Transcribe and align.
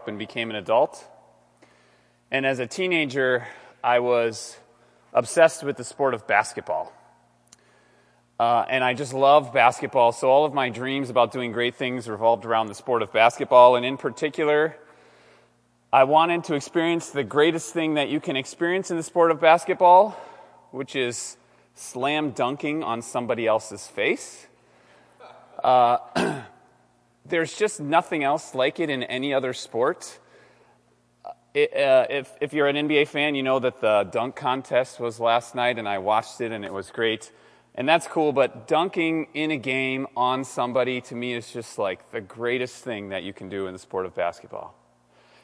up 0.00 0.08
and 0.08 0.18
became 0.18 0.48
an 0.48 0.56
adult. 0.56 1.06
And 2.30 2.46
as 2.46 2.58
a 2.58 2.66
teenager, 2.66 3.46
I 3.84 3.98
was 3.98 4.56
obsessed 5.12 5.62
with 5.62 5.76
the 5.76 5.84
sport 5.84 6.14
of 6.14 6.26
basketball. 6.26 6.90
Uh, 8.38 8.64
and 8.70 8.82
I 8.82 8.94
just 8.94 9.12
love 9.12 9.52
basketball. 9.52 10.12
So 10.12 10.30
all 10.30 10.46
of 10.46 10.54
my 10.54 10.70
dreams 10.70 11.10
about 11.10 11.32
doing 11.32 11.52
great 11.52 11.74
things 11.74 12.08
revolved 12.08 12.46
around 12.46 12.68
the 12.68 12.74
sport 12.74 13.02
of 13.02 13.12
basketball. 13.12 13.76
And 13.76 13.84
in 13.84 13.98
particular, 13.98 14.74
I 15.92 16.04
wanted 16.04 16.44
to 16.44 16.54
experience 16.54 17.10
the 17.10 17.24
greatest 17.24 17.74
thing 17.74 17.94
that 17.94 18.08
you 18.08 18.20
can 18.20 18.36
experience 18.36 18.90
in 18.90 18.96
the 18.96 19.02
sport 19.02 19.30
of 19.30 19.38
basketball, 19.38 20.12
which 20.70 20.96
is 20.96 21.36
slam 21.74 22.30
dunking 22.30 22.82
on 22.82 23.02
somebody 23.02 23.46
else's 23.46 23.86
face. 23.86 24.46
Uh, 25.62 25.98
there's 27.26 27.54
just 27.54 27.80
nothing 27.80 28.24
else 28.24 28.54
like 28.54 28.80
it 28.80 28.90
in 28.90 29.02
any 29.02 29.34
other 29.34 29.52
sport. 29.52 30.18
It, 31.52 31.76
uh, 31.76 32.06
if, 32.08 32.32
if 32.40 32.52
you're 32.52 32.68
an 32.68 32.76
NBA 32.76 33.08
fan, 33.08 33.34
you 33.34 33.42
know 33.42 33.58
that 33.58 33.80
the 33.80 34.08
dunk 34.10 34.36
contest 34.36 35.00
was 35.00 35.18
last 35.18 35.54
night, 35.54 35.78
and 35.78 35.88
I 35.88 35.98
watched 35.98 36.40
it, 36.40 36.52
and 36.52 36.64
it 36.64 36.72
was 36.72 36.90
great. 36.90 37.30
And 37.74 37.88
that's 37.88 38.06
cool, 38.06 38.32
but 38.32 38.66
dunking 38.68 39.28
in 39.34 39.50
a 39.50 39.56
game 39.56 40.06
on 40.16 40.44
somebody 40.44 41.00
to 41.02 41.14
me 41.14 41.34
is 41.34 41.52
just 41.52 41.78
like 41.78 42.10
the 42.10 42.20
greatest 42.20 42.82
thing 42.84 43.10
that 43.10 43.22
you 43.22 43.32
can 43.32 43.48
do 43.48 43.66
in 43.66 43.72
the 43.72 43.78
sport 43.78 44.06
of 44.06 44.14
basketball. 44.14 44.74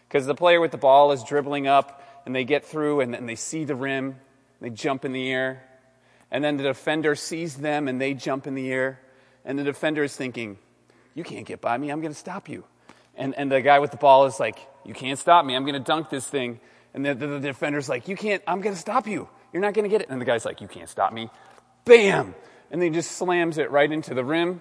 Because 0.09 0.27
the 0.27 0.35
player 0.35 0.61
with 0.61 0.71
the 0.71 0.79
ball 0.79 1.13
is 1.13 1.23
dribbling 1.25 1.67
up, 1.67 2.03
and 2.25 2.35
they 2.35 2.45
get 2.45 2.65
through, 2.65 3.01
and 3.01 3.15
then 3.15 3.27
they 3.27 3.37
see 3.37 3.65
the 3.65 3.75
rim, 3.75 4.17
they 4.61 4.71
jump 4.71 5.05
in 5.05 5.13
the 5.13 5.31
air, 5.31 5.65
and 6.31 6.43
then 6.43 6.57
the 6.57 6.65
defender 6.65 7.15
sees 7.15 7.57
them, 7.57 7.89
and 7.89 8.01
they 8.01 8.15
jump 8.15 8.47
in 8.47 8.55
the 8.55 8.71
air, 8.73 9.01
and 9.45 9.59
the 9.59 9.65
defender 9.65 10.03
is 10.03 10.15
thinking, 10.17 10.59
You 11.17 11.25
can't 11.25 11.47
get 11.47 11.63
by 11.63 11.77
me, 11.77 11.91
I'm 11.91 12.03
going 12.03 12.13
to 12.13 12.19
stop 12.19 12.49
you. 12.49 12.63
And, 13.17 13.35
and 13.35 13.51
the 13.51 13.63
guy 13.63 13.79
with 13.79 13.91
the 13.91 13.97
ball 13.97 14.27
is 14.27 14.39
like, 14.39 14.59
You 14.85 14.93
can't 14.93 15.19
stop 15.19 15.45
me, 15.45 15.57
I'm 15.57 15.65
going 15.65 15.75
to 15.75 15.81
dunk 15.81 16.11
this 16.11 16.27
thing. 16.27 16.61
And 16.93 17.05
the, 17.05 17.15
the, 17.15 17.27
the 17.27 17.41
defender's 17.41 17.89
like, 17.89 18.07
You 18.07 18.17
can't, 18.17 18.43
I'm 18.47 18.61
going 18.61 18.75
to 18.75 18.81
stop 18.81 19.09
you. 19.09 19.29
You're 19.53 19.63
not 19.63 19.73
going 19.73 19.85
to 19.85 19.89
get 19.89 20.03
it. 20.03 20.11
And 20.11 20.21
the 20.21 20.27
guy's 20.27 20.45
like, 20.45 20.61
You 20.61 20.69
can't 20.69 20.91
stop 20.91 21.15
me. 21.15 21.31
Bam! 21.87 22.35
And 22.71 22.83
then 22.83 22.93
he 22.93 22.95
just 22.95 23.13
slams 23.13 23.57
it 23.57 23.71
right 23.71 23.91
into 23.91 24.13
the 24.13 24.25
rim. 24.25 24.61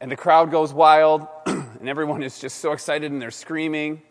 And 0.00 0.10
the 0.10 0.16
crowd 0.16 0.50
goes 0.50 0.72
wild, 0.72 1.28
and 1.46 1.88
everyone 1.88 2.24
is 2.24 2.40
just 2.40 2.58
so 2.58 2.72
excited 2.72 3.12
and 3.12 3.22
they're 3.22 3.30
screaming. 3.30 4.02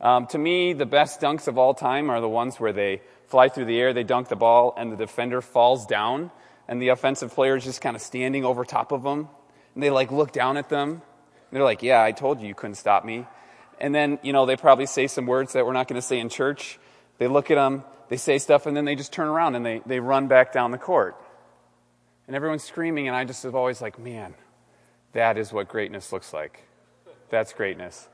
Um, 0.00 0.26
to 0.28 0.38
me, 0.38 0.72
the 0.72 0.86
best 0.86 1.20
dunks 1.20 1.46
of 1.46 1.58
all 1.58 1.74
time 1.74 2.08
are 2.08 2.22
the 2.22 2.28
ones 2.28 2.58
where 2.58 2.72
they 2.72 3.02
fly 3.26 3.50
through 3.50 3.66
the 3.66 3.78
air, 3.78 3.92
they 3.92 4.04
dunk 4.04 4.28
the 4.28 4.36
ball, 4.36 4.72
and 4.78 4.90
the 4.90 4.96
defender 4.96 5.42
falls 5.42 5.84
down, 5.84 6.30
and 6.68 6.80
the 6.80 6.88
offensive 6.88 7.34
player 7.34 7.56
is 7.56 7.64
just 7.64 7.82
kind 7.82 7.96
of 7.96 8.00
standing 8.00 8.46
over 8.46 8.64
top 8.64 8.92
of 8.92 9.02
them. 9.02 9.28
And 9.76 9.82
they 9.82 9.90
like 9.90 10.10
look 10.10 10.32
down 10.32 10.56
at 10.56 10.70
them. 10.70 11.02
They're 11.52 11.62
like, 11.62 11.82
Yeah, 11.82 12.02
I 12.02 12.12
told 12.12 12.40
you 12.40 12.48
you 12.48 12.54
couldn't 12.54 12.76
stop 12.76 13.04
me. 13.04 13.26
And 13.78 13.94
then, 13.94 14.18
you 14.22 14.32
know, 14.32 14.46
they 14.46 14.56
probably 14.56 14.86
say 14.86 15.06
some 15.06 15.26
words 15.26 15.52
that 15.52 15.66
we're 15.66 15.74
not 15.74 15.86
going 15.86 16.00
to 16.00 16.06
say 16.06 16.18
in 16.18 16.30
church. 16.30 16.78
They 17.18 17.28
look 17.28 17.50
at 17.50 17.56
them, 17.56 17.84
they 18.08 18.16
say 18.16 18.38
stuff, 18.38 18.64
and 18.64 18.74
then 18.74 18.86
they 18.86 18.94
just 18.94 19.12
turn 19.12 19.28
around 19.28 19.54
and 19.54 19.64
they, 19.64 19.82
they 19.84 20.00
run 20.00 20.28
back 20.28 20.50
down 20.50 20.70
the 20.70 20.78
court. 20.78 21.14
And 22.26 22.34
everyone's 22.34 22.64
screaming, 22.64 23.06
and 23.06 23.14
I 23.14 23.24
just 23.24 23.42
have 23.42 23.54
always 23.54 23.82
like, 23.82 23.98
man, 23.98 24.34
that 25.12 25.36
is 25.36 25.52
what 25.52 25.68
greatness 25.68 26.10
looks 26.10 26.32
like. 26.32 26.66
That's 27.28 27.52
greatness. 27.52 28.08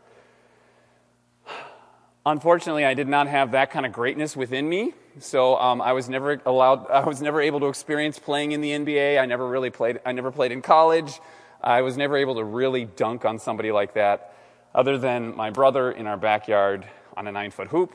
Unfortunately, 2.26 2.84
I 2.84 2.94
did 2.94 3.08
not 3.08 3.28
have 3.28 3.52
that 3.52 3.70
kind 3.70 3.86
of 3.86 3.92
greatness 3.92 4.36
within 4.36 4.68
me, 4.68 4.94
so 5.18 5.56
um, 5.56 5.80
I 5.80 5.92
was 5.92 6.08
never 6.08 6.40
allowed. 6.44 6.88
I 6.90 7.04
was 7.04 7.22
never 7.22 7.40
able 7.40 7.60
to 7.60 7.66
experience 7.66 8.18
playing 8.18 8.52
in 8.52 8.60
the 8.60 8.70
NBA. 8.70 9.20
I 9.20 9.26
never 9.26 9.46
really 9.46 9.70
played. 9.70 10.00
I 10.04 10.12
never 10.12 10.30
played 10.30 10.52
in 10.52 10.62
college. 10.62 11.20
I 11.62 11.82
was 11.82 11.96
never 11.96 12.16
able 12.16 12.34
to 12.36 12.44
really 12.44 12.84
dunk 12.84 13.24
on 13.24 13.38
somebody 13.38 13.70
like 13.70 13.94
that, 13.94 14.34
other 14.74 14.98
than 14.98 15.36
my 15.36 15.50
brother 15.50 15.92
in 15.92 16.06
our 16.06 16.16
backyard 16.16 16.86
on 17.16 17.28
a 17.28 17.32
nine-foot 17.32 17.68
hoop. 17.68 17.92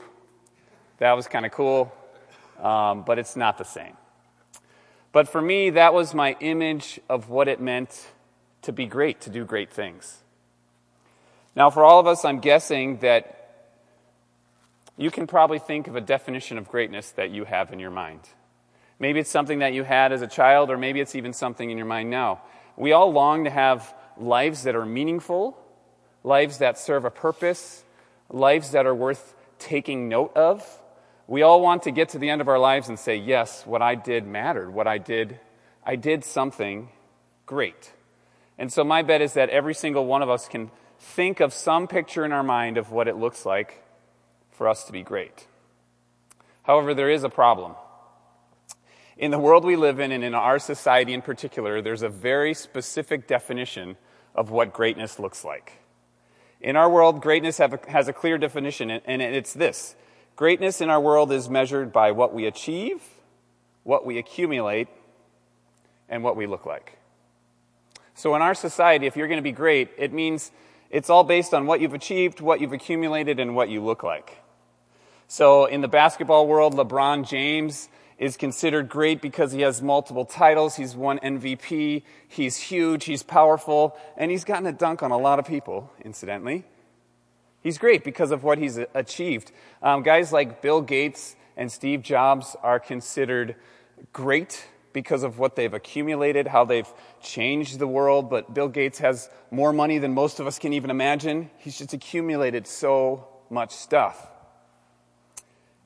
That 0.98 1.12
was 1.12 1.28
kind 1.28 1.44
of 1.44 1.52
cool, 1.52 1.92
um, 2.62 3.02
but 3.02 3.18
it's 3.18 3.36
not 3.36 3.58
the 3.58 3.64
same. 3.64 3.96
But 5.12 5.28
for 5.28 5.42
me, 5.42 5.70
that 5.70 5.92
was 5.92 6.14
my 6.14 6.36
image 6.40 7.00
of 7.08 7.28
what 7.28 7.48
it 7.48 7.60
meant 7.60 8.08
to 8.62 8.72
be 8.72 8.86
great, 8.86 9.20
to 9.22 9.30
do 9.30 9.44
great 9.44 9.70
things. 9.70 10.18
Now, 11.54 11.70
for 11.70 11.84
all 11.84 12.00
of 12.00 12.06
us, 12.06 12.24
I'm 12.24 12.40
guessing 12.40 12.98
that 12.98 13.34
you 14.96 15.10
can 15.10 15.26
probably 15.26 15.58
think 15.58 15.88
of 15.88 15.96
a 15.96 16.00
definition 16.00 16.58
of 16.58 16.68
greatness 16.68 17.10
that 17.12 17.30
you 17.30 17.44
have 17.44 17.72
in 17.72 17.78
your 17.78 17.90
mind. 17.90 18.20
Maybe 18.98 19.20
it's 19.20 19.30
something 19.30 19.60
that 19.60 19.72
you 19.72 19.84
had 19.84 20.12
as 20.12 20.22
a 20.22 20.26
child, 20.26 20.70
or 20.70 20.76
maybe 20.76 21.00
it's 21.00 21.14
even 21.14 21.32
something 21.32 21.70
in 21.70 21.76
your 21.76 21.86
mind 21.86 22.10
now. 22.10 22.40
We 22.78 22.92
all 22.92 23.12
long 23.12 23.44
to 23.44 23.50
have 23.50 23.92
lives 24.16 24.62
that 24.62 24.76
are 24.76 24.86
meaningful, 24.86 25.58
lives 26.22 26.58
that 26.58 26.78
serve 26.78 27.04
a 27.04 27.10
purpose, 27.10 27.82
lives 28.30 28.70
that 28.70 28.86
are 28.86 28.94
worth 28.94 29.34
taking 29.58 30.08
note 30.08 30.36
of. 30.36 30.64
We 31.26 31.42
all 31.42 31.60
want 31.60 31.82
to 31.82 31.90
get 31.90 32.10
to 32.10 32.18
the 32.18 32.30
end 32.30 32.40
of 32.40 32.46
our 32.46 32.58
lives 32.58 32.88
and 32.88 32.96
say, 32.96 33.16
yes, 33.16 33.66
what 33.66 33.82
I 33.82 33.96
did 33.96 34.26
mattered. 34.26 34.72
What 34.72 34.86
I 34.86 34.98
did, 34.98 35.40
I 35.84 35.96
did 35.96 36.24
something 36.24 36.88
great. 37.46 37.92
And 38.56 38.72
so 38.72 38.84
my 38.84 39.02
bet 39.02 39.22
is 39.22 39.32
that 39.34 39.50
every 39.50 39.74
single 39.74 40.06
one 40.06 40.22
of 40.22 40.30
us 40.30 40.46
can 40.46 40.70
think 41.00 41.40
of 41.40 41.52
some 41.52 41.88
picture 41.88 42.24
in 42.24 42.30
our 42.30 42.44
mind 42.44 42.78
of 42.78 42.92
what 42.92 43.08
it 43.08 43.16
looks 43.16 43.44
like 43.44 43.82
for 44.52 44.68
us 44.68 44.84
to 44.84 44.92
be 44.92 45.02
great. 45.02 45.48
However, 46.62 46.94
there 46.94 47.10
is 47.10 47.24
a 47.24 47.28
problem. 47.28 47.74
In 49.18 49.32
the 49.32 49.38
world 49.38 49.64
we 49.64 49.74
live 49.74 49.98
in, 49.98 50.12
and 50.12 50.22
in 50.22 50.32
our 50.32 50.60
society 50.60 51.12
in 51.12 51.22
particular, 51.22 51.82
there's 51.82 52.02
a 52.02 52.08
very 52.08 52.54
specific 52.54 53.26
definition 53.26 53.96
of 54.32 54.50
what 54.50 54.72
greatness 54.72 55.18
looks 55.18 55.44
like. 55.44 55.72
In 56.60 56.76
our 56.76 56.88
world, 56.88 57.20
greatness 57.20 57.58
a, 57.58 57.80
has 57.88 58.06
a 58.06 58.12
clear 58.12 58.38
definition, 58.38 58.90
and 58.90 59.20
it's 59.20 59.52
this 59.52 59.96
Greatness 60.36 60.80
in 60.80 60.88
our 60.88 61.00
world 61.00 61.32
is 61.32 61.50
measured 61.50 61.92
by 61.92 62.12
what 62.12 62.32
we 62.32 62.46
achieve, 62.46 63.02
what 63.82 64.06
we 64.06 64.18
accumulate, 64.18 64.86
and 66.08 66.22
what 66.22 66.36
we 66.36 66.46
look 66.46 66.64
like. 66.64 66.96
So, 68.14 68.36
in 68.36 68.42
our 68.42 68.54
society, 68.54 69.06
if 69.06 69.16
you're 69.16 69.26
going 69.26 69.38
to 69.38 69.42
be 69.42 69.50
great, 69.50 69.90
it 69.98 70.12
means 70.12 70.52
it's 70.90 71.10
all 71.10 71.24
based 71.24 71.54
on 71.54 71.66
what 71.66 71.80
you've 71.80 71.92
achieved, 71.92 72.40
what 72.40 72.60
you've 72.60 72.72
accumulated, 72.72 73.40
and 73.40 73.56
what 73.56 73.68
you 73.68 73.82
look 73.82 74.04
like. 74.04 74.38
So 75.30 75.66
in 75.66 75.82
the 75.82 75.88
basketball 75.88 76.46
world, 76.46 76.74
LeBron 76.74 77.28
James 77.28 77.90
is 78.18 78.36
considered 78.36 78.88
great 78.88 79.22
because 79.22 79.52
he 79.52 79.60
has 79.60 79.80
multiple 79.80 80.24
titles. 80.24 80.76
He's 80.76 80.96
won 80.96 81.18
MVP. 81.20 82.02
He's 82.26 82.56
huge. 82.56 83.04
He's 83.04 83.22
powerful. 83.22 83.96
And 84.16 84.30
he's 84.30 84.44
gotten 84.44 84.66
a 84.66 84.72
dunk 84.72 85.02
on 85.02 85.10
a 85.10 85.18
lot 85.18 85.38
of 85.38 85.46
people, 85.46 85.92
incidentally. 86.04 86.64
He's 87.62 87.78
great 87.78 88.04
because 88.04 88.30
of 88.30 88.42
what 88.42 88.58
he's 88.58 88.78
achieved. 88.94 89.52
Um, 89.82 90.02
guys 90.02 90.32
like 90.32 90.62
Bill 90.62 90.80
Gates 90.80 91.36
and 91.56 91.70
Steve 91.70 92.02
Jobs 92.02 92.56
are 92.62 92.80
considered 92.80 93.56
great 94.12 94.66
because 94.92 95.22
of 95.22 95.38
what 95.38 95.54
they've 95.54 95.74
accumulated, 95.74 96.48
how 96.48 96.64
they've 96.64 96.88
changed 97.20 97.78
the 97.78 97.86
world. 97.86 98.30
But 98.30 98.52
Bill 98.52 98.68
Gates 98.68 98.98
has 98.98 99.28
more 99.50 99.72
money 99.72 99.98
than 99.98 100.12
most 100.12 100.40
of 100.40 100.46
us 100.46 100.58
can 100.58 100.72
even 100.72 100.90
imagine. 100.90 101.50
He's 101.58 101.78
just 101.78 101.92
accumulated 101.92 102.66
so 102.66 103.28
much 103.50 103.72
stuff. 103.72 104.28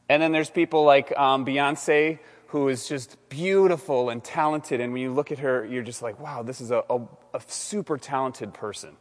And 0.08 0.22
then 0.22 0.32
there's 0.32 0.50
people 0.50 0.84
like 0.84 1.16
um, 1.16 1.44
Beyonce, 1.44 2.18
who 2.48 2.68
is 2.68 2.86
just 2.86 3.16
beautiful 3.28 4.10
and 4.10 4.22
talented. 4.22 4.80
And 4.80 4.92
when 4.92 5.02
you 5.02 5.12
look 5.12 5.32
at 5.32 5.38
her, 5.38 5.64
you're 5.64 5.82
just 5.82 6.02
like, 6.02 6.20
wow, 6.20 6.42
this 6.42 6.60
is 6.60 6.70
a, 6.70 6.82
a, 6.90 7.00
a 7.34 7.40
super 7.46 7.96
talented 7.96 8.52
person. 8.52 8.96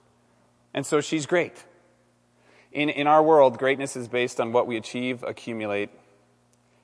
And 0.73 0.85
so 0.85 1.01
she's 1.01 1.25
great. 1.25 1.65
In, 2.71 2.89
in 2.89 3.07
our 3.07 3.21
world, 3.21 3.57
greatness 3.57 3.97
is 3.97 4.07
based 4.07 4.39
on 4.39 4.53
what 4.53 4.67
we 4.67 4.77
achieve, 4.77 5.23
accumulate, 5.23 5.89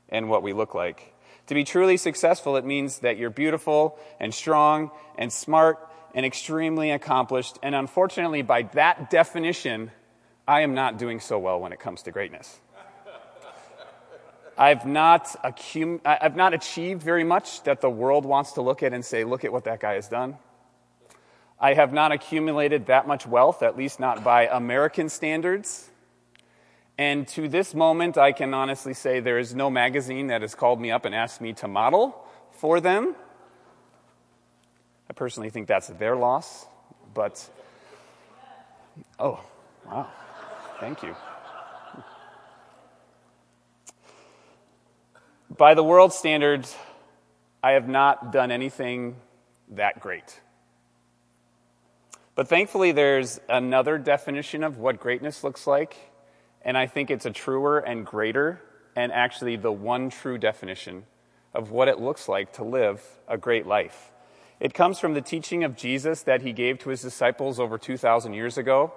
and 0.10 0.30
what 0.30 0.44
we 0.44 0.52
look 0.52 0.76
like. 0.76 1.14
To 1.48 1.54
be 1.54 1.64
truly 1.64 1.96
successful, 1.96 2.58
it 2.58 2.66
means 2.66 3.00
that 3.00 3.18
you're 3.18 3.30
beautiful 3.30 3.98
and 4.20 4.34
strong 4.34 4.92
and 5.18 5.32
smart 5.32 5.80
and 6.14 6.26
extremely 6.26 6.92
accomplished. 6.92 7.58
And 7.64 7.74
unfortunately, 7.74 8.42
by 8.42 8.64
that 8.74 9.10
definition, 9.10 9.92
I 10.46 10.62
am 10.62 10.74
not 10.74 10.98
doing 10.98 11.22
so 11.22 11.40
well 11.40 11.62
when 11.62 11.72
it 11.72 11.80
comes 11.80 12.04
to 12.04 12.12
greatness. 12.12 12.60
I've 14.58 14.86
not, 14.86 15.26
accum- 15.44 16.02
I've 16.04 16.36
not 16.36 16.54
achieved 16.54 17.04
very 17.04 17.24
much 17.24 17.64
that 17.64 17.82
the 17.82 17.90
world 17.90 18.26
wants 18.26 18.54
to 18.54 18.62
look 18.62 18.82
at 18.82 18.94
and 18.94 19.06
say, 19.06 19.24
look 19.24 19.46
at 19.46 19.54
what 19.54 19.66
that 19.66 19.80
guy 19.80 19.94
has 19.94 20.08
done. 20.08 20.38
I 21.60 21.74
have 21.74 21.94
not 21.94 22.12
accumulated 22.12 22.88
that 22.88 23.08
much 23.08 23.28
wealth, 23.28 23.62
at 23.62 23.78
least 23.78 24.00
not 24.00 24.24
by 24.24 24.48
American 24.48 25.10
standards. 25.10 25.90
And 26.98 27.28
to 27.30 27.48
this 27.48 27.76
moment, 27.76 28.18
I 28.18 28.32
can 28.32 28.54
honestly 28.54 28.94
say 28.94 29.20
there 29.20 29.38
is 29.38 29.54
no 29.54 29.70
magazine 29.70 30.28
that 30.28 30.42
has 30.42 30.56
called 30.56 30.82
me 30.82 30.90
up 30.90 31.06
and 31.06 31.14
asked 31.14 31.42
me 31.42 31.54
to 31.54 31.68
model 31.68 32.26
for 32.52 32.80
them. 32.82 33.16
I 35.10 35.14
personally 35.14 35.52
think 35.52 35.68
that's 35.68 35.88
their 35.88 36.16
loss, 36.16 36.66
but 37.14 37.48
oh, 39.20 39.40
wow. 39.86 40.08
Thank 40.80 41.04
you. 41.04 41.16
By 45.58 45.74
the 45.74 45.84
world 45.84 46.14
standards, 46.14 46.76
I 47.64 47.72
have 47.72 47.90
not 47.90 48.32
done 48.32 48.52
anything 48.52 49.16
that 49.70 50.00
great. 50.00 50.40
But 52.36 52.48
thankfully, 52.48 52.92
there's 52.92 53.40
another 53.50 53.98
definition 53.98 54.64
of 54.64 54.78
what 54.78 55.00
greatness 55.00 55.44
looks 55.44 55.66
like, 55.66 55.98
And 56.62 56.78
I 56.78 56.86
think 56.86 57.10
it's 57.10 57.26
a 57.26 57.32
truer 57.32 57.80
and 57.80 58.06
greater, 58.06 58.62
and 58.96 59.12
actually 59.12 59.56
the 59.56 59.72
one 59.72 60.12
true 60.12 60.38
definition 60.38 61.06
of 61.56 61.72
what 61.72 61.88
it 61.88 62.00
looks 62.00 62.30
like 62.30 62.54
to 62.54 62.64
live 62.64 63.02
a 63.28 63.38
great 63.38 63.66
life. 63.66 64.12
It 64.60 64.76
comes 64.76 65.00
from 65.00 65.16
the 65.16 65.22
teaching 65.22 65.64
of 65.64 65.76
Jesus 65.76 66.22
that 66.24 66.42
he 66.42 66.54
gave 66.54 66.78
to 66.80 66.90
his 66.90 67.02
disciples 67.02 67.60
over 67.60 67.80
2,000 67.80 68.34
years 68.34 68.60
ago. 68.60 68.94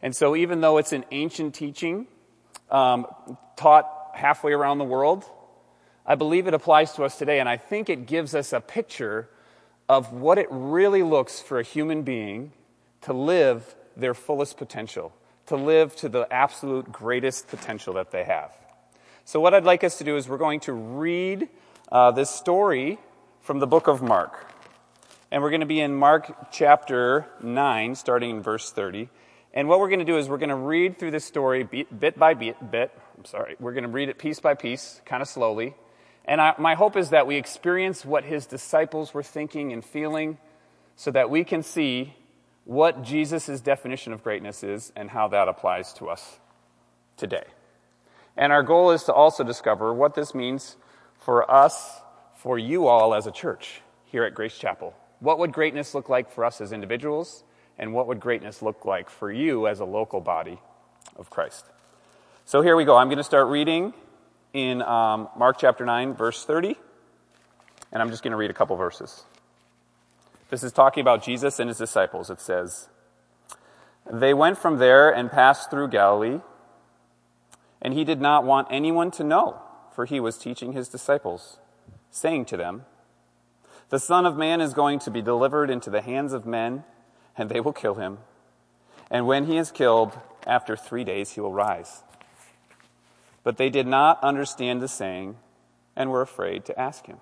And 0.00 0.14
so, 0.14 0.36
even 0.36 0.60
though 0.60 0.78
it's 0.78 0.92
an 0.92 1.04
ancient 1.10 1.54
teaching 1.54 2.06
um, 2.70 3.06
taught 3.56 3.90
halfway 4.12 4.52
around 4.52 4.78
the 4.78 4.84
world, 4.84 5.24
I 6.06 6.14
believe 6.14 6.46
it 6.46 6.54
applies 6.54 6.92
to 6.92 7.04
us 7.04 7.16
today. 7.16 7.40
And 7.40 7.48
I 7.48 7.56
think 7.56 7.88
it 7.88 8.06
gives 8.06 8.34
us 8.34 8.52
a 8.52 8.60
picture 8.60 9.28
of 9.88 10.12
what 10.12 10.38
it 10.38 10.48
really 10.50 11.02
looks 11.02 11.40
for 11.40 11.58
a 11.58 11.62
human 11.62 12.02
being 12.02 12.52
to 13.02 13.12
live 13.12 13.74
their 13.96 14.14
fullest 14.14 14.56
potential, 14.56 15.14
to 15.46 15.56
live 15.56 15.94
to 15.96 16.08
the 16.08 16.26
absolute 16.32 16.90
greatest 16.90 17.48
potential 17.48 17.94
that 17.94 18.10
they 18.10 18.24
have. 18.24 18.52
So, 19.24 19.40
what 19.40 19.54
I'd 19.54 19.64
like 19.64 19.84
us 19.84 19.98
to 19.98 20.04
do 20.04 20.16
is 20.16 20.28
we're 20.28 20.38
going 20.38 20.60
to 20.60 20.72
read 20.72 21.48
uh, 21.90 22.10
this 22.10 22.30
story 22.30 22.98
from 23.40 23.58
the 23.58 23.66
book 23.66 23.88
of 23.88 24.02
Mark. 24.02 24.52
And 25.30 25.42
we're 25.42 25.50
going 25.50 25.60
to 25.60 25.66
be 25.66 25.80
in 25.80 25.94
Mark 25.94 26.52
chapter 26.52 27.26
9, 27.42 27.94
starting 27.94 28.30
in 28.30 28.42
verse 28.42 28.70
30. 28.70 29.08
And 29.52 29.68
what 29.68 29.80
we're 29.80 29.88
going 29.88 30.00
to 30.00 30.04
do 30.04 30.18
is 30.18 30.28
we're 30.28 30.38
going 30.38 30.48
to 30.50 30.54
read 30.54 30.98
through 30.98 31.10
this 31.10 31.24
story 31.24 31.62
bit 31.62 32.18
by 32.18 32.34
bit. 32.34 32.70
bit 32.70 32.92
I'm 33.16 33.24
sorry. 33.24 33.56
We're 33.58 33.72
going 33.72 33.84
to 33.84 33.90
read 33.90 34.08
it 34.08 34.18
piece 34.18 34.40
by 34.40 34.54
piece, 34.54 35.00
kind 35.06 35.22
of 35.22 35.28
slowly. 35.28 35.74
And 36.24 36.40
I, 36.40 36.54
my 36.58 36.74
hope 36.74 36.96
is 36.96 37.10
that 37.10 37.26
we 37.26 37.36
experience 37.36 38.04
what 38.04 38.24
his 38.24 38.46
disciples 38.46 39.12
were 39.12 39.22
thinking 39.22 39.72
and 39.72 39.84
feeling 39.84 40.38
so 40.96 41.10
that 41.10 41.28
we 41.28 41.44
can 41.44 41.62
see 41.62 42.14
what 42.64 43.02
Jesus' 43.02 43.60
definition 43.60 44.12
of 44.12 44.22
greatness 44.22 44.62
is 44.62 44.92
and 44.96 45.10
how 45.10 45.28
that 45.28 45.48
applies 45.48 45.92
to 45.94 46.08
us 46.08 46.38
today. 47.16 47.44
And 48.36 48.52
our 48.52 48.62
goal 48.62 48.90
is 48.90 49.04
to 49.04 49.12
also 49.12 49.44
discover 49.44 49.92
what 49.92 50.14
this 50.14 50.34
means 50.34 50.76
for 51.20 51.50
us, 51.50 52.00
for 52.36 52.58
you 52.58 52.86
all 52.86 53.14
as 53.14 53.26
a 53.26 53.30
church 53.30 53.82
here 54.06 54.24
at 54.24 54.34
Grace 54.34 54.56
Chapel. 54.56 54.94
What 55.20 55.38
would 55.38 55.52
greatness 55.52 55.94
look 55.94 56.08
like 56.08 56.30
for 56.30 56.44
us 56.44 56.60
as 56.60 56.72
individuals? 56.72 57.44
And 57.78 57.92
what 57.92 58.06
would 58.06 58.20
greatness 58.20 58.62
look 58.62 58.84
like 58.84 59.10
for 59.10 59.30
you 59.30 59.66
as 59.66 59.80
a 59.80 59.84
local 59.84 60.20
body 60.20 60.60
of 61.16 61.30
Christ? 61.30 61.66
So 62.44 62.60
here 62.62 62.76
we 62.76 62.84
go. 62.84 62.96
I'm 62.96 63.08
going 63.08 63.18
to 63.18 63.24
start 63.24 63.48
reading 63.48 63.94
in 64.54 64.80
um, 64.82 65.28
Mark 65.36 65.58
chapter 65.58 65.84
9, 65.84 66.14
verse 66.14 66.44
30. 66.44 66.76
And 67.92 68.00
I'm 68.00 68.10
just 68.10 68.22
going 68.22 68.30
to 68.30 68.36
read 68.36 68.50
a 68.50 68.54
couple 68.54 68.76
verses. 68.76 69.24
This 70.48 70.62
is 70.62 70.72
talking 70.72 71.00
about 71.02 71.22
Jesus 71.22 71.58
and 71.58 71.68
his 71.68 71.76
disciples. 71.76 72.30
It 72.30 72.40
says, 72.40 72.88
They 74.10 74.32
went 74.32 74.56
from 74.56 74.78
there 74.78 75.10
and 75.10 75.30
passed 75.30 75.70
through 75.70 75.88
Galilee, 75.88 76.40
and 77.82 77.92
he 77.92 78.04
did 78.04 78.20
not 78.20 78.44
want 78.44 78.68
anyone 78.70 79.10
to 79.12 79.24
know, 79.24 79.60
for 79.94 80.06
he 80.06 80.20
was 80.20 80.38
teaching 80.38 80.72
his 80.72 80.88
disciples, 80.88 81.58
saying 82.10 82.44
to 82.46 82.56
them, 82.56 82.84
The 83.88 83.98
Son 83.98 84.24
of 84.24 84.36
Man 84.36 84.60
is 84.60 84.72
going 84.72 85.00
to 85.00 85.10
be 85.10 85.20
delivered 85.20 85.68
into 85.68 85.90
the 85.90 86.00
hands 86.00 86.32
of 86.32 86.46
men, 86.46 86.84
and 87.36 87.50
they 87.50 87.60
will 87.60 87.72
kill 87.72 87.96
him. 87.96 88.18
And 89.10 89.26
when 89.26 89.46
he 89.46 89.56
is 89.56 89.72
killed, 89.72 90.16
after 90.46 90.76
three 90.76 91.04
days 91.04 91.32
he 91.32 91.40
will 91.40 91.52
rise. 91.52 92.02
But 93.44 93.56
they 93.56 93.70
did 93.70 93.86
not 93.86 94.22
understand 94.24 94.82
the 94.82 94.88
saying 94.88 95.36
and 95.94 96.10
were 96.10 96.22
afraid 96.22 96.64
to 96.64 96.78
ask 96.78 97.06
him. 97.06 97.18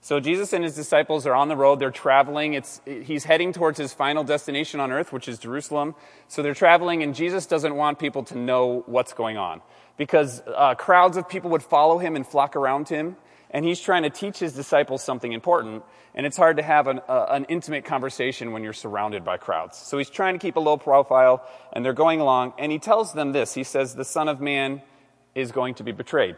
So 0.00 0.20
Jesus 0.20 0.52
and 0.52 0.64
his 0.64 0.74
disciples 0.74 1.26
are 1.26 1.34
on 1.34 1.48
the 1.48 1.56
road. 1.56 1.80
They're 1.80 1.90
traveling. 1.90 2.54
It's, 2.54 2.80
he's 2.86 3.24
heading 3.24 3.52
towards 3.52 3.78
his 3.78 3.92
final 3.92 4.24
destination 4.24 4.80
on 4.80 4.92
earth, 4.92 5.12
which 5.12 5.28
is 5.28 5.38
Jerusalem. 5.38 5.94
So 6.28 6.42
they're 6.42 6.54
traveling, 6.54 7.02
and 7.02 7.14
Jesus 7.14 7.46
doesn't 7.46 7.74
want 7.74 7.98
people 7.98 8.22
to 8.24 8.38
know 8.38 8.84
what's 8.86 9.12
going 9.12 9.36
on 9.36 9.60
because 9.96 10.40
uh, 10.46 10.74
crowds 10.76 11.16
of 11.16 11.28
people 11.28 11.50
would 11.50 11.62
follow 11.62 11.98
him 11.98 12.16
and 12.16 12.26
flock 12.26 12.54
around 12.56 12.88
him. 12.88 13.16
And 13.50 13.64
he's 13.64 13.80
trying 13.80 14.02
to 14.02 14.10
teach 14.10 14.38
his 14.38 14.52
disciples 14.52 15.02
something 15.02 15.32
important. 15.32 15.82
And 16.14 16.26
it's 16.26 16.36
hard 16.36 16.58
to 16.58 16.62
have 16.62 16.86
an, 16.86 17.00
uh, 17.08 17.26
an 17.30 17.46
intimate 17.48 17.84
conversation 17.84 18.52
when 18.52 18.62
you're 18.62 18.72
surrounded 18.72 19.24
by 19.24 19.38
crowds. 19.38 19.78
So 19.78 19.98
he's 19.98 20.10
trying 20.10 20.34
to 20.34 20.38
keep 20.38 20.56
a 20.56 20.60
low 20.60 20.76
profile, 20.76 21.46
and 21.72 21.84
they're 21.84 21.92
going 21.92 22.20
along. 22.20 22.54
And 22.58 22.70
he 22.70 22.78
tells 22.78 23.12
them 23.12 23.32
this 23.32 23.54
He 23.54 23.64
says, 23.64 23.94
The 23.94 24.04
Son 24.04 24.28
of 24.28 24.40
Man 24.40 24.82
is 25.34 25.52
going 25.52 25.74
to 25.76 25.84
be 25.84 25.92
betrayed. 25.92 26.36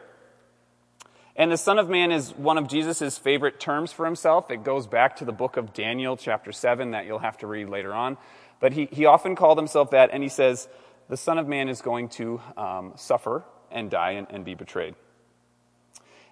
And 1.36 1.50
the 1.50 1.56
Son 1.56 1.78
of 1.78 1.88
Man 1.88 2.12
is 2.12 2.36
one 2.36 2.58
of 2.58 2.68
Jesus' 2.68 3.16
favorite 3.16 3.58
terms 3.58 3.92
for 3.92 4.04
himself. 4.04 4.50
It 4.50 4.62
goes 4.62 4.86
back 4.86 5.16
to 5.16 5.24
the 5.24 5.32
book 5.32 5.56
of 5.56 5.72
Daniel, 5.72 6.16
chapter 6.16 6.52
7, 6.52 6.90
that 6.90 7.06
you'll 7.06 7.20
have 7.20 7.38
to 7.38 7.46
read 7.46 7.68
later 7.68 7.94
on. 7.94 8.18
But 8.60 8.74
he, 8.74 8.88
he 8.92 9.06
often 9.06 9.36
called 9.36 9.56
himself 9.56 9.90
that, 9.92 10.10
and 10.12 10.22
he 10.22 10.28
says, 10.28 10.68
The 11.08 11.16
Son 11.16 11.38
of 11.38 11.48
Man 11.48 11.68
is 11.68 11.80
going 11.80 12.10
to 12.10 12.40
um, 12.56 12.92
suffer 12.96 13.42
and 13.70 13.90
die 13.90 14.12
and, 14.12 14.26
and 14.30 14.44
be 14.44 14.54
betrayed. 14.54 14.94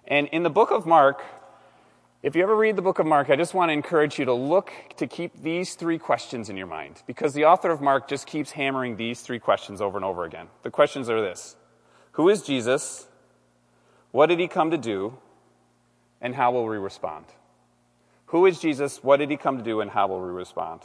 And 0.07 0.27
in 0.27 0.43
the 0.43 0.49
book 0.49 0.71
of 0.71 0.85
Mark, 0.85 1.21
if 2.21 2.35
you 2.35 2.43
ever 2.43 2.55
read 2.55 2.75
the 2.75 2.81
book 2.81 2.99
of 2.99 3.05
Mark, 3.05 3.29
I 3.29 3.37
just 3.37 3.53
want 3.53 3.69
to 3.69 3.73
encourage 3.73 4.19
you 4.19 4.25
to 4.25 4.33
look 4.33 4.71
to 4.97 5.07
keep 5.07 5.41
these 5.41 5.75
three 5.75 5.97
questions 5.97 6.49
in 6.49 6.57
your 6.57 6.67
mind 6.67 7.01
because 7.07 7.33
the 7.33 7.45
author 7.45 7.71
of 7.71 7.79
Mark 7.79 8.09
just 8.09 8.27
keeps 8.27 8.51
hammering 8.51 8.97
these 8.97 9.21
three 9.21 9.39
questions 9.39 9.79
over 9.79 9.97
and 9.97 10.03
over 10.03 10.25
again. 10.25 10.47
The 10.63 10.71
questions 10.71 11.09
are 11.09 11.21
this 11.21 11.55
Who 12.13 12.27
is 12.27 12.41
Jesus? 12.41 13.07
What 14.11 14.25
did 14.25 14.39
he 14.39 14.47
come 14.47 14.71
to 14.71 14.77
do? 14.77 15.17
And 16.19 16.35
how 16.35 16.51
will 16.51 16.65
we 16.65 16.77
respond? 16.77 17.25
Who 18.27 18.45
is 18.45 18.59
Jesus? 18.59 19.01
What 19.01 19.17
did 19.17 19.29
he 19.29 19.37
come 19.37 19.57
to 19.57 19.63
do? 19.63 19.79
And 19.79 19.89
how 19.89 20.07
will 20.07 20.21
we 20.21 20.29
respond? 20.29 20.81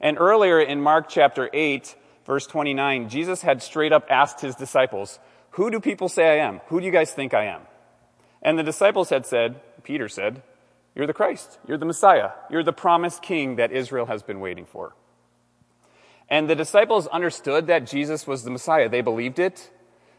And 0.00 0.18
earlier 0.18 0.58
in 0.60 0.80
Mark 0.80 1.08
chapter 1.08 1.50
8, 1.52 1.94
verse 2.24 2.46
29, 2.46 3.08
Jesus 3.10 3.42
had 3.42 3.62
straight 3.62 3.92
up 3.92 4.06
asked 4.08 4.40
his 4.40 4.54
disciples, 4.54 5.18
Who 5.50 5.70
do 5.70 5.80
people 5.80 6.08
say 6.08 6.40
I 6.40 6.46
am? 6.46 6.60
Who 6.68 6.80
do 6.80 6.86
you 6.86 6.92
guys 6.92 7.12
think 7.12 7.34
I 7.34 7.44
am? 7.44 7.62
And 8.42 8.58
the 8.58 8.62
disciples 8.62 9.10
had 9.10 9.24
said, 9.24 9.60
Peter 9.82 10.08
said, 10.08 10.42
You're 10.94 11.06
the 11.06 11.14
Christ. 11.14 11.58
You're 11.66 11.78
the 11.78 11.86
Messiah. 11.86 12.30
You're 12.50 12.64
the 12.64 12.72
promised 12.72 13.22
king 13.22 13.56
that 13.56 13.72
Israel 13.72 14.06
has 14.06 14.22
been 14.22 14.40
waiting 14.40 14.66
for. 14.66 14.94
And 16.28 16.48
the 16.48 16.54
disciples 16.54 17.06
understood 17.08 17.66
that 17.68 17.86
Jesus 17.86 18.26
was 18.26 18.42
the 18.42 18.50
Messiah. 18.50 18.88
They 18.88 19.00
believed 19.00 19.38
it. 19.38 19.70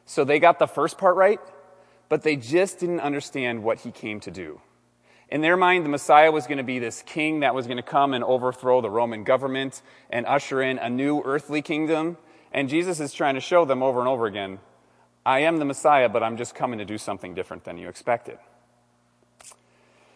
So 0.05 0.23
they 0.23 0.39
got 0.39 0.59
the 0.59 0.67
first 0.67 0.97
part 0.97 1.15
right 1.15 1.39
but 2.13 2.21
they 2.21 2.35
just 2.35 2.79
didn't 2.79 2.99
understand 2.99 3.63
what 3.63 3.79
he 3.79 3.89
came 3.91 4.19
to 4.19 4.29
do. 4.29 4.61
In 5.29 5.41
their 5.41 5.57
mind, 5.57 5.83
the 5.83 5.89
Messiah 5.89 6.31
was 6.31 6.45
going 6.45 6.59
to 6.59 6.63
be 6.63 6.77
this 6.77 7.01
king 7.01 7.39
that 7.39 7.55
was 7.55 7.65
going 7.65 7.77
to 7.77 7.81
come 7.81 8.13
and 8.13 8.23
overthrow 8.23 8.81
the 8.81 8.89
Roman 8.91 9.23
government 9.23 9.81
and 10.11 10.27
usher 10.27 10.61
in 10.61 10.77
a 10.77 10.91
new 10.91 11.23
earthly 11.25 11.63
kingdom. 11.63 12.17
And 12.51 12.69
Jesus 12.69 12.99
is 12.99 13.13
trying 13.13 13.33
to 13.33 13.41
show 13.41 13.65
them 13.65 13.81
over 13.81 13.99
and 13.99 14.07
over 14.07 14.27
again 14.27 14.59
I 15.25 15.39
am 15.39 15.57
the 15.57 15.65
Messiah, 15.65 16.09
but 16.09 16.21
I'm 16.21 16.37
just 16.37 16.53
coming 16.53 16.79
to 16.79 16.85
do 16.85 16.97
something 16.97 17.33
different 17.33 17.63
than 17.63 17.77
you 17.77 17.87
expected. 17.87 18.37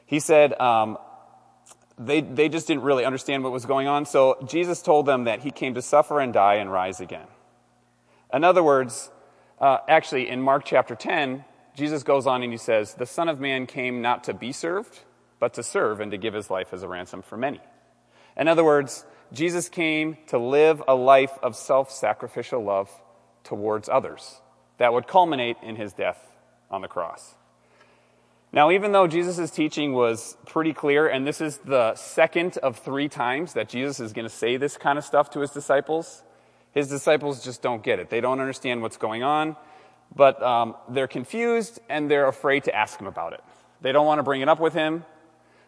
He 0.05 0.19
said, 0.19 0.59
um, 0.59 0.97
they, 1.97 2.21
they 2.21 2.49
just 2.49 2.67
didn't 2.67 2.83
really 2.83 3.05
understand 3.05 3.43
what 3.43 3.51
was 3.51 3.65
going 3.65 3.87
on. 3.87 4.05
So 4.05 4.37
Jesus 4.47 4.81
told 4.81 5.05
them 5.05 5.23
that 5.23 5.41
he 5.41 5.51
came 5.51 5.73
to 5.75 5.81
suffer 5.81 6.19
and 6.19 6.33
die 6.33 6.55
and 6.55 6.71
rise 6.71 6.99
again. 6.99 7.27
In 8.33 8.43
other 8.43 8.63
words, 8.63 9.09
uh, 9.59 9.77
actually, 9.87 10.29
in 10.29 10.41
Mark 10.41 10.63
chapter 10.65 10.95
10, 10.95 11.43
Jesus 11.75 12.03
goes 12.03 12.27
on 12.27 12.43
and 12.43 12.51
he 12.51 12.57
says, 12.57 12.93
The 12.93 13.05
Son 13.05 13.29
of 13.29 13.39
Man 13.39 13.65
came 13.65 14.01
not 14.01 14.25
to 14.25 14.33
be 14.33 14.51
served, 14.51 14.99
but 15.39 15.53
to 15.53 15.63
serve 15.63 16.01
and 16.01 16.11
to 16.11 16.17
give 16.17 16.33
his 16.33 16.49
life 16.49 16.73
as 16.73 16.83
a 16.83 16.87
ransom 16.87 17.21
for 17.21 17.37
many. 17.37 17.61
In 18.35 18.47
other 18.47 18.63
words, 18.63 19.05
Jesus 19.31 19.69
came 19.69 20.17
to 20.27 20.37
live 20.37 20.83
a 20.87 20.95
life 20.95 21.37
of 21.41 21.55
self 21.55 21.91
sacrificial 21.91 22.63
love 22.63 22.89
towards 23.43 23.89
others 23.89 24.41
that 24.77 24.93
would 24.93 25.07
culminate 25.07 25.57
in 25.63 25.75
his 25.75 25.93
death 25.93 26.31
on 26.69 26.81
the 26.81 26.87
cross. 26.87 27.35
Now, 28.51 28.71
even 28.71 28.91
though 28.91 29.07
Jesus' 29.07 29.51
teaching 29.51 29.93
was 29.93 30.37
pretty 30.45 30.73
clear, 30.73 31.07
and 31.07 31.27
this 31.27 31.41
is 31.41 31.57
the 31.57 31.95
second 31.95 32.57
of 32.59 32.77
three 32.77 33.09
times 33.09 33.53
that 33.53 33.69
Jesus 33.69 33.99
is 33.99 34.13
going 34.13 34.27
to 34.27 34.33
say 34.33 34.57
this 34.57 34.77
kind 34.77 34.97
of 34.97 35.03
stuff 35.03 35.29
to 35.31 35.41
his 35.41 35.51
disciples, 35.51 36.23
his 36.71 36.87
disciples 36.87 37.43
just 37.43 37.61
don't 37.61 37.83
get 37.83 37.99
it. 37.99 38.09
They 38.09 38.21
don't 38.21 38.39
understand 38.39 38.81
what's 38.81 38.97
going 38.97 39.23
on 39.23 39.57
but 40.15 40.41
um, 40.41 40.75
they're 40.89 41.07
confused 41.07 41.79
and 41.89 42.09
they're 42.09 42.27
afraid 42.27 42.63
to 42.65 42.75
ask 42.75 42.99
him 42.99 43.07
about 43.07 43.33
it. 43.33 43.43
They 43.81 43.91
don't 43.91 44.05
want 44.05 44.19
to 44.19 44.23
bring 44.23 44.41
it 44.41 44.49
up 44.49 44.59
with 44.59 44.73
him, 44.73 45.05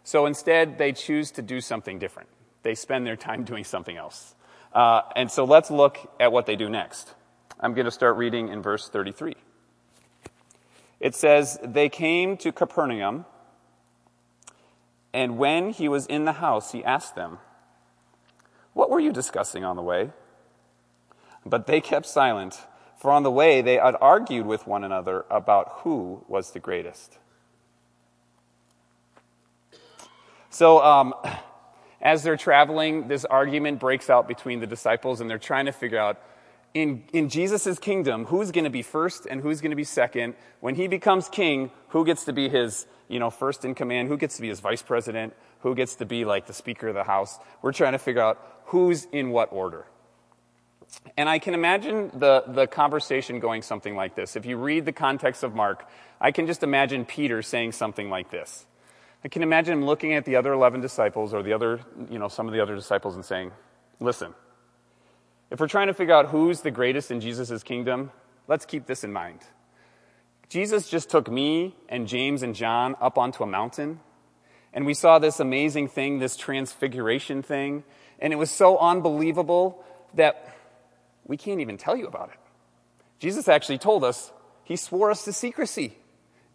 so 0.03 0.25
instead 0.25 0.77
they 0.77 0.91
choose 0.91 1.31
to 1.31 1.41
do 1.41 1.61
something 1.61 1.99
different. 1.99 2.29
They 2.63 2.75
spend 2.75 3.05
their 3.05 3.15
time 3.15 3.43
doing 3.45 3.63
something 3.63 3.97
else. 3.97 4.35
Uh, 4.73 5.01
and 5.15 5.31
so 5.31 5.45
let's 5.45 5.71
look 5.71 5.97
at 6.19 6.31
what 6.31 6.45
they 6.45 6.55
do 6.55 6.69
next. 6.69 7.13
I'm 7.59 7.73
going 7.73 7.85
to 7.85 7.91
start 7.91 8.15
reading 8.15 8.47
in 8.47 8.61
verse 8.61 8.87
33. 8.87 9.35
It 10.99 11.13
says, 11.13 11.59
They 11.63 11.89
came 11.89 12.37
to 12.37 12.51
Capernaum, 12.51 13.25
and 15.13 15.37
when 15.37 15.71
he 15.71 15.89
was 15.89 16.05
in 16.05 16.25
the 16.25 16.33
house, 16.33 16.71
he 16.71 16.83
asked 16.83 17.15
them, 17.15 17.39
What 18.73 18.89
were 18.89 18.99
you 18.99 19.11
discussing 19.11 19.65
on 19.65 19.75
the 19.75 19.81
way? 19.81 20.11
But 21.45 21.67
they 21.67 21.81
kept 21.81 22.05
silent 22.05 22.61
for 22.97 23.11
on 23.11 23.23
the 23.23 23.31
way 23.31 23.61
they 23.61 23.75
had 23.75 23.95
argued 23.99 24.45
with 24.45 24.67
one 24.67 24.83
another 24.83 25.25
about 25.29 25.79
who 25.79 26.23
was 26.27 26.51
the 26.51 26.59
greatest. 26.59 27.17
So, 30.49 30.81
um, 30.83 31.13
as 32.01 32.23
they're 32.23 32.37
traveling, 32.37 33.09
this 33.09 33.25
argument 33.25 33.79
breaks 33.79 34.09
out 34.09 34.27
between 34.27 34.61
the 34.61 34.67
disciples, 34.67 35.19
and 35.19 35.29
they're 35.29 35.37
trying 35.37 35.65
to 35.65 35.73
figure 35.73 35.97
out 35.97 36.21
in, 36.73 37.03
in 37.13 37.29
Jesus' 37.29 37.79
kingdom, 37.79 38.25
who's 38.25 38.51
going 38.51 38.63
to 38.63 38.69
be 38.69 38.81
first 38.81 39.25
and 39.25 39.41
who's 39.41 39.61
going 39.61 39.71
to 39.71 39.75
be 39.75 39.83
second? 39.83 40.35
When 40.59 40.75
he 40.75 40.87
becomes 40.87 41.27
king, 41.29 41.71
who 41.89 42.05
gets 42.05 42.25
to 42.25 42.33
be 42.33 42.49
his, 42.49 42.85
you 43.07 43.19
know, 43.19 43.29
first 43.29 43.65
in 43.65 43.75
command? 43.75 44.07
Who 44.07 44.17
gets 44.17 44.35
to 44.35 44.41
be 44.41 44.49
his 44.49 44.59
vice 44.59 44.81
president? 44.81 45.33
Who 45.61 45.75
gets 45.75 45.95
to 45.95 46.05
be 46.05 46.25
like 46.25 46.45
the 46.47 46.53
Speaker 46.53 46.87
of 46.87 46.95
the 46.95 47.03
House? 47.03 47.39
We're 47.61 47.73
trying 47.73 47.93
to 47.93 47.99
figure 47.99 48.21
out 48.21 48.39
who's 48.65 49.05
in 49.05 49.31
what 49.31 49.51
order. 49.51 49.85
And 51.17 51.29
I 51.29 51.39
can 51.39 51.53
imagine 51.53 52.11
the, 52.13 52.43
the 52.47 52.67
conversation 52.67 53.39
going 53.39 53.61
something 53.61 53.95
like 53.95 54.15
this. 54.15 54.35
If 54.35 54.45
you 54.45 54.57
read 54.57 54.85
the 54.85 54.91
context 54.91 55.43
of 55.43 55.53
Mark, 55.53 55.87
I 56.19 56.31
can 56.31 56.47
just 56.47 56.63
imagine 56.63 57.05
Peter 57.05 57.41
saying 57.41 57.73
something 57.73 58.09
like 58.09 58.31
this. 58.31 58.65
I 59.23 59.27
can 59.27 59.43
imagine 59.43 59.73
him 59.73 59.85
looking 59.85 60.13
at 60.13 60.25
the 60.25 60.35
other 60.35 60.53
11 60.53 60.81
disciples 60.81 61.33
or 61.33 61.43
the 61.43 61.53
other, 61.53 61.81
you 62.09 62.19
know, 62.19 62.27
some 62.27 62.47
of 62.47 62.53
the 62.53 62.61
other 62.61 62.75
disciples 62.75 63.15
and 63.15 63.25
saying, 63.25 63.51
listen, 63.99 64.33
if 65.51 65.59
we're 65.59 65.67
trying 65.67 65.87
to 65.87 65.93
figure 65.93 66.13
out 66.13 66.27
who's 66.27 66.61
the 66.61 66.71
greatest 66.71 67.11
in 67.11 67.21
Jesus' 67.21 67.63
kingdom, 67.63 68.11
let's 68.47 68.65
keep 68.65 68.85
this 68.85 69.03
in 69.03 69.11
mind. 69.11 69.39
Jesus 70.47 70.89
just 70.89 71.09
took 71.09 71.29
me 71.29 71.75
and 71.87 72.07
James 72.07 72.43
and 72.43 72.55
John 72.55 72.95
up 72.99 73.17
onto 73.17 73.43
a 73.43 73.47
mountain, 73.47 73.99
and 74.73 74.85
we 74.85 74.93
saw 74.93 75.19
this 75.19 75.39
amazing 75.39 75.87
thing, 75.87 76.19
this 76.19 76.35
transfiguration 76.35 77.41
thing, 77.41 77.83
and 78.19 78.33
it 78.33 78.35
was 78.35 78.51
so 78.51 78.77
unbelievable 78.77 79.83
that 80.15 80.57
we 81.25 81.37
can't 81.37 81.61
even 81.61 81.77
tell 81.77 81.95
you 81.95 82.07
about 82.07 82.29
it. 82.29 82.39
Jesus 83.19 83.47
actually 83.47 83.77
told 83.77 84.03
us, 84.03 84.31
He 84.63 84.75
swore 84.75 85.11
us 85.11 85.25
to 85.25 85.33
secrecy. 85.33 85.97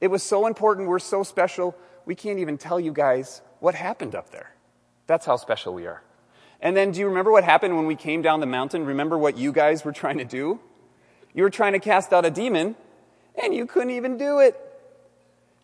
It 0.01 0.09
was 0.09 0.23
so 0.23 0.47
important, 0.47 0.89
we're 0.89 0.99
so 0.99 1.23
special, 1.23 1.77
we 2.05 2.15
can't 2.15 2.39
even 2.39 2.59
tell 2.59 2.79
you 2.79 2.93
guys 2.93 3.41
what 3.61 3.75
happened 3.75 4.15
up 4.15 4.31
there. 4.31 4.53
That's 5.07 5.27
how 5.27 5.37
special 5.37 5.75
we 5.75 5.87
are. 5.87 6.03
And 6.64 6.75
then, 6.75 6.92
do 6.92 7.00
you 7.00 7.06
remember 7.09 7.30
what 7.30 7.44
happened 7.44 7.76
when 7.76 7.85
we 7.85 7.94
came 7.94 8.23
down 8.23 8.40
the 8.40 8.47
mountain? 8.47 8.87
Remember 8.87 9.18
what 9.18 9.37
you 9.37 9.52
guys 9.52 9.85
were 9.85 9.92
trying 9.92 10.16
to 10.16 10.25
do? 10.25 10.59
You 11.35 11.42
were 11.42 11.50
trying 11.50 11.75
to 11.75 11.78
cast 11.78 12.11
out 12.14 12.25
a 12.25 12.30
demon, 12.30 12.75
and 13.40 13.54
you 13.54 13.66
couldn't 13.66 13.90
even 13.90 14.16
do 14.16 14.38
it. 14.38 14.59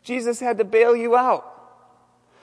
Jesus 0.03 0.41
had 0.41 0.59
to 0.59 0.65
bail 0.65 0.95
you 0.95 1.17
out. 1.17 1.47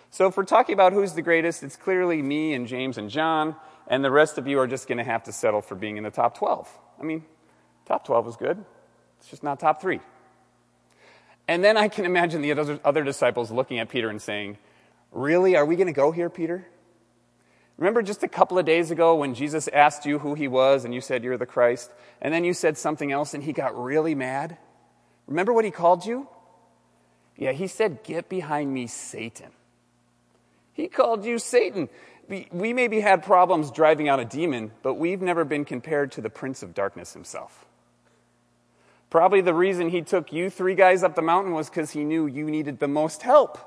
So, 0.09 0.25
if 0.25 0.35
we're 0.35 0.43
talking 0.43 0.73
about 0.73 0.91
who's 0.91 1.13
the 1.13 1.21
greatest, 1.21 1.61
it's 1.61 1.75
clearly 1.75 2.23
me 2.23 2.55
and 2.55 2.65
James 2.67 2.97
and 2.97 3.11
John, 3.11 3.55
and 3.87 4.03
the 4.03 4.09
rest 4.09 4.39
of 4.39 4.47
you 4.47 4.57
are 4.57 4.67
just 4.67 4.87
going 4.87 4.97
to 4.97 5.03
have 5.03 5.23
to 5.25 5.31
settle 5.31 5.61
for 5.61 5.75
being 5.75 5.97
in 5.97 6.03
the 6.03 6.09
top 6.09 6.35
12. 6.35 6.67
I 6.99 7.03
mean, 7.03 7.25
top 7.85 8.05
12 8.05 8.27
is 8.29 8.35
good, 8.37 8.65
it's 9.19 9.29
just 9.29 9.43
not 9.43 9.59
top 9.59 9.79
three. 9.81 9.99
And 11.47 11.63
then 11.63 11.77
I 11.77 11.89
can 11.89 12.05
imagine 12.05 12.41
the 12.41 12.53
other, 12.53 12.79
other 12.83 13.03
disciples 13.03 13.51
looking 13.51 13.77
at 13.77 13.87
Peter 13.87 14.09
and 14.09 14.19
saying, 14.19 14.57
Really? 15.11 15.55
Are 15.55 15.65
we 15.65 15.75
going 15.75 15.87
to 15.87 15.93
go 15.93 16.11
here, 16.11 16.29
Peter? 16.29 16.65
Remember 17.77 18.01
just 18.01 18.24
a 18.24 18.27
couple 18.27 18.57
of 18.57 18.65
days 18.65 18.89
ago 18.89 19.15
when 19.15 19.36
Jesus 19.36 19.67
asked 19.67 20.05
you 20.05 20.19
who 20.19 20.34
he 20.34 20.48
was 20.48 20.84
and 20.84 20.93
you 20.93 21.01
said 21.01 21.24
you're 21.24 21.38
the 21.38 21.46
Christ, 21.46 21.91
and 22.22 22.34
then 22.34 22.43
you 22.43 22.53
said 22.53 22.77
something 22.77 23.12
else 23.12 23.34
and 23.34 23.43
he 23.43 23.53
got 23.53 23.81
really 23.81 24.15
mad? 24.15 24.57
Remember 25.27 25.53
what 25.53 25.65
he 25.65 25.72
called 25.72 26.05
you? 26.05 26.27
Yeah, 27.36 27.51
he 27.51 27.67
said, 27.67 28.03
Get 28.03 28.29
behind 28.29 28.74
me, 28.74 28.88
Satan. 28.88 29.51
He 30.74 30.88
called 30.88 31.25
you 31.25 31.38
Satan. 31.38 31.89
We 32.27 32.74
maybe 32.74 33.00
had 33.00 33.24
problems 33.24 33.72
driving 33.72 34.10
out 34.10 34.19
a 34.19 34.25
demon, 34.25 34.72
but 34.84 34.96
we've 34.96 35.22
never 35.22 35.46
been 35.46 35.63
compared 35.63 36.12
to 36.13 36.22
the 36.22 36.29
prince 36.29 36.62
of 36.62 36.74
darkness 36.74 37.13
himself. 37.13 37.65
Probably 39.10 39.39
the 39.39 39.53
reason 39.53 39.89
he 39.89 40.01
took 40.01 40.34
you 40.34 40.50
three 40.50 40.75
guys 40.75 41.03
up 41.03 41.15
the 41.15 41.22
mountain 41.22 41.53
was 41.53 41.69
because 41.69 41.91
he 41.91 42.03
knew 42.03 42.27
you 42.27 42.46
needed 42.46 42.79
the 42.79 42.88
most 42.88 43.22
help. 43.22 43.57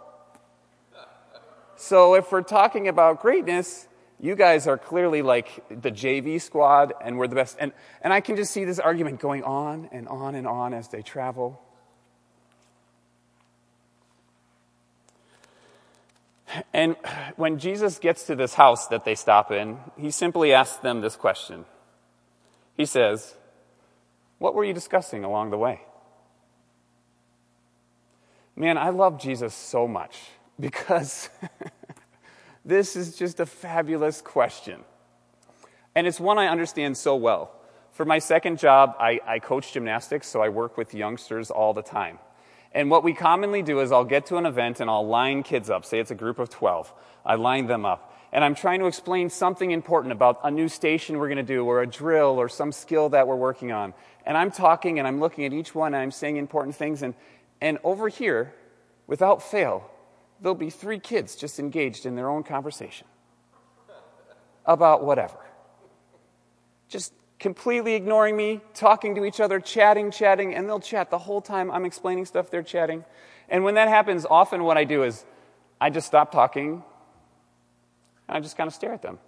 So 1.76 2.14
if 2.14 2.31
we're 2.31 2.43
talking 2.43 2.88
about 2.88 3.23
greatness, 3.23 3.88
you 4.21 4.37
guys 4.37 4.67
are 4.67 4.77
clearly 4.77 5.23
like 5.23 5.65
the 5.71 5.91
JV 5.91 6.41
squad, 6.41 6.93
and 7.03 7.19
we're 7.19 7.27
the 7.27 7.37
best. 7.37 7.57
And, 7.59 7.73
and 8.03 8.12
I 8.12 8.21
can 8.21 8.37
just 8.37 8.53
see 8.53 8.65
this 8.65 8.79
argument 8.79 9.19
going 9.19 9.43
on 9.45 9.89
and 9.93 10.07
on 10.09 10.35
and 10.35 10.47
on 10.47 10.75
as 10.75 10.89
they 10.89 11.00
travel. 11.00 11.61
And 16.75 16.97
when 17.37 17.59
Jesus 17.59 17.99
gets 17.99 18.25
to 18.25 18.35
this 18.35 18.55
house 18.55 18.89
that 18.89 19.05
they 19.05 19.15
stop 19.15 19.50
in, 19.50 19.79
he 19.97 20.11
simply 20.11 20.53
asks 20.53 20.77
them 20.79 21.00
this 21.00 21.17
question. 21.17 21.65
He 22.77 22.85
says, 22.85 23.35
What 24.39 24.55
were 24.55 24.65
you 24.65 24.75
discussing 24.75 25.25
along 25.25 25.50
the 25.50 25.59
way? 25.59 25.81
Man, 28.55 28.77
I 28.77 28.91
love 28.91 29.19
Jesus 29.19 29.55
so 29.55 29.89
much 29.89 30.19
because 30.61 31.31
this 32.71 32.95
is 32.95 33.17
just 33.17 33.41
a 33.41 33.47
fabulous 33.47 34.23
question. 34.23 34.81
And 35.97 36.07
it's 36.07 36.21
one 36.21 36.39
I 36.39 36.47
understand 36.47 36.97
so 36.97 37.17
well. 37.17 37.50
For 37.91 38.05
my 38.05 38.21
second 38.21 38.61
job, 38.61 38.95
I, 38.99 39.21
I 39.27 39.39
coach 39.41 39.73
gymnastics, 39.73 40.29
so 40.29 40.41
I 40.41 40.49
work 40.49 40.77
with 40.77 40.95
youngsters 40.95 41.50
all 41.50 41.75
the 41.75 41.83
time. 41.83 42.21
And 42.73 42.89
what 42.89 43.03
we 43.03 43.12
commonly 43.12 43.62
do 43.62 43.81
is 43.81 43.91
I'll 43.91 44.05
get 44.05 44.27
to 44.27 44.37
an 44.37 44.47
event 44.47 44.79
and 44.79 44.89
I'll 44.89 45.07
line 45.07 45.43
kids 45.43 45.69
up. 45.69 45.85
Say 45.85 45.99
it's 45.99 46.12
a 46.12 46.15
group 46.15 46.39
of 46.39 46.49
12. 46.49 46.93
I 47.27 47.35
line 47.35 47.67
them 47.67 47.85
up. 47.85 48.17
And 48.33 48.45
I'm 48.45 48.55
trying 48.55 48.79
to 48.79 48.87
explain 48.87 49.29
something 49.29 49.73
important 49.73 50.12
about 50.12 50.39
a 50.45 50.50
new 50.53 50.69
station 50.69 51.19
we're 51.19 51.27
going 51.27 51.39
to 51.39 51.43
do 51.43 51.65
or 51.65 51.83
a 51.83 51.87
drill 51.89 52.41
or 52.41 52.49
some 52.49 52.71
skill 52.71 53.09
that 53.09 53.27
we're 53.27 53.35
working 53.35 53.73
on. 53.73 53.93
And 54.25 54.39
I'm 54.39 54.53
talking 54.53 55.00
and 55.00 55.09
I'm 55.09 55.19
looking 55.19 55.45
at 55.45 55.53
each 55.53 55.75
one 55.75 55.95
and 55.95 56.03
I'm 56.03 56.12
saying 56.12 56.37
important 56.37 56.77
things. 56.77 57.03
And, 57.03 57.15
and 57.61 57.79
over 57.83 58.09
here, 58.09 58.55
without 59.09 59.43
fail, 59.43 59.91
there'll 60.40 60.54
be 60.54 60.70
three 60.70 60.99
kids 60.99 61.37
just 61.37 61.59
engaged 61.59 62.06
in 62.06 62.16
their 62.16 62.28
own 62.28 62.42
conversation 62.42 63.06
about 64.64 65.04
whatever. 65.04 65.38
Just 66.88 67.12
completely 67.38 67.94
ignoring 67.94 68.37
me, 68.37 68.61
talking 68.75 69.14
to 69.14 69.25
each 69.25 69.40
other, 69.40 69.61
chatting, 69.61 70.11
chatting, 70.11 70.54
and 70.54 70.68
they'll 70.68 70.80
chat 70.80 71.11
the 71.11 71.18
whole 71.18 71.40
time 71.40 71.70
I'm 71.70 71.85
explaining 71.85 72.26
stuff, 72.26 72.50
they're 72.50 72.62
chatting. 72.62 73.04
And 73.49 73.64
when 73.64 73.75
that 73.75 73.88
happens, 73.88 74.26
often 74.28 74.62
what 74.64 74.76
I 74.76 74.85
do 74.85 75.02
is 75.02 75.25
I 75.80 75.90
just 75.90 76.06
stop 76.06 76.30
talking 76.30 76.85
and 78.28 78.37
I 78.37 78.40
just 78.40 78.56
kind 78.56 78.68
of 78.68 78.75
stare 78.75 78.92
at 78.92 79.02
them. 79.02 79.18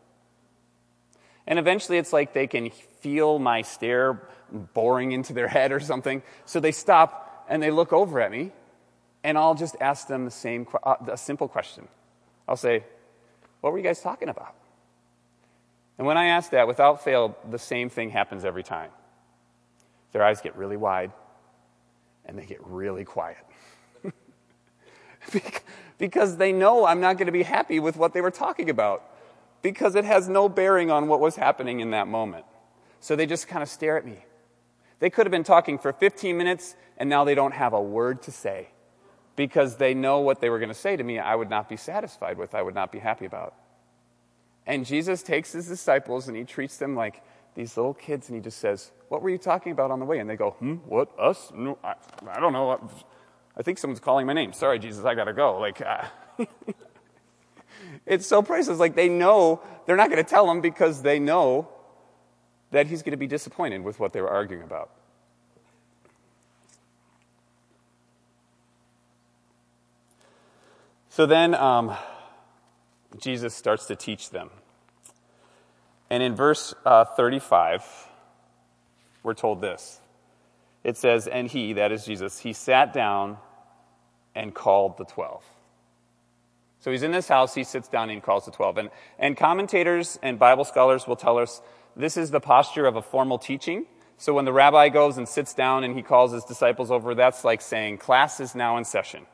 And 1.47 1.59
eventually 1.59 1.99
it's 1.99 2.13
like 2.13 2.35
they 2.35 2.47
can 2.47 2.71
feel 2.71 3.39
my 3.39 3.63
stare 3.63 4.21
boring 4.75 5.13
into 5.13 5.33
their 5.33 5.49
head 5.49 5.73
or 5.73 5.81
something. 5.81 6.23
So 6.45 6.61
they 6.61 6.73
stop 6.73 7.47
and 7.49 7.63
they 7.63 7.71
look 7.71 7.93
over 7.93 8.21
at 8.21 8.31
me 8.31 8.53
and 9.25 9.39
I'll 9.39 9.55
just 9.55 9.77
ask 9.81 10.07
them 10.09 10.25
the 10.25 10.31
same, 10.31 10.67
uh, 10.83 10.97
a 11.11 11.17
simple 11.17 11.49
question. 11.49 11.89
I'll 12.49 12.57
say, 12.57 12.85
What 13.61 13.73
were 13.73 13.79
you 13.79 13.85
guys 13.85 14.01
talking 14.01 14.29
about? 14.29 14.55
And 15.99 16.07
when 16.07 16.17
I 16.17 16.27
ask 16.27 16.51
that, 16.51 16.67
without 16.67 17.05
fail, 17.05 17.37
the 17.49 17.59
same 17.59 17.89
thing 17.89 18.11
happens 18.11 18.45
every 18.45 18.63
time. 18.63 18.91
Their 20.13 20.25
eyes 20.25 20.41
get 20.41 20.57
really 20.57 20.77
wide 20.77 21.13
and 22.25 22.39
they 22.39 22.45
get 22.45 22.59
really 22.65 23.05
quiet. 23.05 23.45
because 25.99 26.37
they 26.37 26.53
know 26.53 26.87
I'm 26.87 27.01
not 27.01 27.19
going 27.19 27.27
to 27.27 27.33
be 27.33 27.43
happy 27.43 27.79
with 27.79 27.97
what 27.97 28.15
they 28.15 28.21
were 28.21 28.31
talking 28.31 28.71
about, 28.71 29.05
because 29.61 29.95
it 29.95 30.05
has 30.05 30.29
no 30.29 30.49
bearing 30.49 30.91
on 30.91 31.09
what 31.09 31.21
was 31.21 31.37
happening 31.37 31.81
in 31.81 31.91
that 31.91 32.09
moment. 32.09 32.45
So 33.01 33.15
they 33.15 33.27
just 33.27 33.49
kind 33.49 33.63
of 33.63 33.69
stare 33.69 33.97
at 33.97 34.05
me. 34.05 34.25
They 34.99 35.11
could 35.11 35.27
have 35.27 35.33
been 35.33 35.45
talking 35.45 35.79
for 35.79 35.93
15 35.93 36.37
minutes 36.37 36.77
and 36.97 37.09
now 37.09 37.25
they 37.25 37.35
don't 37.35 37.55
have 37.55 37.73
a 37.73 37.83
word 37.83 38.23
to 38.23 38.31
say 38.31 38.69
because 39.37 39.77
they 39.77 39.95
know 39.95 40.21
what 40.21 40.41
they 40.41 40.51
were 40.51 40.59
going 40.59 40.69
to 40.69 40.75
say 40.75 40.97
to 40.97 41.03
me 41.03 41.19
I 41.19 41.35
would 41.35 41.51
not 41.51 41.69
be 41.69 41.77
satisfied 41.77 42.39
with, 42.39 42.55
I 42.55 42.63
would 42.63 42.75
not 42.75 42.93
be 42.93 42.99
happy 42.99 43.25
about. 43.25 43.55
And 44.67 44.87
Jesus 44.87 45.23
takes 45.23 45.53
his 45.53 45.67
disciples 45.67 46.29
and 46.29 46.37
he 46.37 46.45
treats 46.45 46.77
them 46.77 46.95
like 46.95 47.23
these 47.55 47.77
little 47.77 47.95
kids 47.95 48.29
and 48.29 48.37
he 48.37 48.43
just 48.43 48.59
says, 48.59 48.93
What 49.09 49.23
were 49.23 49.31
you 49.31 49.39
talking 49.39 49.73
about 49.73 49.91
on 49.91 49.99
the 49.99 50.05
way? 50.05 50.19
And 50.19 50.29
they 50.29 50.37
go, 50.37 50.53
Hmm, 50.53 50.77
what? 50.87 51.09
Us? 51.19 51.53
No, 51.55 51.79
I, 51.83 51.95
I 52.29 52.41
don't 52.41 52.53
know. 52.53 52.91
I 53.57 53.63
think 53.63 53.79
someone's 53.79 54.01
calling 54.01 54.27
my 54.27 54.33
name. 54.33 54.53
Sorry, 54.53 54.79
Jesus, 54.79 55.05
I 55.05 55.15
got 55.15 55.25
to 55.25 55.33
go. 55.33 55.59
Like, 55.59 55.83
uh, 55.83 56.05
it's 58.07 58.27
so 58.27 58.43
priceless. 58.43 58.79
Like, 58.79 58.95
they 58.95 59.09
know 59.09 59.61
they're 59.85 59.97
not 59.97 60.11
going 60.11 60.23
to 60.23 60.29
tell 60.29 60.51
him 60.51 60.61
because 60.61 61.03
they 61.03 61.19
know 61.19 61.69
that 62.71 62.87
he's 62.87 63.03
going 63.03 63.13
to 63.13 63.19
be 63.19 63.27
disappointed 63.27 63.83
with 63.83 64.01
what 64.01 64.15
they 64.15 64.23
were 64.23 64.31
arguing 64.31 64.63
about. 64.63 64.91
So 71.13 71.27
then, 71.27 71.55
um, 71.55 71.95
Jesus 73.21 73.55
starts 73.55 73.85
to 73.89 73.97
teach 73.97 74.31
them. 74.31 74.49
And 76.09 76.23
in 76.23 76.35
verse 76.35 76.73
uh, 76.87 77.05
35, 77.05 77.85
we're 79.23 79.35
told 79.35 79.61
this. 79.61 80.01
It 80.83 80.97
says, 80.97 81.27
And 81.27 81.49
he, 81.49 81.75
that 81.75 81.93
is 81.93 82.07
Jesus, 82.07 82.39
he 82.39 82.55
sat 82.55 82.95
down 82.95 83.37
and 84.35 84.55
called 84.55 84.97
the 84.97 85.05
twelve. 85.05 85.45
So 86.81 86.91
he's 86.91 87.03
in 87.03 87.13
this 87.13 87.29
house, 87.29 87.55
he 87.55 87.65
sits 87.65 87.89
down 87.89 88.09
and 88.09 88.23
calls 88.23 88.47
the 88.47 88.51
twelve. 88.51 88.79
And, 88.79 88.89
and 89.19 89.37
commentators 89.37 90.19
and 90.23 90.39
Bible 90.39 90.65
scholars 90.65 91.07
will 91.07 91.17
tell 91.17 91.37
us 91.37 91.61
this 91.95 92.17
is 92.17 92.31
the 92.31 92.41
posture 92.41 92.87
of 92.87 92.97
a 92.97 93.03
formal 93.03 93.37
teaching. 93.37 93.85
So 94.17 94.33
when 94.33 94.47
the 94.47 94.53
rabbi 94.55 94.89
goes 94.89 95.19
and 95.19 95.29
sits 95.29 95.53
down 95.53 95.85
and 95.85 95.95
he 95.95 96.01
calls 96.01 96.33
his 96.33 96.45
disciples 96.45 96.91
over, 96.91 97.15
that's 97.15 97.45
like 97.45 97.61
saying, 97.61 97.99
Class 97.99 98.41
is 98.41 98.55
now 98.55 98.79
in 98.79 98.87
session. 98.87 99.27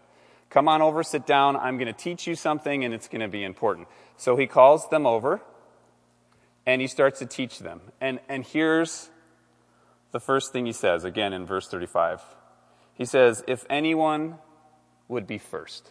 Come 0.50 0.69
on 0.69 0.81
over, 0.81 1.02
sit 1.02 1.26
down. 1.26 1.57
I'm 1.57 1.76
going 1.76 1.93
to 1.93 1.99
teach 1.99 2.26
you 2.26 2.35
something, 2.35 2.85
and 2.85 2.95
it's 2.95 3.09
going 3.09 3.21
to 3.21 3.28
be 3.28 3.45
important. 3.45 3.88
So 4.17 4.37
he 4.37 4.47
calls 4.47 4.88
them 4.88 5.07
over, 5.07 5.40
and 6.67 6.81
he 6.81 6.87
starts 6.87 7.19
to 7.19 7.26
teach 7.26 7.59
them. 7.59 7.81
And, 8.00 8.21
and 8.28 8.45
here's 8.45 9.11
the 10.12 10.21
first 10.21 10.52
thing 10.52 10.67
he 10.67 10.73
says, 10.73 11.05
again 11.05 11.33
in 11.33 11.45
verse 11.45 11.69
35. 11.69 12.23
He 12.95 13.05
says, 13.05 13.45
If 13.47 13.67
anyone 13.69 14.38
would 15.07 15.26
be 15.26 15.38
first. 15.38 15.90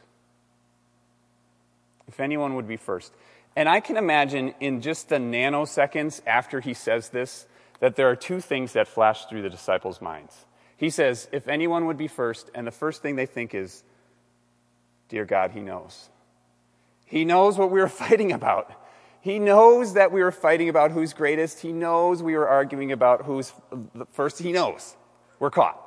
If 2.07 2.19
anyone 2.19 2.55
would 2.55 2.67
be 2.67 2.77
first. 2.77 3.13
And 3.55 3.67
I 3.67 3.79
can 3.79 3.97
imagine 3.97 4.53
in 4.59 4.81
just 4.81 5.09
the 5.09 5.17
nanoseconds 5.17 6.21
after 6.27 6.59
he 6.61 6.73
says 6.73 7.09
this, 7.09 7.47
that 7.79 7.95
there 7.95 8.09
are 8.09 8.15
two 8.15 8.39
things 8.39 8.73
that 8.73 8.87
flash 8.87 9.25
through 9.25 9.41
the 9.41 9.49
disciples' 9.49 10.01
minds. 10.01 10.45
He 10.77 10.89
says, 10.89 11.27
If 11.31 11.47
anyone 11.47 11.85
would 11.85 11.97
be 11.97 12.07
first, 12.07 12.49
and 12.55 12.65
the 12.65 12.71
first 12.71 13.01
thing 13.01 13.15
they 13.15 13.25
think 13.25 13.53
is, 13.53 13.83
Dear 15.09 15.25
God, 15.25 15.51
he 15.51 15.61
knows. 15.61 16.09
He 17.05 17.25
knows 17.25 17.57
what 17.57 17.71
we 17.71 17.79
were 17.79 17.87
fighting 18.05 18.31
about. 18.31 18.71
He 19.21 19.39
knows 19.39 19.93
that 19.93 20.11
we 20.11 20.21
were 20.21 20.31
fighting 20.31 20.69
about 20.69 20.91
who's 20.91 21.13
greatest. 21.13 21.59
He 21.59 21.73
knows 21.73 22.23
we 22.23 22.35
were 22.35 22.47
arguing 22.47 22.91
about 22.91 23.25
who's 23.25 23.51
first. 24.13 24.39
He 24.39 24.51
knows. 24.51 24.95
We're 25.39 25.49
caught. 25.49 25.83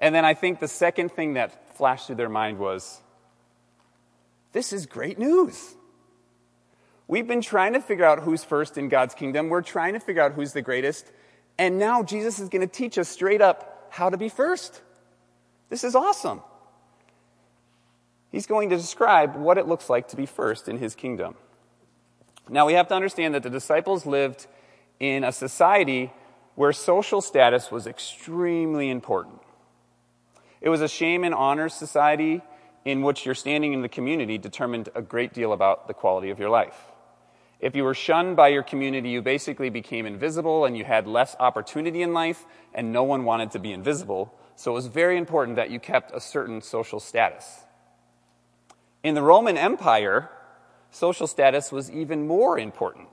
And 0.00 0.14
then 0.14 0.24
I 0.24 0.34
think 0.34 0.60
the 0.60 0.68
second 0.68 1.12
thing 1.12 1.34
that 1.34 1.76
flashed 1.76 2.06
through 2.06 2.16
their 2.16 2.28
mind 2.28 2.58
was 2.58 3.00
this 4.52 4.72
is 4.72 4.86
great 4.86 5.18
news. 5.18 5.74
We've 7.08 7.26
been 7.26 7.40
trying 7.40 7.74
to 7.74 7.80
figure 7.80 8.04
out 8.04 8.20
who's 8.20 8.42
first 8.42 8.78
in 8.78 8.88
God's 8.88 9.14
kingdom. 9.14 9.48
We're 9.48 9.62
trying 9.62 9.94
to 9.94 10.00
figure 10.00 10.22
out 10.22 10.32
who's 10.32 10.52
the 10.52 10.62
greatest. 10.62 11.10
And 11.58 11.78
now 11.78 12.02
Jesus 12.02 12.38
is 12.38 12.48
going 12.48 12.66
to 12.66 12.72
teach 12.72 12.98
us 12.98 13.08
straight 13.08 13.40
up 13.40 13.88
how 13.90 14.10
to 14.10 14.16
be 14.16 14.28
first. 14.28 14.80
This 15.70 15.84
is 15.84 15.94
awesome. 15.94 16.42
He's 18.30 18.46
going 18.46 18.70
to 18.70 18.76
describe 18.76 19.36
what 19.36 19.58
it 19.58 19.66
looks 19.66 19.88
like 19.88 20.08
to 20.08 20.16
be 20.16 20.26
first 20.26 20.68
in 20.68 20.78
his 20.78 20.94
kingdom. 20.94 21.36
Now, 22.48 22.66
we 22.66 22.74
have 22.74 22.88
to 22.88 22.94
understand 22.94 23.34
that 23.34 23.42
the 23.42 23.50
disciples 23.50 24.06
lived 24.06 24.46
in 25.00 25.24
a 25.24 25.32
society 25.32 26.12
where 26.54 26.72
social 26.72 27.20
status 27.20 27.70
was 27.70 27.86
extremely 27.86 28.88
important. 28.88 29.40
It 30.60 30.68
was 30.68 30.80
a 30.80 30.88
shame 30.88 31.22
and 31.22 31.34
honor 31.34 31.68
society 31.68 32.42
in 32.84 33.02
which 33.02 33.26
your 33.26 33.34
standing 33.34 33.72
in 33.72 33.82
the 33.82 33.88
community 33.88 34.38
determined 34.38 34.88
a 34.94 35.02
great 35.02 35.32
deal 35.32 35.52
about 35.52 35.88
the 35.88 35.94
quality 35.94 36.30
of 36.30 36.38
your 36.38 36.48
life. 36.48 36.76
If 37.58 37.74
you 37.74 37.84
were 37.84 37.94
shunned 37.94 38.36
by 38.36 38.48
your 38.48 38.62
community, 38.62 39.10
you 39.10 39.22
basically 39.22 39.70
became 39.70 40.06
invisible 40.06 40.64
and 40.64 40.76
you 40.76 40.84
had 40.84 41.06
less 41.06 41.34
opportunity 41.40 42.02
in 42.02 42.12
life, 42.12 42.44
and 42.74 42.92
no 42.92 43.02
one 43.02 43.24
wanted 43.24 43.50
to 43.52 43.58
be 43.58 43.72
invisible. 43.72 44.32
So 44.56 44.70
it 44.70 44.74
was 44.74 44.86
very 44.86 45.16
important 45.16 45.56
that 45.56 45.70
you 45.70 45.80
kept 45.80 46.12
a 46.14 46.20
certain 46.20 46.60
social 46.62 47.00
status. 47.00 47.65
In 49.06 49.14
the 49.14 49.22
Roman 49.22 49.56
Empire, 49.56 50.28
social 50.90 51.28
status 51.28 51.70
was 51.70 51.88
even 51.92 52.26
more 52.26 52.58
important. 52.58 53.06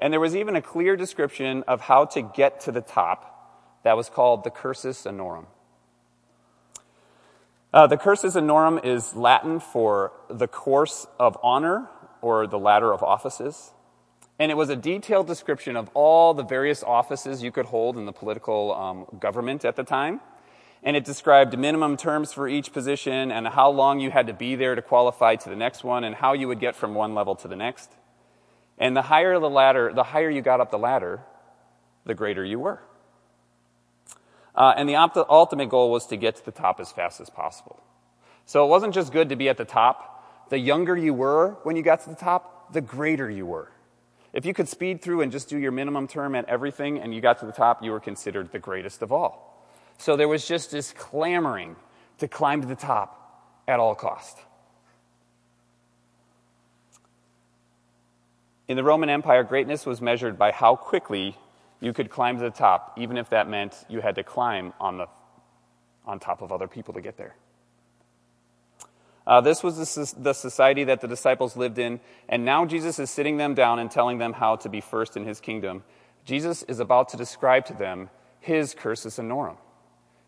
And 0.00 0.12
there 0.12 0.18
was 0.18 0.34
even 0.34 0.56
a 0.56 0.60
clear 0.60 0.96
description 0.96 1.62
of 1.68 1.82
how 1.82 2.06
to 2.06 2.22
get 2.22 2.62
to 2.62 2.72
the 2.72 2.80
top 2.80 3.80
that 3.84 3.96
was 3.96 4.10
called 4.10 4.42
the 4.42 4.50
cursus 4.50 5.04
honorum. 5.04 5.46
Uh, 7.72 7.86
the 7.86 7.96
cursus 7.96 8.34
honorum 8.34 8.84
is 8.84 9.14
Latin 9.14 9.60
for 9.60 10.10
the 10.28 10.48
course 10.48 11.06
of 11.20 11.38
honor 11.40 11.88
or 12.20 12.48
the 12.48 12.58
ladder 12.58 12.92
of 12.92 13.00
offices. 13.00 13.70
And 14.40 14.50
it 14.50 14.56
was 14.56 14.70
a 14.70 14.76
detailed 14.76 15.28
description 15.28 15.76
of 15.76 15.88
all 15.94 16.34
the 16.34 16.42
various 16.42 16.82
offices 16.82 17.44
you 17.44 17.52
could 17.52 17.66
hold 17.66 17.96
in 17.96 18.06
the 18.06 18.12
political 18.12 18.74
um, 18.74 19.06
government 19.20 19.64
at 19.64 19.76
the 19.76 19.84
time. 19.84 20.20
And 20.84 20.96
it 20.96 21.04
described 21.04 21.58
minimum 21.58 21.96
terms 21.96 22.32
for 22.32 22.46
each 22.46 22.72
position 22.72 23.32
and 23.32 23.48
how 23.48 23.70
long 23.70 24.00
you 24.00 24.10
had 24.10 24.26
to 24.26 24.34
be 24.34 24.54
there 24.54 24.74
to 24.74 24.82
qualify 24.82 25.36
to 25.36 25.48
the 25.48 25.56
next 25.56 25.82
one 25.82 26.04
and 26.04 26.14
how 26.14 26.34
you 26.34 26.46
would 26.46 26.60
get 26.60 26.76
from 26.76 26.94
one 26.94 27.14
level 27.14 27.34
to 27.36 27.48
the 27.48 27.56
next. 27.56 27.90
And 28.78 28.94
the 28.94 29.02
higher 29.02 29.38
the 29.38 29.48
ladder, 29.48 29.92
the 29.94 30.02
higher 30.02 30.28
you 30.28 30.42
got 30.42 30.60
up 30.60 30.70
the 30.70 30.78
ladder, 30.78 31.22
the 32.04 32.14
greater 32.14 32.44
you 32.44 32.58
were. 32.58 32.82
Uh, 34.54 34.74
and 34.76 34.88
the 34.88 34.96
opt- 34.96 35.16
ultimate 35.16 35.68
goal 35.68 35.90
was 35.90 36.06
to 36.06 36.16
get 36.16 36.36
to 36.36 36.44
the 36.44 36.52
top 36.52 36.78
as 36.80 36.92
fast 36.92 37.20
as 37.20 37.30
possible. 37.30 37.82
So 38.44 38.64
it 38.64 38.68
wasn't 38.68 38.94
just 38.94 39.10
good 39.10 39.30
to 39.30 39.36
be 39.36 39.48
at 39.48 39.56
the 39.56 39.64
top, 39.64 40.50
the 40.50 40.58
younger 40.58 40.96
you 40.96 41.14
were 41.14 41.56
when 41.62 41.76
you 41.76 41.82
got 41.82 42.02
to 42.02 42.10
the 42.10 42.14
top, 42.14 42.72
the 42.72 42.82
greater 42.82 43.30
you 43.30 43.46
were. 43.46 43.70
If 44.34 44.44
you 44.44 44.52
could 44.52 44.68
speed 44.68 45.00
through 45.00 45.22
and 45.22 45.32
just 45.32 45.48
do 45.48 45.56
your 45.56 45.72
minimum 45.72 46.08
term 46.08 46.34
at 46.34 46.44
everything 46.48 46.98
and 46.98 47.14
you 47.14 47.20
got 47.20 47.38
to 47.40 47.46
the 47.46 47.52
top, 47.52 47.82
you 47.82 47.90
were 47.92 48.00
considered 48.00 48.52
the 48.52 48.58
greatest 48.58 49.00
of 49.00 49.12
all. 49.12 49.53
So 49.98 50.16
there 50.16 50.28
was 50.28 50.46
just 50.46 50.70
this 50.70 50.92
clamoring 50.92 51.76
to 52.18 52.28
climb 52.28 52.60
to 52.60 52.66
the 52.66 52.74
top 52.74 53.20
at 53.66 53.80
all 53.80 53.94
cost. 53.94 54.38
In 58.66 58.76
the 58.76 58.84
Roman 58.84 59.10
Empire, 59.10 59.42
greatness 59.42 59.84
was 59.84 60.00
measured 60.00 60.38
by 60.38 60.50
how 60.50 60.76
quickly 60.76 61.36
you 61.80 61.92
could 61.92 62.10
climb 62.10 62.38
to 62.38 62.42
the 62.42 62.50
top, 62.50 62.94
even 62.96 63.18
if 63.18 63.28
that 63.30 63.48
meant 63.48 63.74
you 63.88 64.00
had 64.00 64.14
to 64.14 64.24
climb 64.24 64.72
on, 64.80 64.96
the, 64.96 65.06
on 66.06 66.18
top 66.18 66.40
of 66.40 66.50
other 66.50 66.66
people 66.66 66.94
to 66.94 67.02
get 67.02 67.18
there. 67.18 67.36
Uh, 69.26 69.40
this 69.40 69.62
was 69.62 69.76
the, 69.76 70.22
the 70.22 70.32
society 70.32 70.84
that 70.84 71.00
the 71.00 71.08
disciples 71.08 71.56
lived 71.56 71.78
in, 71.78 72.00
and 72.28 72.44
now 72.44 72.64
Jesus 72.64 72.98
is 72.98 73.10
sitting 73.10 73.36
them 73.36 73.54
down 73.54 73.78
and 73.78 73.90
telling 73.90 74.18
them 74.18 74.32
how 74.32 74.56
to 74.56 74.68
be 74.68 74.80
first 74.80 75.16
in 75.16 75.24
his 75.24 75.40
kingdom. 75.40 75.82
Jesus 76.24 76.62
is 76.64 76.80
about 76.80 77.10
to 77.10 77.16
describe 77.16 77.66
to 77.66 77.74
them 77.74 78.10
his 78.40 78.74
cursus 78.74 79.18
honorum. 79.18 79.56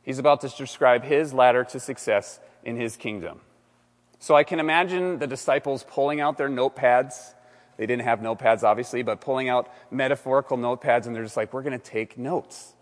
He's 0.07 0.21
about 0.21 0.41
to 0.43 0.49
describe 0.49 1.03
his 1.03 1.35
ladder 1.35 1.65
to 1.65 1.81
success 1.81 2.39
in 2.65 2.77
his 2.77 2.97
kingdom. 2.97 3.41
So 4.21 4.37
I 4.37 4.45
can 4.45 4.61
imagine 4.61 5.19
the 5.19 5.27
disciples 5.27 5.85
pulling 5.85 6.21
out 6.21 6.39
their 6.39 6.49
notepads. 6.49 7.35
They 7.77 7.87
didn't 7.87 8.05
have 8.05 8.21
notepads, 8.21 8.63
obviously, 8.63 9.03
but 9.03 9.21
pulling 9.21 9.49
out 9.49 9.69
metaphorical 9.91 10.57
notepads, 10.57 11.07
and 11.07 11.15
they're 11.15 11.25
just 11.25 11.37
like, 11.37 11.53
we're 11.53 11.63
going 11.63 11.79
to 11.79 11.85
take 11.85 12.17
notes. 12.17 12.73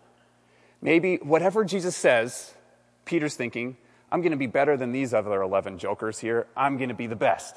Maybe 0.81 1.17
whatever 1.17 1.65
Jesus 1.65 1.95
says, 1.95 2.53
Peter's 3.05 3.35
thinking, 3.35 3.75
I'm 4.11 4.21
going 4.21 4.31
to 4.31 4.37
be 4.37 4.47
better 4.47 4.77
than 4.77 4.91
these 4.91 5.11
other 5.11 5.41
11 5.41 5.79
jokers 5.79 6.19
here. 6.19 6.45
I'm 6.55 6.77
going 6.77 6.89
to 6.89 6.95
be 6.95 7.07
the 7.07 7.15
best. 7.15 7.55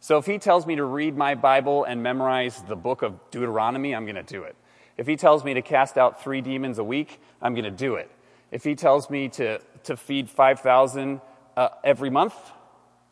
So 0.00 0.18
if 0.18 0.26
he 0.26 0.38
tells 0.38 0.66
me 0.66 0.74
to 0.76 0.84
read 0.84 1.16
my 1.16 1.36
Bible 1.36 1.84
and 1.84 2.02
memorize 2.02 2.60
the 2.62 2.76
book 2.76 3.02
of 3.02 3.20
Deuteronomy, 3.30 3.94
I'm 3.94 4.04
going 4.04 4.16
to 4.16 4.22
do 4.24 4.42
it. 4.42 4.56
If 4.96 5.06
he 5.06 5.16
tells 5.16 5.44
me 5.44 5.54
to 5.54 5.62
cast 5.62 5.96
out 5.96 6.22
three 6.22 6.40
demons 6.40 6.78
a 6.78 6.84
week, 6.84 7.20
I'm 7.40 7.54
going 7.54 7.64
to 7.64 7.70
do 7.70 7.94
it. 7.94 8.10
If 8.50 8.64
he 8.64 8.74
tells 8.74 9.10
me 9.10 9.28
to, 9.30 9.60
to 9.84 9.96
feed 9.96 10.28
5,000 10.28 11.20
uh, 11.56 11.68
every 11.84 12.10
month, 12.10 12.34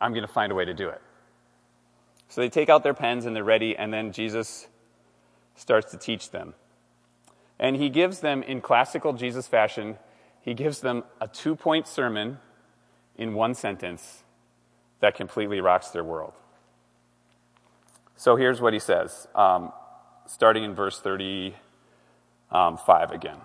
I'm 0.01 0.13
going 0.13 0.27
to 0.27 0.33
find 0.33 0.53
a 0.53 0.55
way 0.55 0.65
to 0.65 0.75
do 0.75 0.89
it. 0.89 1.01
So 2.29 2.41
they 2.41 2.49
take 2.49 2.69
out 2.69 2.83
their 2.83 2.95
pens 2.95 3.25
and 3.25 3.35
they're 3.35 3.45
ready, 3.45 3.77
and 3.77 3.93
then 3.93 4.13
Jesus 4.13 4.67
starts 5.55 5.91
to 5.93 5.99
teach 5.99 6.31
them. 6.31 6.55
And 7.59 7.77
he 7.77 7.89
gives 7.89 8.21
them, 8.21 8.43
in 8.43 8.61
classical 8.61 9.13
Jesus 9.13 9.49
fashion, 9.49 9.99
he 10.41 10.55
gives 10.55 10.81
them 10.81 11.05
a 11.21 11.29
two 11.29 11.57
point 11.57 11.89
sermon 11.89 12.39
in 13.17 13.35
one 13.35 13.55
sentence 13.55 14.23
that 15.01 15.15
completely 15.15 15.61
rocks 15.61 15.89
their 15.89 16.05
world. 16.05 16.35
So 18.17 18.37
here's 18.37 18.61
what 18.61 18.73
he 18.73 18.79
says, 18.79 19.29
um, 19.35 19.73
starting 20.27 20.65
in 20.65 20.75
verse 20.75 21.01
35 21.01 23.11
again. 23.11 23.39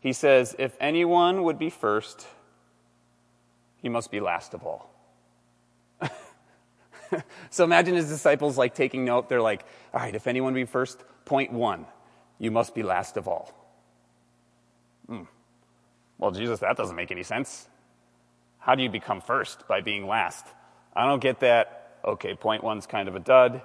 He 0.00 0.12
says, 0.12 0.54
If 0.58 0.76
anyone 0.80 1.42
would 1.44 1.58
be 1.58 1.70
first, 1.70 2.26
he 3.82 3.88
must 3.88 4.10
be 4.10 4.20
last 4.20 4.54
of 4.54 4.64
all. 4.64 4.90
so 7.50 7.64
imagine 7.64 7.94
his 7.94 8.08
disciples 8.08 8.56
like 8.56 8.74
taking 8.74 9.04
note. 9.04 9.28
They're 9.28 9.42
like, 9.42 9.64
All 9.92 10.00
right, 10.00 10.14
if 10.14 10.26
anyone 10.26 10.54
be 10.54 10.64
first, 10.64 11.02
point 11.24 11.52
one, 11.52 11.86
you 12.38 12.50
must 12.50 12.74
be 12.74 12.82
last 12.82 13.16
of 13.16 13.28
all. 13.28 13.54
Hmm. 15.06 15.22
Well, 16.18 16.30
Jesus, 16.30 16.60
that 16.60 16.76
doesn't 16.76 16.96
make 16.96 17.10
any 17.10 17.22
sense. 17.22 17.68
How 18.58 18.74
do 18.74 18.82
you 18.82 18.90
become 18.90 19.20
first? 19.20 19.66
By 19.68 19.80
being 19.80 20.06
last. 20.06 20.46
I 20.94 21.06
don't 21.06 21.20
get 21.20 21.40
that. 21.40 22.00
Okay, 22.04 22.34
point 22.34 22.62
one's 22.62 22.86
kind 22.86 23.08
of 23.08 23.16
a 23.16 23.20
dud, 23.20 23.62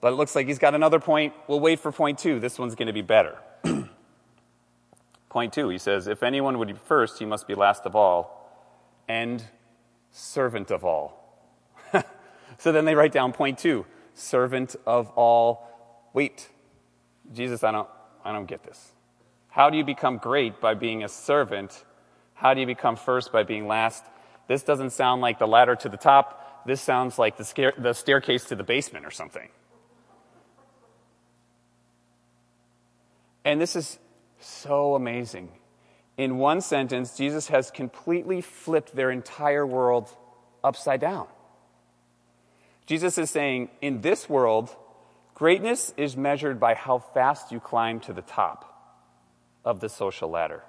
but 0.00 0.12
it 0.12 0.16
looks 0.16 0.34
like 0.34 0.46
he's 0.46 0.58
got 0.58 0.74
another 0.74 1.00
point. 1.00 1.34
We'll 1.46 1.60
wait 1.60 1.80
for 1.80 1.92
point 1.92 2.18
two. 2.18 2.40
This 2.40 2.58
one's 2.58 2.74
going 2.74 2.86
to 2.86 2.92
be 2.92 3.02
better. 3.02 3.36
Point 5.28 5.52
two, 5.52 5.68
he 5.68 5.78
says, 5.78 6.06
If 6.06 6.22
anyone 6.22 6.58
would 6.58 6.68
be 6.68 6.74
first, 6.74 7.18
he 7.18 7.24
must 7.24 7.46
be 7.46 7.54
last 7.54 7.84
of 7.84 7.94
all 7.94 8.38
and 9.08 9.42
servant 10.10 10.70
of 10.70 10.84
all. 10.84 11.14
so 12.58 12.72
then 12.72 12.84
they 12.84 12.94
write 12.94 13.12
down 13.12 13.32
point 13.32 13.58
two 13.58 13.86
servant 14.14 14.76
of 14.86 15.08
all. 15.10 15.66
Wait, 16.12 16.48
Jesus, 17.32 17.62
I 17.64 17.72
don't, 17.72 17.88
I 18.24 18.32
don't 18.32 18.46
get 18.46 18.62
this. 18.64 18.92
How 19.48 19.70
do 19.70 19.76
you 19.76 19.84
become 19.84 20.18
great 20.18 20.60
by 20.60 20.74
being 20.74 21.02
a 21.02 21.08
servant? 21.08 21.84
How 22.34 22.54
do 22.54 22.60
you 22.60 22.66
become 22.66 22.96
first 22.96 23.32
by 23.32 23.42
being 23.42 23.66
last? 23.66 24.04
This 24.46 24.62
doesn't 24.62 24.90
sound 24.90 25.20
like 25.20 25.38
the 25.38 25.46
ladder 25.46 25.76
to 25.76 25.88
the 25.88 25.96
top. 25.96 26.64
This 26.66 26.80
sounds 26.80 27.18
like 27.18 27.36
the, 27.36 27.44
scare, 27.44 27.72
the 27.76 27.92
staircase 27.92 28.44
to 28.46 28.56
the 28.56 28.62
basement 28.62 29.06
or 29.06 29.10
something. 29.10 29.48
And 33.44 33.60
this 33.60 33.76
is 33.76 33.98
so 34.40 34.94
amazing. 34.94 35.50
In 36.16 36.38
one 36.38 36.60
sentence, 36.60 37.16
Jesus 37.16 37.48
has 37.48 37.70
completely 37.70 38.40
flipped 38.40 38.94
their 38.94 39.10
entire 39.10 39.66
world 39.66 40.08
upside 40.64 41.00
down. 41.00 41.26
Jesus 42.86 43.18
is 43.18 43.30
saying, 43.30 43.68
in 43.80 44.00
this 44.00 44.28
world, 44.28 44.74
greatness 45.34 45.92
is 45.96 46.16
measured 46.16 46.58
by 46.58 46.74
how 46.74 46.98
fast 46.98 47.52
you 47.52 47.60
climb 47.60 48.00
to 48.00 48.12
the 48.12 48.22
top. 48.22 48.64
of 49.64 49.80
the 49.80 49.88
social 49.88 50.30
ladder. 50.30 50.62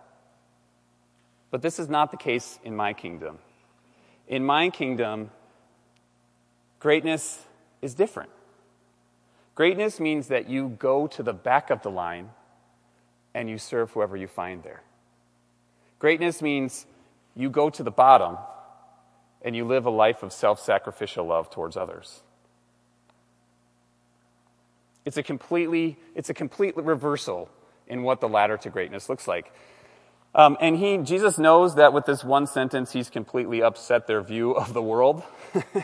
But 1.51 1.62
this 1.62 1.79
is 1.79 1.88
not 1.88 2.12
the 2.12 2.17
case 2.17 2.60
in 2.65 2.75
my 2.75 2.91
kingdom. 2.91 3.39
In 4.27 4.45
my 4.45 4.69
kingdom, 4.69 5.32
greatness 6.79 7.45
is 7.82 7.93
different. 7.93 8.29
Greatness 9.55 9.99
means 9.99 10.27
that 10.27 10.49
you 10.49 10.69
go 10.69 11.08
to 11.08 11.23
the 11.23 11.34
back 11.34 11.69
of 11.69 11.82
the 11.82 11.89
line 11.89 12.32
and 13.39 13.49
you 13.49 13.58
serve 13.58 13.89
whoever 13.91 14.17
you 14.17 14.28
find 14.28 14.63
there. 14.63 14.84
Greatness 15.97 16.41
means 16.41 16.86
you 17.38 17.49
go 17.49 17.69
to 17.69 17.84
the 17.84 17.89
bottom 17.89 18.38
and 19.41 19.56
you 19.56 19.63
live 19.63 19.86
a 19.86 19.89
life 19.89 20.23
of 20.23 20.34
self 20.34 20.60
sacrificial 20.60 21.25
love 21.25 21.49
towards 21.49 21.78
others. 21.78 22.21
It's 25.06 25.15
a 25.15 25.23
completely, 25.23 25.97
it's 26.15 26.30
a 26.30 26.34
complete 26.34 26.75
reversal 26.75 27.49
in 27.88 28.04
what 28.04 28.19
the 28.19 28.28
ladder 28.28 28.58
to 28.58 28.69
greatness 28.69 29.08
looks 29.08 29.25
like. 29.25 29.54
Um, 30.36 30.58
and 30.60 30.75
he, 30.75 30.97
Jesus 30.97 31.38
knows 31.38 31.75
that 31.75 31.93
with 31.93 32.06
this 32.06 32.25
one 32.25 32.45
sentence, 32.45 32.91
he's 32.91 33.10
completely 33.10 33.63
upset 33.63 34.06
their 34.06 34.21
view 34.21 34.52
of 34.58 34.73
the 34.73 34.82
world. 34.82 35.23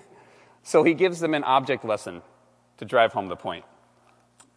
so 0.62 0.84
he 0.84 0.94
gives 0.94 1.22
them 1.22 1.34
an 1.34 1.46
object 1.46 1.86
lesson 1.86 2.22
to 2.80 2.84
drive 2.84 3.13
home 3.13 3.30
the 3.30 3.38
point. 3.38 3.63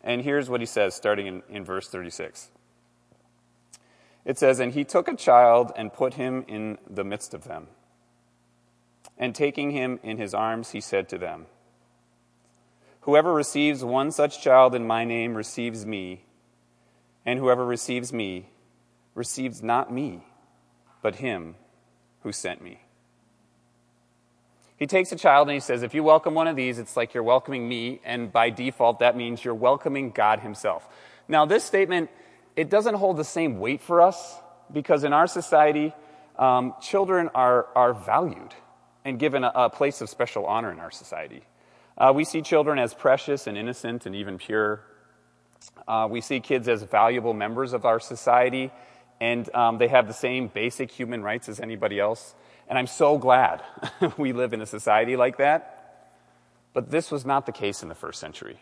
And 0.03 0.21
here's 0.21 0.51
what 0.51 0.59
he 0.59 0.67
says, 0.67 0.95
starting 0.95 1.29
in, 1.29 1.43
in 1.49 1.65
verse 1.65 1.89
36. 1.89 2.51
It 4.29 4.39
says, 4.39 4.61
And 4.61 4.75
he 4.75 4.85
took 4.85 5.09
a 5.09 5.17
child 5.17 5.73
and 5.75 5.91
put 5.91 6.15
him 6.15 6.45
in 6.47 6.77
the 6.87 7.03
midst 7.03 7.33
of 7.33 7.45
them. 7.45 7.69
And 9.17 9.35
taking 9.35 9.71
him 9.71 9.99
in 10.03 10.19
his 10.19 10.35
arms, 10.35 10.73
he 10.73 10.83
said 10.83 11.09
to 11.09 11.19
them, 11.19 11.47
Whoever 13.01 13.33
receives 13.33 13.83
one 13.83 14.13
such 14.13 14.43
child 14.43 14.75
in 14.75 14.87
my 14.87 15.07
name 15.07 15.35
receives 15.35 15.87
me, 15.87 16.27
and 17.25 17.39
whoever 17.39 17.65
receives 17.65 18.13
me 18.13 18.51
receives 19.15 19.63
not 19.63 19.91
me, 19.91 20.25
but 21.01 21.17
him 21.17 21.55
who 22.23 22.31
sent 22.31 22.63
me. 22.63 22.83
He 24.77 24.87
takes 24.87 25.11
a 25.11 25.17
child 25.17 25.49
and 25.49 25.55
he 25.55 25.61
says, 25.61 25.83
If 25.83 25.95
you 25.95 26.05
welcome 26.05 26.35
one 26.35 26.49
of 26.49 26.55
these, 26.55 26.79
it's 26.79 26.99
like 26.99 27.15
you're 27.15 27.23
welcoming 27.23 27.67
me, 27.67 28.03
and 28.05 28.31
by 28.31 28.51
default, 28.51 28.99
that 28.99 29.17
means 29.17 29.43
you're 29.43 29.55
welcoming 29.55 30.11
God 30.11 30.41
Himself. 30.41 30.87
Now, 31.29 31.47
this 31.47 31.65
statement, 31.65 32.11
it 32.59 32.69
doesn't 32.69 32.95
hold 32.95 33.17
the 33.17 33.25
same 33.25 33.61
weight 33.61 33.81
for 33.81 34.01
us 34.01 34.37
because 34.73 35.05
in 35.05 35.13
our 35.13 35.29
society, 35.29 35.95
um, 36.37 36.75
children 36.83 37.31
are, 37.33 37.69
are 37.77 37.95
valued 37.95 38.53
and 39.05 39.17
given 39.17 39.45
a, 39.45 39.53
a, 39.55 39.71
place 39.71 40.01
of 40.01 40.09
special 40.09 40.45
honor 40.45 40.73
in 40.73 40.81
our 40.81 40.91
society. 40.91 41.45
Uh, 41.97 42.13
we 42.13 42.25
see 42.25 42.43
children 42.43 42.81
as 42.81 42.95
precious 42.95 43.47
and 43.47 43.57
innocent 43.57 44.07
and 44.07 44.17
even 44.17 44.39
pure. 44.39 44.81
Uh, 45.87 46.09
we 46.11 46.21
see 46.21 46.41
kids 46.41 46.67
as 46.67 46.83
valuable 46.83 47.33
members 47.33 47.73
of 47.73 47.85
our 47.85 48.01
society, 48.01 48.73
and 49.21 49.49
um, 49.55 49.79
they 49.79 49.87
have 49.87 50.09
the 50.09 50.13
same 50.13 50.49
basic 50.49 50.91
human 50.91 51.23
rights 51.23 51.49
as 51.49 51.61
anybody 51.61 52.01
else. 52.01 52.35
And 52.69 52.77
I'm 52.77 52.89
so 52.89 53.19
glad 53.19 53.63
we 54.19 54.33
live 54.33 54.53
in 54.53 54.61
a 54.61 54.67
society 54.67 55.15
like 55.15 55.37
that. 55.39 56.11
But 56.75 56.91
this 56.91 57.13
was 57.13 57.25
not 57.25 57.47
the 57.47 57.53
case 57.53 57.85
in 57.85 57.89
the 57.89 57.95
first 57.95 58.19
century. 58.19 58.59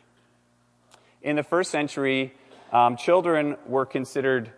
In 1.22 1.36
the 1.36 1.42
first 1.42 1.70
century, 1.70 2.34
um, 2.72 2.96
children 2.96 3.56
were 3.66 3.86
considered 3.86 4.50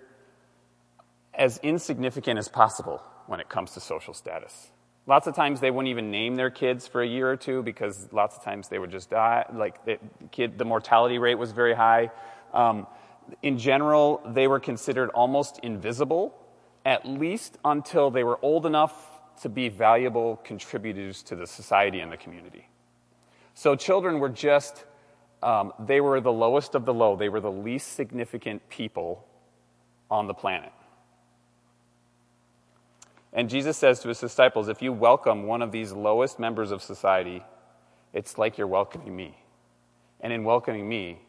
as 1.34 1.58
insignificant 1.62 2.38
as 2.38 2.48
possible 2.48 3.02
when 3.26 3.40
it 3.40 3.48
comes 3.48 3.72
to 3.72 3.80
social 3.80 4.14
status. 4.14 4.70
Lots 5.06 5.26
of 5.26 5.34
times 5.34 5.60
they 5.60 5.70
wouldn't 5.70 5.90
even 5.90 6.10
name 6.10 6.34
their 6.34 6.50
kids 6.50 6.86
for 6.86 7.00
a 7.00 7.06
year 7.06 7.30
or 7.30 7.36
two 7.36 7.62
because 7.62 8.12
lots 8.12 8.36
of 8.36 8.44
times 8.44 8.68
they 8.68 8.78
would 8.78 8.90
just 8.90 9.08
die. 9.08 9.46
Like 9.52 9.84
the 9.84 9.98
kid, 10.32 10.58
the 10.58 10.64
mortality 10.64 11.18
rate 11.18 11.36
was 11.36 11.52
very 11.52 11.74
high. 11.74 12.10
Um, 12.52 12.86
in 13.42 13.58
general, 13.58 14.20
they 14.26 14.46
were 14.46 14.60
considered 14.60 15.10
almost 15.10 15.60
invisible, 15.62 16.34
at 16.84 17.06
least 17.06 17.56
until 17.64 18.10
they 18.10 18.24
were 18.24 18.38
old 18.42 18.66
enough 18.66 18.94
to 19.42 19.48
be 19.48 19.68
valuable 19.68 20.36
contributors 20.44 21.22
to 21.24 21.36
the 21.36 21.46
society 21.46 22.00
and 22.00 22.10
the 22.10 22.16
community. 22.16 22.68
So 23.54 23.76
children 23.76 24.18
were 24.18 24.28
just, 24.28 24.84
um, 25.42 25.72
they 25.78 26.00
were 26.00 26.20
the 26.20 26.32
lowest 26.32 26.74
of 26.74 26.84
the 26.84 26.94
low. 26.94 27.16
They 27.16 27.28
were 27.28 27.40
the 27.40 27.50
least 27.50 27.92
significant 27.92 28.68
people 28.68 29.24
on 30.10 30.26
the 30.26 30.34
planet. 30.34 30.72
And 33.32 33.48
Jesus 33.48 33.76
says 33.76 34.00
to 34.00 34.08
his 34.08 34.20
disciples, 34.20 34.68
if 34.68 34.82
you 34.82 34.92
welcome 34.92 35.44
one 35.44 35.62
of 35.62 35.70
these 35.70 35.92
lowest 35.92 36.38
members 36.38 36.70
of 36.70 36.82
society, 36.82 37.42
it's 38.12 38.38
like 38.38 38.58
you're 38.58 38.66
welcoming 38.66 39.14
me. 39.14 39.36
And 40.20 40.32
in 40.32 40.44
welcoming 40.44 40.88
me, 40.88 41.20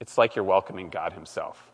it's 0.00 0.18
like 0.18 0.36
you're 0.36 0.44
welcoming 0.44 0.90
God 0.90 1.12
Himself. 1.12 1.70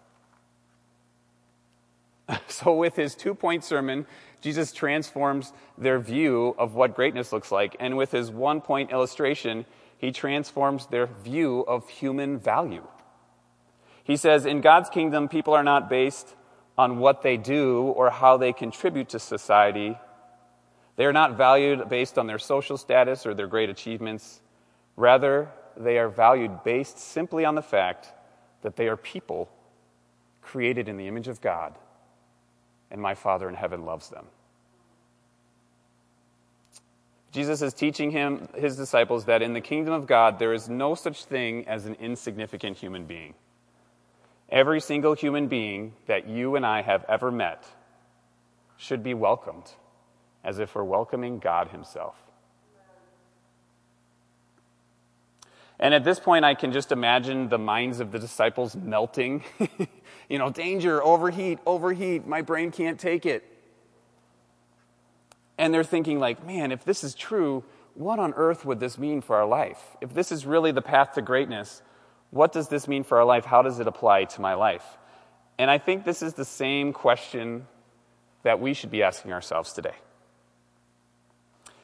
So, 2.48 2.74
with 2.74 2.96
his 2.96 3.14
two 3.14 3.34
point 3.34 3.64
sermon, 3.64 4.06
Jesus 4.40 4.72
transforms 4.72 5.52
their 5.76 5.98
view 5.98 6.54
of 6.58 6.74
what 6.74 6.94
greatness 6.94 7.32
looks 7.32 7.50
like. 7.50 7.76
And 7.80 7.96
with 7.96 8.12
his 8.12 8.30
one 8.30 8.60
point 8.60 8.92
illustration, 8.92 9.64
he 10.02 10.10
transforms 10.10 10.86
their 10.86 11.06
view 11.06 11.60
of 11.60 11.88
human 11.88 12.36
value. 12.36 12.84
He 14.02 14.16
says, 14.16 14.44
In 14.44 14.60
God's 14.60 14.90
kingdom, 14.90 15.28
people 15.28 15.54
are 15.54 15.62
not 15.62 15.88
based 15.88 16.34
on 16.76 16.98
what 16.98 17.22
they 17.22 17.36
do 17.36 17.82
or 17.82 18.10
how 18.10 18.36
they 18.36 18.52
contribute 18.52 19.10
to 19.10 19.20
society. 19.20 19.96
They 20.96 21.04
are 21.04 21.12
not 21.12 21.36
valued 21.36 21.88
based 21.88 22.18
on 22.18 22.26
their 22.26 22.40
social 22.40 22.76
status 22.76 23.24
or 23.26 23.32
their 23.32 23.46
great 23.46 23.70
achievements. 23.70 24.40
Rather, 24.96 25.48
they 25.76 25.98
are 25.98 26.08
valued 26.08 26.64
based 26.64 26.98
simply 26.98 27.44
on 27.44 27.54
the 27.54 27.62
fact 27.62 28.08
that 28.62 28.74
they 28.74 28.88
are 28.88 28.96
people 28.96 29.48
created 30.40 30.88
in 30.88 30.96
the 30.96 31.06
image 31.06 31.28
of 31.28 31.40
God 31.40 31.78
and 32.90 33.00
my 33.00 33.14
Father 33.14 33.48
in 33.48 33.54
heaven 33.54 33.84
loves 33.84 34.08
them. 34.08 34.26
Jesus 37.32 37.62
is 37.62 37.72
teaching 37.72 38.10
him, 38.10 38.46
his 38.54 38.76
disciples, 38.76 39.24
that 39.24 39.40
in 39.40 39.54
the 39.54 39.60
kingdom 39.60 39.94
of 39.94 40.06
God, 40.06 40.38
there 40.38 40.52
is 40.52 40.68
no 40.68 40.94
such 40.94 41.24
thing 41.24 41.66
as 41.66 41.86
an 41.86 41.94
insignificant 41.94 42.76
human 42.76 43.06
being. 43.06 43.32
Every 44.50 44.82
single 44.82 45.14
human 45.14 45.48
being 45.48 45.94
that 46.06 46.28
you 46.28 46.56
and 46.56 46.66
I 46.66 46.82
have 46.82 47.06
ever 47.08 47.30
met 47.30 47.64
should 48.76 49.02
be 49.02 49.14
welcomed 49.14 49.72
as 50.44 50.58
if 50.58 50.74
we're 50.74 50.84
welcoming 50.84 51.38
God 51.38 51.68
Himself. 51.68 52.16
And 55.80 55.94
at 55.94 56.04
this 56.04 56.20
point, 56.20 56.44
I 56.44 56.54
can 56.54 56.70
just 56.72 56.92
imagine 56.92 57.48
the 57.48 57.58
minds 57.58 57.98
of 57.98 58.12
the 58.12 58.18
disciples 58.18 58.76
melting. 58.76 59.42
you 60.28 60.38
know, 60.38 60.50
danger, 60.50 61.02
overheat, 61.02 61.58
overheat, 61.64 62.26
my 62.26 62.42
brain 62.42 62.70
can't 62.70 63.00
take 63.00 63.24
it. 63.24 63.42
And 65.62 65.72
they're 65.72 65.84
thinking, 65.84 66.18
like, 66.18 66.44
man, 66.44 66.72
if 66.72 66.84
this 66.84 67.04
is 67.04 67.14
true, 67.14 67.62
what 67.94 68.18
on 68.18 68.34
earth 68.34 68.64
would 68.64 68.80
this 68.80 68.98
mean 68.98 69.20
for 69.20 69.36
our 69.36 69.46
life? 69.46 69.78
If 70.00 70.12
this 70.12 70.32
is 70.32 70.44
really 70.44 70.72
the 70.72 70.82
path 70.82 71.12
to 71.12 71.22
greatness, 71.22 71.82
what 72.30 72.50
does 72.50 72.66
this 72.66 72.88
mean 72.88 73.04
for 73.04 73.18
our 73.18 73.24
life? 73.24 73.44
How 73.44 73.62
does 73.62 73.78
it 73.78 73.86
apply 73.86 74.24
to 74.24 74.40
my 74.40 74.54
life? 74.54 74.84
And 75.60 75.70
I 75.70 75.78
think 75.78 76.04
this 76.04 76.20
is 76.20 76.34
the 76.34 76.44
same 76.44 76.92
question 76.92 77.68
that 78.42 78.58
we 78.58 78.74
should 78.74 78.90
be 78.90 79.04
asking 79.04 79.32
ourselves 79.32 79.72
today. 79.72 79.94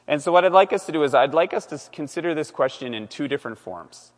And 0.09 0.21
so, 0.21 0.33
what 0.33 0.43
I'd 0.43 0.51
like 0.51 0.73
us 0.73 0.85
to 0.87 0.91
do 0.91 1.03
is, 1.03 1.13
I'd 1.13 1.33
like 1.33 1.53
us 1.53 1.65
to 1.67 1.79
consider 1.93 2.35
this 2.35 2.51
question 2.51 2.93
in 2.93 3.07
two 3.07 3.29
different 3.29 3.59
forms. 3.59 4.11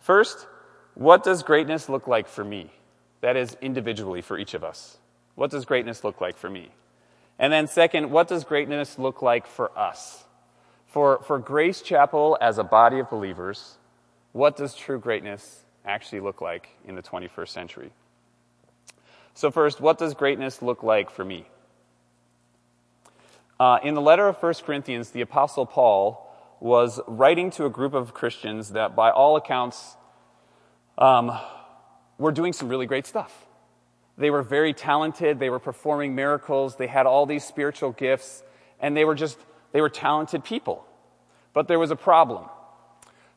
First, 0.00 0.48
what 0.94 1.22
does 1.22 1.44
greatness 1.44 1.88
look 1.88 2.08
like 2.08 2.26
for 2.26 2.42
me? 2.42 2.72
That 3.20 3.36
is, 3.36 3.56
individually 3.60 4.22
for 4.22 4.36
each 4.36 4.54
of 4.54 4.64
us. 4.64 4.98
What 5.36 5.52
does 5.52 5.66
greatness 5.66 6.02
look 6.02 6.20
like 6.20 6.36
for 6.36 6.50
me? 6.50 6.72
And 7.42 7.52
then, 7.52 7.66
second, 7.66 8.12
what 8.12 8.28
does 8.28 8.44
greatness 8.44 9.00
look 9.00 9.20
like 9.20 9.48
for 9.48 9.76
us? 9.76 10.22
For, 10.86 11.20
for 11.26 11.40
Grace 11.40 11.82
Chapel 11.82 12.38
as 12.40 12.58
a 12.58 12.62
body 12.62 13.00
of 13.00 13.10
believers, 13.10 13.78
what 14.30 14.56
does 14.56 14.76
true 14.76 15.00
greatness 15.00 15.64
actually 15.84 16.20
look 16.20 16.40
like 16.40 16.68
in 16.84 16.94
the 16.94 17.02
21st 17.02 17.48
century? 17.48 17.90
So, 19.34 19.50
first, 19.50 19.80
what 19.80 19.98
does 19.98 20.14
greatness 20.14 20.62
look 20.62 20.84
like 20.84 21.10
for 21.10 21.24
me? 21.24 21.48
Uh, 23.58 23.80
in 23.82 23.94
the 23.94 24.00
letter 24.00 24.28
of 24.28 24.36
1 24.36 24.54
Corinthians, 24.64 25.10
the 25.10 25.22
Apostle 25.22 25.66
Paul 25.66 26.32
was 26.60 27.00
writing 27.08 27.50
to 27.52 27.64
a 27.66 27.70
group 27.70 27.92
of 27.92 28.14
Christians 28.14 28.70
that, 28.70 28.94
by 28.94 29.10
all 29.10 29.34
accounts, 29.34 29.96
um, 30.96 31.36
were 32.18 32.30
doing 32.30 32.52
some 32.52 32.68
really 32.68 32.86
great 32.86 33.04
stuff. 33.04 33.46
They 34.18 34.30
were 34.30 34.42
very 34.42 34.74
talented, 34.74 35.38
they 35.38 35.50
were 35.50 35.58
performing 35.58 36.14
miracles, 36.14 36.76
they 36.76 36.86
had 36.86 37.06
all 37.06 37.26
these 37.26 37.44
spiritual 37.44 37.92
gifts, 37.92 38.42
and 38.80 38.96
they 38.96 39.04
were 39.04 39.14
just, 39.14 39.38
they 39.72 39.80
were 39.80 39.88
talented 39.88 40.44
people. 40.44 40.84
But 41.54 41.68
there 41.68 41.78
was 41.78 41.90
a 41.90 41.96
problem. 41.96 42.46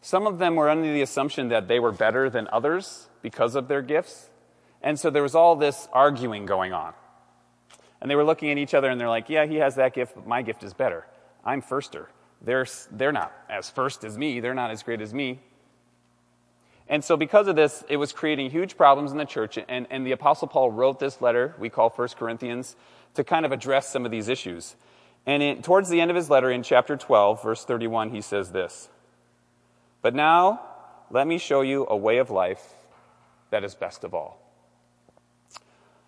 Some 0.01 0.27
of 0.27 0.37
them 0.37 0.55
were 0.55 0.69
under 0.69 0.91
the 0.91 1.01
assumption 1.01 1.49
that 1.49 1.67
they 1.67 1.79
were 1.79 1.91
better 1.91 2.29
than 2.29 2.47
others 2.51 3.09
because 3.21 3.55
of 3.55 3.67
their 3.67 3.81
gifts, 3.81 4.29
and 4.81 4.99
so 4.99 5.09
there 5.09 5.23
was 5.23 5.33
all 5.33 5.55
this 5.55 5.87
arguing 5.93 6.45
going 6.45 6.73
on. 6.73 6.93
And 8.01 8.11
they 8.11 8.15
were 8.15 8.23
looking 8.23 8.51
at 8.51 8.57
each 8.57 8.73
other 8.73 8.89
and 8.89 9.01
they're 9.01 9.09
like, 9.09 9.29
yeah, 9.29 9.45
he 9.45 9.55
has 9.55 9.75
that 9.75 9.93
gift, 9.93 10.13
but 10.13 10.27
my 10.27 10.43
gift 10.43 10.63
is 10.63 10.73
better. 10.73 11.07
I'm 11.43 11.61
firster. 11.61 12.07
They're, 12.41 12.67
they're 12.91 13.11
not 13.11 13.31
as 13.49 13.69
first 13.69 14.03
as 14.03 14.17
me, 14.17 14.39
they're 14.41 14.53
not 14.53 14.69
as 14.69 14.83
great 14.83 15.01
as 15.01 15.13
me. 15.13 15.39
And 16.87 17.03
so, 17.03 17.17
because 17.17 17.47
of 17.47 17.55
this, 17.55 17.83
it 17.89 17.97
was 17.97 18.13
creating 18.13 18.51
huge 18.51 18.77
problems 18.77 19.11
in 19.11 19.17
the 19.17 19.25
church. 19.25 19.57
And, 19.67 19.87
and 19.89 20.05
the 20.05 20.11
Apostle 20.11 20.47
Paul 20.47 20.71
wrote 20.71 20.99
this 20.99 21.19
letter, 21.19 21.55
we 21.57 21.69
call 21.69 21.89
1 21.89 22.09
Corinthians, 22.09 22.75
to 23.15 23.23
kind 23.23 23.45
of 23.45 23.51
address 23.51 23.89
some 23.89 24.05
of 24.05 24.11
these 24.11 24.27
issues. 24.27 24.75
And 25.25 25.41
in, 25.41 25.61
towards 25.63 25.89
the 25.89 25.99
end 25.99 26.11
of 26.11 26.15
his 26.15 26.29
letter, 26.29 26.51
in 26.51 26.61
chapter 26.61 26.95
12, 26.95 27.41
verse 27.41 27.65
31, 27.65 28.11
he 28.11 28.21
says 28.21 28.51
this 28.51 28.89
But 30.01 30.13
now, 30.13 30.61
let 31.09 31.25
me 31.25 31.37
show 31.37 31.61
you 31.61 31.87
a 31.89 31.97
way 31.97 32.17
of 32.17 32.29
life 32.29 32.61
that 33.49 33.63
is 33.63 33.73
best 33.73 34.03
of 34.03 34.13
all. 34.13 34.39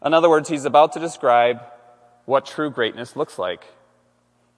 In 0.06 0.14
other 0.14 0.30
words, 0.30 0.48
he's 0.48 0.66
about 0.66 0.94
to 0.94 1.00
describe 1.00 1.62
what 2.26 2.46
true 2.46 2.70
greatness 2.70 3.16
looks 3.16 3.40
like. 3.40 3.64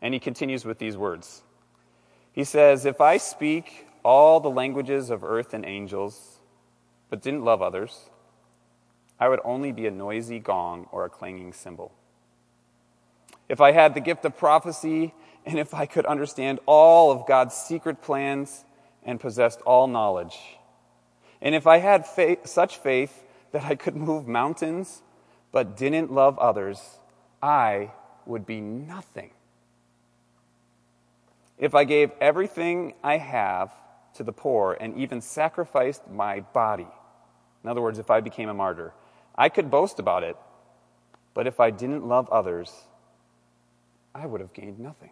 And 0.02 0.14
he 0.14 0.20
continues 0.20 0.66
with 0.66 0.80
these 0.80 0.98
words. 0.98 1.44
He 2.34 2.44
says, 2.44 2.86
If 2.86 3.00
I 3.00 3.18
speak 3.18 3.86
all 4.04 4.40
the 4.40 4.50
languages 4.50 5.10
of 5.10 5.24
earth 5.24 5.54
and 5.54 5.66
angels, 5.66 6.40
but 7.10 7.22
didn't 7.22 7.44
love 7.44 7.62
others, 7.62 8.10
I 9.20 9.28
would 9.28 9.42
only 9.44 9.72
be 9.72 9.86
a 9.86 9.92
noisy 9.92 10.40
gong 10.40 10.88
or 10.92 11.06
a 11.06 11.10
clanging 11.10 11.54
cymbal. 11.54 11.92
If 13.50 13.60
I 13.60 13.72
had 13.72 13.94
the 13.94 14.00
gift 14.00 14.24
of 14.26 14.38
prophecy, 14.38 15.14
and 15.46 15.58
if 15.58 15.74
I 15.74 15.86
could 15.86 16.06
understand 16.06 16.60
all 16.66 17.12
of 17.12 17.28
God's 17.28 17.56
secret 17.56 18.02
plans 18.02 18.64
and 19.04 19.20
possessed 19.20 19.62
all 19.62 19.88
knowledge, 19.88 20.38
and 21.42 21.56
if 21.56 21.68
I 21.68 21.78
had 21.78 22.06
faith, 22.06 22.48
such 22.48 22.78
faith 22.78 23.24
that 23.52 23.64
I 23.64 23.76
could 23.76 23.96
move 23.96 24.28
mountains, 24.28 25.02
but 25.52 25.76
didn't 25.76 26.12
love 26.12 26.38
others, 26.38 26.80
I 27.42 27.92
would 28.26 28.46
be 28.46 28.62
nothing. 28.62 29.32
If 31.58 31.76
I 31.76 31.84
gave 31.84 32.12
everything 32.22 32.94
I 33.04 33.18
have 33.18 33.72
to 34.16 34.24
the 34.24 34.32
poor 34.32 34.78
and 34.80 34.98
even 34.98 35.22
sacrificed 35.22 36.10
my 36.10 36.42
body, 36.42 36.88
in 37.64 37.70
other 37.70 37.82
words, 37.82 38.00
if 38.00 38.10
I 38.10 38.22
became 38.22 38.50
a 38.50 38.54
martyr, 38.54 38.94
I 39.36 39.50
could 39.50 39.70
boast 39.70 40.00
about 40.00 40.24
it, 40.24 40.36
but 41.34 41.48
if 41.48 41.60
I 41.60 41.72
didn't 41.72 42.06
love 42.06 42.30
others, 42.30 42.72
I 44.14 44.26
would 44.26 44.42
have 44.42 44.54
gained 44.54 44.80
nothing. 44.80 45.12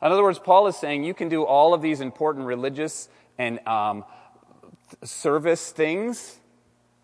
In 0.00 0.12
other 0.12 0.22
words, 0.22 0.38
Paul 0.38 0.68
is 0.68 0.76
saying 0.76 1.04
you 1.04 1.14
can 1.14 1.28
do 1.28 1.42
all 1.44 1.74
of 1.74 1.82
these 1.82 2.00
important 2.00 2.46
religious 2.46 3.08
and 3.36 3.66
um, 3.66 4.04
service 5.02 5.72
things, 5.72 6.38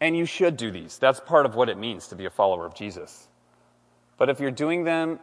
and 0.01 0.17
you 0.17 0.27
should 0.27 0.57
do 0.57 0.71
these. 0.71 0.99
That's 0.99 1.21
part 1.21 1.47
of 1.47 1.55
what 1.55 1.69
it 1.69 1.79
means 1.79 2.09
to 2.09 2.17
be 2.17 2.25
a 2.25 2.31
follower 2.31 2.67
of 2.67 2.75
Jesus. 2.75 3.29
But 4.17 4.29
if 4.29 4.39
you're 4.39 4.53
doing 4.53 4.85
them 4.85 5.19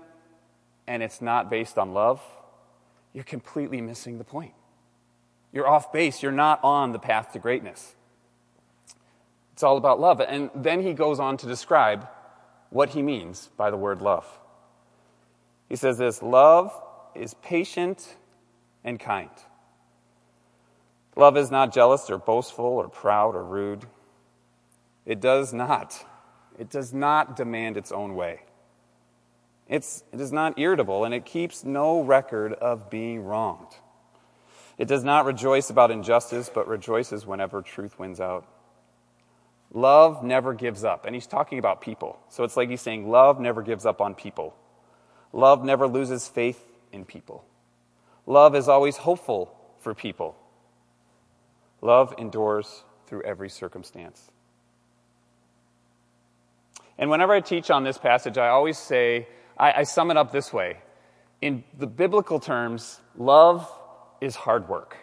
and 0.87 1.01
it's 1.01 1.21
not 1.21 1.49
based 1.49 1.77
on 1.77 1.93
love, 1.93 2.21
you're 3.13 3.23
completely 3.23 3.79
missing 3.79 4.17
the 4.17 4.23
point. 4.23 4.53
You're 5.51 5.67
off 5.67 5.91
base. 5.91 6.23
You're 6.23 6.31
not 6.31 6.63
on 6.63 6.91
the 6.91 6.99
path 6.99 7.33
to 7.33 7.39
greatness. 7.39 7.95
It's 9.53 9.63
all 9.63 9.77
about 9.77 9.99
love. 9.99 10.21
And 10.21 10.49
then 10.55 10.81
he 10.81 10.93
goes 10.93 11.19
on 11.19 11.37
to 11.37 11.47
describe 11.47 12.07
what 12.69 12.89
he 12.89 13.01
means 13.01 13.49
by 13.57 13.69
the 13.69 13.77
word 13.77 14.01
love. 14.01 14.25
He 15.69 15.75
says 15.75 15.97
this 15.97 16.21
love 16.21 16.73
is 17.15 17.33
patient 17.35 18.15
and 18.83 18.99
kind. 18.99 19.29
Love 21.15 21.37
is 21.37 21.51
not 21.51 21.73
jealous 21.73 22.09
or 22.09 22.17
boastful 22.17 22.65
or 22.65 22.87
proud 22.87 23.35
or 23.35 23.43
rude. 23.43 23.85
It 25.05 25.19
does 25.19 25.53
not. 25.53 26.05
It 26.57 26.69
does 26.69 26.93
not 26.93 27.35
demand 27.35 27.77
its 27.77 27.91
own 27.91 28.15
way. 28.15 28.41
It's, 29.67 30.03
it 30.11 30.19
is 30.19 30.31
not 30.31 30.59
irritable, 30.59 31.05
and 31.05 31.13
it 31.13 31.25
keeps 31.25 31.63
no 31.63 32.01
record 32.01 32.53
of 32.53 32.89
being 32.89 33.23
wronged. 33.23 33.73
It 34.81 34.87
does 34.87 35.03
not 35.03 35.25
rejoice 35.25 35.69
about 35.69 35.91
injustice, 35.91 36.49
but 36.51 36.67
rejoices 36.67 37.23
whenever 37.23 37.61
truth 37.61 37.99
wins 37.99 38.19
out. 38.19 38.47
Love 39.71 40.23
never 40.23 40.55
gives 40.55 40.83
up. 40.83 41.05
And 41.05 41.13
he's 41.13 41.27
talking 41.27 41.59
about 41.59 41.81
people. 41.81 42.17
So 42.29 42.43
it's 42.43 42.57
like 42.57 42.67
he's 42.67 42.81
saying, 42.81 43.07
love 43.07 43.39
never 43.39 43.61
gives 43.61 43.85
up 43.85 44.01
on 44.01 44.15
people. 44.15 44.55
Love 45.33 45.63
never 45.63 45.87
loses 45.87 46.27
faith 46.27 46.65
in 46.91 47.05
people. 47.05 47.45
Love 48.25 48.55
is 48.55 48.67
always 48.67 48.97
hopeful 48.97 49.55
for 49.81 49.93
people. 49.93 50.35
Love 51.81 52.15
endures 52.17 52.83
through 53.05 53.21
every 53.21 53.49
circumstance. 53.51 54.31
And 56.97 57.11
whenever 57.11 57.33
I 57.33 57.41
teach 57.41 57.69
on 57.69 57.83
this 57.83 57.99
passage, 57.99 58.39
I 58.39 58.47
always 58.47 58.79
say, 58.79 59.27
I, 59.55 59.73
I 59.73 59.83
sum 59.83 60.09
it 60.09 60.17
up 60.17 60.31
this 60.31 60.51
way. 60.51 60.79
In 61.39 61.63
the 61.77 61.85
biblical 61.85 62.39
terms, 62.39 62.99
love 63.15 63.71
is 64.21 64.35
hard 64.35 64.69
work. 64.69 64.95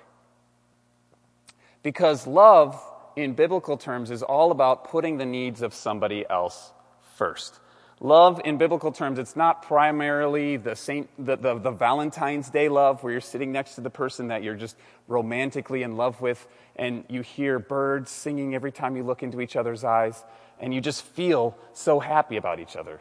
Because 1.82 2.26
love, 2.26 2.80
in 3.16 3.34
biblical 3.34 3.76
terms, 3.76 4.10
is 4.10 4.22
all 4.22 4.50
about 4.50 4.88
putting 4.88 5.18
the 5.18 5.26
needs 5.26 5.60
of 5.62 5.74
somebody 5.74 6.24
else 6.28 6.72
first. 7.16 7.60
Love, 8.00 8.40
in 8.44 8.58
biblical 8.58 8.92
terms, 8.92 9.18
it's 9.18 9.34
not 9.34 9.62
primarily 9.62 10.56
the, 10.56 10.76
Saint, 10.76 11.08
the, 11.18 11.36
the, 11.36 11.58
the, 11.58 11.70
Valentine's 11.72 12.48
Day 12.48 12.68
love 12.68 13.02
where 13.02 13.10
you're 13.10 13.20
sitting 13.20 13.50
next 13.50 13.74
to 13.74 13.80
the 13.80 13.90
person 13.90 14.28
that 14.28 14.44
you're 14.44 14.54
just 14.54 14.76
romantically 15.08 15.82
in 15.82 15.96
love 15.96 16.20
with 16.20 16.46
and 16.76 17.02
you 17.08 17.22
hear 17.22 17.58
birds 17.58 18.12
singing 18.12 18.54
every 18.54 18.70
time 18.70 18.94
you 18.96 19.02
look 19.02 19.24
into 19.24 19.40
each 19.40 19.56
other's 19.56 19.82
eyes 19.82 20.22
and 20.60 20.72
you 20.72 20.80
just 20.80 21.02
feel 21.02 21.58
so 21.72 21.98
happy 21.98 22.36
about 22.36 22.60
each 22.60 22.76
other. 22.76 23.00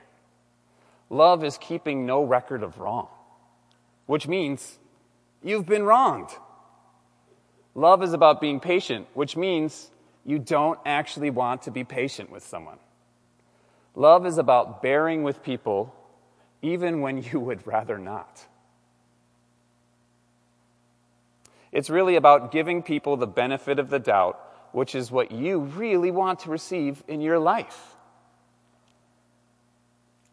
Love 1.12 1.44
is 1.44 1.60
keeping 1.60 2.08
no 2.08 2.24
record 2.24 2.64
of 2.64 2.80
wrong, 2.80 3.08
which 4.08 4.28
means 4.28 4.80
you've 5.48 5.66
been 5.66 5.84
wronged. 5.84 6.30
Love 7.74 8.04
is 8.04 8.14
about 8.14 8.42
being 8.42 8.60
patient, 8.60 9.08
which 9.14 9.38
means 9.38 9.90
you 10.26 10.40
don't 10.40 10.80
actually 10.86 11.30
want 11.30 11.62
to 11.64 11.72
be 11.72 11.84
patient 11.84 12.30
with 12.30 12.44
someone. 12.44 12.80
Love 13.96 14.26
is 14.26 14.38
about 14.38 14.82
bearing 14.82 15.24
with 15.24 15.42
people 15.42 15.94
even 16.62 17.02
when 17.02 17.22
you 17.32 17.40
would 17.40 17.66
rather 17.66 17.98
not. 17.98 18.46
It's 21.72 21.90
really 21.90 22.16
about 22.16 22.52
giving 22.52 22.82
people 22.82 23.18
the 23.18 23.28
benefit 23.28 23.78
of 23.78 23.90
the 23.90 24.00
doubt, 24.00 24.40
which 24.72 24.96
is 24.96 25.12
what 25.12 25.32
you 25.32 25.60
really 25.60 26.12
want 26.12 26.40
to 26.42 26.50
receive 26.50 27.04
in 27.08 27.22
your 27.22 27.40
life. 27.40 27.96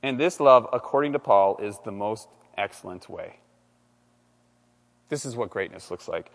And 0.02 0.18
this 0.18 0.38
love, 0.38 0.68
according 0.72 1.12
to 1.12 1.18
Paul, 1.18 1.58
is 1.58 1.78
the 1.84 1.92
most 1.92 2.28
excellent 2.56 3.08
way. 3.08 3.40
This 5.08 5.24
is 5.24 5.36
what 5.36 5.50
greatness 5.50 5.90
looks 5.90 6.08
like. 6.08 6.30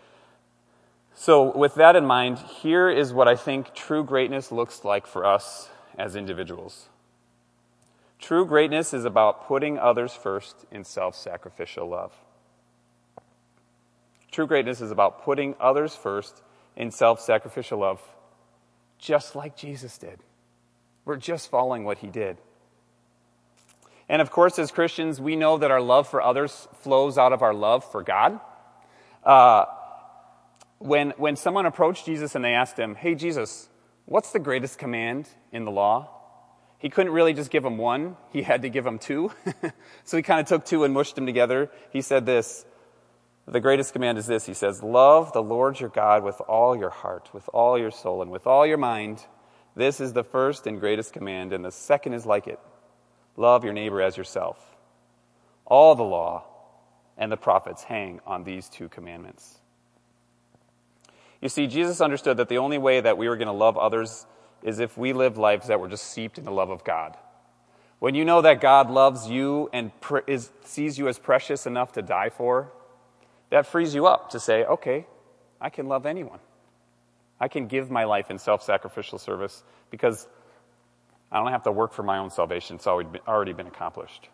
So, 1.14 1.56
with 1.56 1.74
that 1.74 1.96
in 1.96 2.06
mind, 2.06 2.38
here 2.38 2.88
is 2.88 3.12
what 3.12 3.28
I 3.28 3.36
think 3.36 3.74
true 3.74 4.04
greatness 4.04 4.52
looks 4.52 4.84
like 4.84 5.06
for 5.06 5.26
us 5.26 5.68
as 5.98 6.16
individuals. 6.16 6.88
True 8.18 8.46
greatness 8.46 8.94
is 8.94 9.04
about 9.04 9.46
putting 9.46 9.78
others 9.78 10.14
first 10.14 10.66
in 10.70 10.84
self 10.84 11.14
sacrificial 11.16 11.88
love. 11.88 12.12
True 14.30 14.46
greatness 14.46 14.80
is 14.80 14.90
about 14.90 15.24
putting 15.24 15.54
others 15.58 15.96
first 15.96 16.42
in 16.76 16.90
self 16.90 17.20
sacrificial 17.20 17.78
love, 17.78 18.00
just 18.98 19.34
like 19.34 19.56
Jesus 19.56 19.98
did. 19.98 20.20
We're 21.04 21.16
just 21.16 21.50
following 21.50 21.84
what 21.84 21.98
he 21.98 22.08
did. 22.08 22.36
And 24.08 24.20
of 24.20 24.30
course, 24.30 24.58
as 24.58 24.70
Christians, 24.70 25.20
we 25.20 25.36
know 25.36 25.58
that 25.58 25.70
our 25.70 25.80
love 25.80 26.08
for 26.08 26.20
others 26.20 26.68
flows 26.80 27.16
out 27.16 27.32
of 27.32 27.42
our 27.42 27.54
love 27.54 27.90
for 27.90 28.02
God. 28.02 28.40
Uh, 29.24 29.66
when, 30.78 31.10
when 31.18 31.36
someone 31.36 31.66
approached 31.66 32.06
Jesus 32.06 32.34
and 32.34 32.44
they 32.44 32.54
asked 32.54 32.78
him, 32.78 32.94
Hey, 32.94 33.14
Jesus, 33.14 33.68
what's 34.06 34.32
the 34.32 34.38
greatest 34.38 34.78
command 34.78 35.28
in 35.52 35.64
the 35.64 35.70
law? 35.70 36.08
He 36.78 36.88
couldn't 36.88 37.12
really 37.12 37.34
just 37.34 37.50
give 37.50 37.62
them 37.62 37.76
one, 37.76 38.16
he 38.32 38.42
had 38.42 38.62
to 38.62 38.70
give 38.70 38.84
them 38.84 38.98
two. 38.98 39.32
so 40.04 40.16
he 40.16 40.22
kind 40.22 40.40
of 40.40 40.46
took 40.46 40.64
two 40.64 40.84
and 40.84 40.94
mushed 40.94 41.14
them 41.14 41.26
together. 41.26 41.70
He 41.92 42.00
said 42.00 42.24
this 42.24 42.64
The 43.46 43.60
greatest 43.60 43.92
command 43.92 44.16
is 44.16 44.26
this 44.26 44.46
He 44.46 44.54
says, 44.54 44.82
Love 44.82 45.32
the 45.32 45.42
Lord 45.42 45.78
your 45.78 45.90
God 45.90 46.24
with 46.24 46.40
all 46.40 46.74
your 46.76 46.90
heart, 46.90 47.28
with 47.34 47.48
all 47.52 47.78
your 47.78 47.90
soul, 47.90 48.22
and 48.22 48.30
with 48.30 48.46
all 48.46 48.66
your 48.66 48.78
mind. 48.78 49.26
This 49.76 50.00
is 50.00 50.14
the 50.14 50.24
first 50.24 50.66
and 50.66 50.80
greatest 50.80 51.12
command, 51.12 51.52
and 51.52 51.64
the 51.64 51.70
second 51.70 52.14
is 52.14 52.24
like 52.24 52.46
it 52.46 52.58
Love 53.36 53.64
your 53.64 53.74
neighbor 53.74 54.00
as 54.00 54.16
yourself. 54.16 54.58
All 55.66 55.94
the 55.94 56.02
law 56.02 56.44
and 57.20 57.30
the 57.30 57.36
prophets 57.36 57.84
hang 57.84 58.18
on 58.26 58.42
these 58.42 58.68
two 58.68 58.88
commandments. 58.88 59.58
You 61.40 61.48
see, 61.48 61.66
Jesus 61.66 62.00
understood 62.00 62.38
that 62.38 62.48
the 62.48 62.58
only 62.58 62.78
way 62.78 63.00
that 63.00 63.16
we 63.16 63.28
were 63.28 63.36
going 63.36 63.46
to 63.46 63.52
love 63.52 63.76
others 63.76 64.26
is 64.62 64.80
if 64.80 64.98
we 64.98 65.12
lived 65.12 65.36
lives 65.36 65.68
that 65.68 65.78
were 65.78 65.88
just 65.88 66.04
seeped 66.04 66.38
in 66.38 66.44
the 66.44 66.50
love 66.50 66.70
of 66.70 66.82
God. 66.82 67.16
When 67.98 68.14
you 68.14 68.24
know 68.24 68.40
that 68.40 68.62
God 68.62 68.90
loves 68.90 69.28
you 69.28 69.68
and 69.72 69.92
is, 70.26 70.50
sees 70.64 70.98
you 70.98 71.08
as 71.08 71.18
precious 71.18 71.66
enough 71.66 71.92
to 71.92 72.02
die 72.02 72.30
for, 72.30 72.72
that 73.50 73.66
frees 73.66 73.94
you 73.94 74.06
up 74.06 74.30
to 74.30 74.40
say, 74.40 74.64
okay, 74.64 75.06
I 75.60 75.68
can 75.68 75.86
love 75.86 76.06
anyone. 76.06 76.38
I 77.38 77.48
can 77.48 77.66
give 77.66 77.90
my 77.90 78.04
life 78.04 78.30
in 78.30 78.38
self 78.38 78.62
sacrificial 78.62 79.18
service 79.18 79.62
because 79.90 80.26
I 81.30 81.38
don't 81.38 81.52
have 81.52 81.64
to 81.64 81.72
work 81.72 81.92
for 81.92 82.02
my 82.02 82.18
own 82.18 82.30
salvation, 82.30 82.76
it's 82.76 82.86
already 82.86 83.52
been 83.52 83.66
accomplished. 83.66 84.28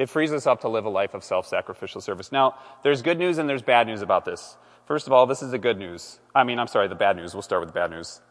It 0.00 0.08
frees 0.08 0.32
us 0.32 0.46
up 0.46 0.62
to 0.62 0.68
live 0.70 0.86
a 0.86 0.88
life 0.88 1.12
of 1.12 1.22
self 1.22 1.46
sacrificial 1.46 2.00
service. 2.00 2.32
Now, 2.32 2.54
there's 2.82 3.02
good 3.02 3.18
news 3.18 3.36
and 3.36 3.46
there's 3.46 3.60
bad 3.60 3.86
news 3.86 4.00
about 4.00 4.24
this. 4.24 4.56
First 4.86 5.06
of 5.06 5.12
all, 5.12 5.26
this 5.26 5.42
is 5.42 5.50
the 5.50 5.58
good 5.58 5.76
news. 5.76 6.20
I 6.34 6.42
mean, 6.42 6.58
I'm 6.58 6.68
sorry, 6.68 6.88
the 6.88 6.94
bad 6.94 7.16
news. 7.16 7.34
We'll 7.34 7.42
start 7.42 7.60
with 7.60 7.68
the 7.68 7.78
bad 7.78 7.90
news. 7.90 8.22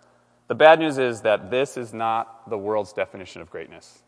The 0.47 0.55
bad 0.55 0.79
news 0.79 0.97
is 0.97 1.21
that 1.21 1.51
this 1.51 1.77
is 1.77 1.93
not 1.93 2.49
the 2.49 2.57
world's 2.57 2.91
definition 2.91 3.43
of 3.43 3.51
greatness. 3.51 4.01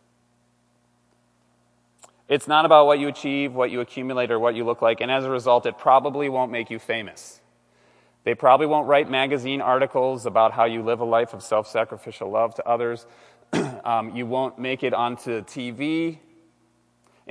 It's 2.27 2.47
not 2.47 2.65
about 2.65 2.87
what 2.87 2.97
you 2.97 3.07
achieve, 3.07 3.53
what 3.53 3.69
you 3.69 3.79
accumulate, 3.79 4.31
or 4.31 4.39
what 4.39 4.55
you 4.55 4.63
look 4.63 4.81
like, 4.81 4.99
and 4.99 5.11
as 5.11 5.23
a 5.23 5.29
result, 5.29 5.67
it 5.67 5.77
probably 5.77 6.29
won't 6.29 6.51
make 6.51 6.71
you 6.71 6.79
famous. 6.79 7.41
They 8.23 8.33
probably 8.33 8.65
won't 8.65 8.87
write 8.87 9.07
magazine 9.07 9.61
articles 9.61 10.25
about 10.25 10.51
how 10.51 10.65
you 10.65 10.81
live 10.81 10.99
a 10.99 11.05
life 11.05 11.35
of 11.35 11.43
self 11.43 11.67
sacrificial 11.67 12.31
love 12.31 12.55
to 12.55 12.67
others. 12.67 13.05
um, 13.85 14.15
you 14.15 14.25
won't 14.25 14.57
make 14.57 14.81
it 14.81 14.95
onto 14.95 15.43
TV. 15.43 16.17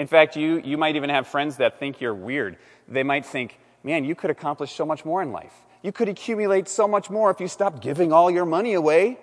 In 0.00 0.06
fact, 0.06 0.34
you, 0.34 0.62
you 0.64 0.78
might 0.78 0.96
even 0.96 1.10
have 1.10 1.26
friends 1.26 1.58
that 1.58 1.78
think 1.78 2.00
you're 2.00 2.14
weird. 2.14 2.56
They 2.88 3.02
might 3.02 3.26
think, 3.26 3.58
man, 3.84 4.02
you 4.02 4.14
could 4.14 4.30
accomplish 4.30 4.72
so 4.72 4.86
much 4.86 5.04
more 5.04 5.20
in 5.20 5.30
life. 5.30 5.52
You 5.82 5.92
could 5.92 6.08
accumulate 6.08 6.68
so 6.68 6.88
much 6.88 7.10
more 7.10 7.30
if 7.30 7.38
you 7.38 7.48
stopped 7.48 7.82
giving 7.82 8.10
all 8.10 8.30
your 8.30 8.46
money 8.46 8.72
away. 8.72 9.18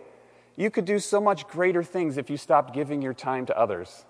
You 0.55 0.69
could 0.69 0.85
do 0.85 0.99
so 0.99 1.19
much 1.19 1.47
greater 1.47 1.81
things 1.81 2.17
if 2.17 2.29
you 2.29 2.37
stopped 2.37 2.75
giving 2.75 3.01
your 3.01 3.15
time 3.15 3.47
to 3.47 3.57
others. 3.57 4.05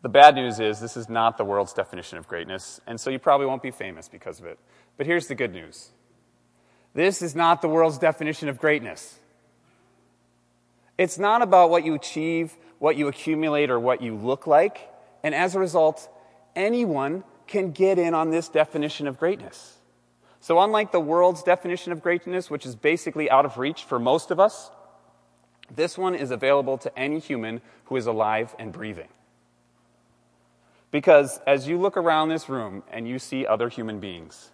The 0.00 0.08
bad 0.08 0.36
news 0.36 0.58
is 0.58 0.80
this 0.80 0.96
is 0.96 1.10
not 1.10 1.36
the 1.36 1.44
world's 1.44 1.74
definition 1.74 2.16
of 2.16 2.26
greatness, 2.26 2.80
and 2.86 2.98
so 2.98 3.10
you 3.10 3.18
probably 3.18 3.46
won't 3.46 3.62
be 3.62 3.72
famous 3.72 4.08
because 4.08 4.40
of 4.40 4.46
it. 4.46 4.58
But 4.96 5.04
here's 5.04 5.26
the 5.26 5.34
good 5.34 5.52
news 5.52 5.90
this 6.94 7.20
is 7.20 7.34
not 7.34 7.60
the 7.60 7.68
world's 7.68 7.98
definition 7.98 8.48
of 8.48 8.58
greatness. 8.58 9.18
It's 10.96 11.18
not 11.18 11.42
about 11.42 11.68
what 11.68 11.84
you 11.84 11.94
achieve, 11.94 12.56
what 12.80 12.96
you 12.96 13.06
accumulate, 13.06 13.70
or 13.70 13.78
what 13.78 14.02
you 14.02 14.16
look 14.16 14.48
like, 14.48 14.88
and 15.22 15.34
as 15.34 15.54
a 15.54 15.60
result, 15.60 16.08
anyone 16.56 17.22
can 17.46 17.70
get 17.70 17.98
in 17.98 18.14
on 18.14 18.30
this 18.30 18.48
definition 18.48 19.06
of 19.06 19.18
greatness. 19.18 19.76
So, 20.40 20.58
unlike 20.58 20.90
the 20.90 21.00
world's 21.00 21.42
definition 21.42 21.92
of 21.92 22.02
greatness, 22.02 22.50
which 22.50 22.64
is 22.64 22.74
basically 22.74 23.30
out 23.30 23.44
of 23.44 23.58
reach 23.58 23.84
for 23.84 23.98
most 23.98 24.30
of 24.30 24.40
us, 24.40 24.70
this 25.74 25.98
one 25.98 26.14
is 26.14 26.30
available 26.30 26.78
to 26.78 26.98
any 26.98 27.18
human 27.18 27.60
who 27.84 27.96
is 27.96 28.06
alive 28.06 28.56
and 28.58 28.72
breathing. 28.72 29.08
Because 30.90 31.38
as 31.46 31.68
you 31.68 31.78
look 31.78 31.96
around 31.96 32.30
this 32.30 32.48
room 32.48 32.82
and 32.90 33.06
you 33.06 33.18
see 33.18 33.46
other 33.46 33.68
human 33.68 34.00
beings, 34.00 34.50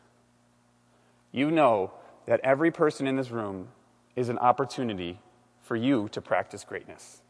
you 1.33 1.51
know 1.51 1.93
that 2.27 2.41
every 2.43 2.71
person 2.71 3.07
in 3.07 3.17
this 3.17 3.31
room 3.31 3.69
is 4.17 4.29
an 4.29 4.39
opportunity 4.39 5.21
for 5.63 5.77
you 5.77 6.09
to 6.11 6.21
practice 6.21 6.65
greatness. 6.65 7.23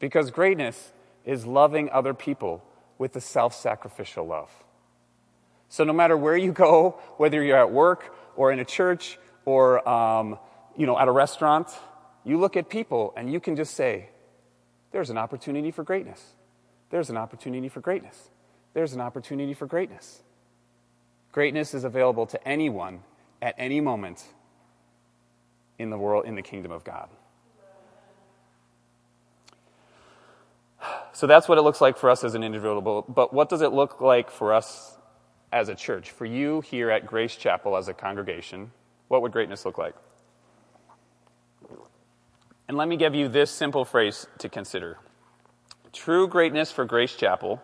Because 0.00 0.32
greatness 0.32 0.92
is 1.24 1.46
loving 1.46 1.88
other 1.90 2.14
people 2.14 2.64
with 2.98 3.14
a 3.14 3.20
self 3.20 3.54
sacrificial 3.54 4.26
love. 4.26 4.50
So, 5.68 5.84
no 5.84 5.92
matter 5.92 6.16
where 6.16 6.36
you 6.36 6.52
go, 6.66 6.98
whether 7.16 7.40
you're 7.42 7.58
at 7.58 7.70
work 7.70 8.12
or 8.34 8.50
in 8.50 8.58
a 8.58 8.64
church 8.64 9.18
or 9.44 9.88
um, 9.88 10.38
you 10.76 10.86
know, 10.86 10.98
at 10.98 11.06
a 11.06 11.12
restaurant, 11.12 11.68
you 12.24 12.38
look 12.38 12.56
at 12.56 12.68
people 12.68 13.12
and 13.16 13.32
you 13.32 13.38
can 13.38 13.54
just 13.54 13.74
say, 13.74 14.08
There's 14.90 15.10
an 15.10 15.18
opportunity 15.18 15.70
for 15.70 15.84
greatness. 15.84 16.34
There's 16.90 17.08
an 17.08 17.16
opportunity 17.16 17.68
for 17.68 17.80
greatness. 17.80 18.30
There's 18.74 18.92
an 18.92 19.00
opportunity 19.00 19.54
for 19.54 19.66
greatness. 19.66 20.22
Greatness 21.32 21.74
is 21.74 21.84
available 21.84 22.26
to 22.26 22.48
anyone 22.48 23.00
at 23.40 23.54
any 23.58 23.80
moment 23.80 24.24
in 25.78 25.90
the 25.90 25.98
world, 25.98 26.26
in 26.26 26.34
the 26.34 26.42
kingdom 26.42 26.72
of 26.72 26.82
God. 26.82 27.08
So 31.12 31.26
that's 31.26 31.48
what 31.48 31.58
it 31.58 31.62
looks 31.62 31.80
like 31.80 31.96
for 31.96 32.10
us 32.10 32.24
as 32.24 32.34
an 32.34 32.42
individual. 32.42 33.02
But 33.02 33.32
what 33.32 33.48
does 33.48 33.62
it 33.62 33.72
look 33.72 34.00
like 34.00 34.30
for 34.30 34.54
us 34.54 34.96
as 35.52 35.68
a 35.68 35.74
church? 35.74 36.10
For 36.10 36.24
you 36.24 36.60
here 36.60 36.90
at 36.90 37.06
Grace 37.06 37.36
Chapel 37.36 37.76
as 37.76 37.88
a 37.88 37.94
congregation, 37.94 38.72
what 39.08 39.22
would 39.22 39.32
greatness 39.32 39.64
look 39.64 39.78
like? 39.78 39.94
And 42.68 42.76
let 42.76 42.86
me 42.86 42.96
give 42.96 43.14
you 43.14 43.28
this 43.28 43.50
simple 43.50 43.84
phrase 43.84 44.26
to 44.38 44.48
consider 44.48 44.98
True 45.92 46.28
greatness 46.28 46.70
for 46.70 46.84
Grace 46.84 47.16
Chapel 47.16 47.60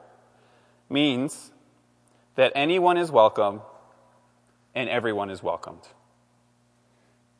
means 0.90 1.52
that 2.34 2.50
anyone 2.56 2.96
is 2.96 3.10
welcome 3.10 3.60
and 4.74 4.88
everyone 4.90 5.30
is 5.30 5.42
welcomed. 5.42 5.82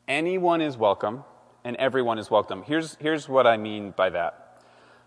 Anyone 0.07 0.61
is 0.61 0.77
welcome 0.77 1.25
and 1.65 1.75
everyone 1.75 2.17
is 2.17 2.31
welcome. 2.31 2.63
Here's, 2.63 2.95
here's 2.95 3.27
what 3.27 3.45
I 3.45 3.57
mean 3.57 3.91
by 3.91 4.09
that. 4.11 4.46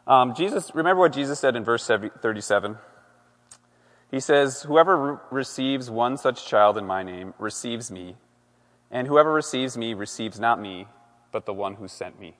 Um, 0.06 0.34
Jesus, 0.34 0.74
remember 0.74 1.00
what 1.00 1.12
Jesus 1.12 1.38
said 1.38 1.56
in 1.56 1.64
verse 1.64 1.86
37? 1.86 2.78
He 4.10 4.20
says, 4.20 4.62
Whoever 4.62 4.96
re- 4.96 5.18
receives 5.30 5.90
one 5.90 6.16
such 6.16 6.46
child 6.46 6.76
in 6.76 6.86
my 6.86 7.02
name 7.02 7.34
receives 7.38 7.90
me, 7.90 8.16
and 8.90 9.06
whoever 9.06 9.32
receives 9.32 9.76
me 9.76 9.94
receives 9.94 10.40
not 10.40 10.60
me, 10.60 10.88
but 11.32 11.46
the 11.46 11.54
one 11.54 11.74
who 11.74 11.86
sent 11.86 12.18
me. 12.18 12.36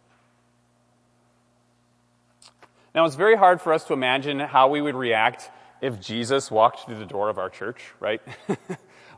Now, 2.94 3.04
it's 3.04 3.14
very 3.14 3.36
hard 3.36 3.60
for 3.60 3.72
us 3.72 3.84
to 3.84 3.92
imagine 3.92 4.40
how 4.40 4.68
we 4.68 4.80
would 4.80 4.96
react 4.96 5.48
if 5.80 6.00
Jesus 6.00 6.50
walked 6.50 6.86
through 6.86 6.98
the 6.98 7.06
door 7.06 7.28
of 7.28 7.38
our 7.38 7.48
church, 7.48 7.92
right? 8.00 8.20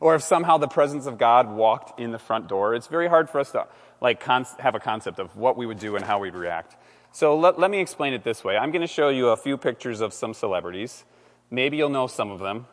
or 0.01 0.15
if 0.15 0.23
somehow 0.23 0.59
the 0.59 0.69
presence 0.69 1.07
of 1.07 1.17
God 1.17 1.51
walked 1.51 1.99
in 1.99 2.11
the 2.11 2.19
front 2.19 2.49
door. 2.49 2.75
It's 2.75 2.87
very 2.87 3.09
hard 3.09 3.31
for 3.31 3.41
us 3.41 3.53
to 3.53 3.67
like 4.01 4.21
con- 4.21 4.47
have 4.59 4.75
a 4.75 4.81
concept 4.81 5.19
of 5.21 5.37
what 5.37 5.57
we 5.57 5.65
would 5.65 5.79
do 5.79 5.97
and 5.97 6.05
how 6.05 6.19
we'd 6.19 6.35
react. 6.35 6.77
So 7.15 7.37
let, 7.37 7.59
let 7.59 7.71
me 7.71 7.79
explain 7.79 8.15
it 8.15 8.25
this 8.25 8.43
way. 8.43 8.57
I'm 8.57 8.71
going 8.71 8.81
to 8.81 8.87
show 8.87 9.11
you 9.11 9.29
a 9.29 9.37
few 9.37 9.59
pictures 9.59 10.01
of 10.01 10.15
some 10.15 10.33
celebrities. 10.33 11.05
Maybe 11.51 11.77
you'll 11.77 11.91
know 11.91 12.07
some 12.07 12.31
of 12.31 12.41
them. 12.41 12.67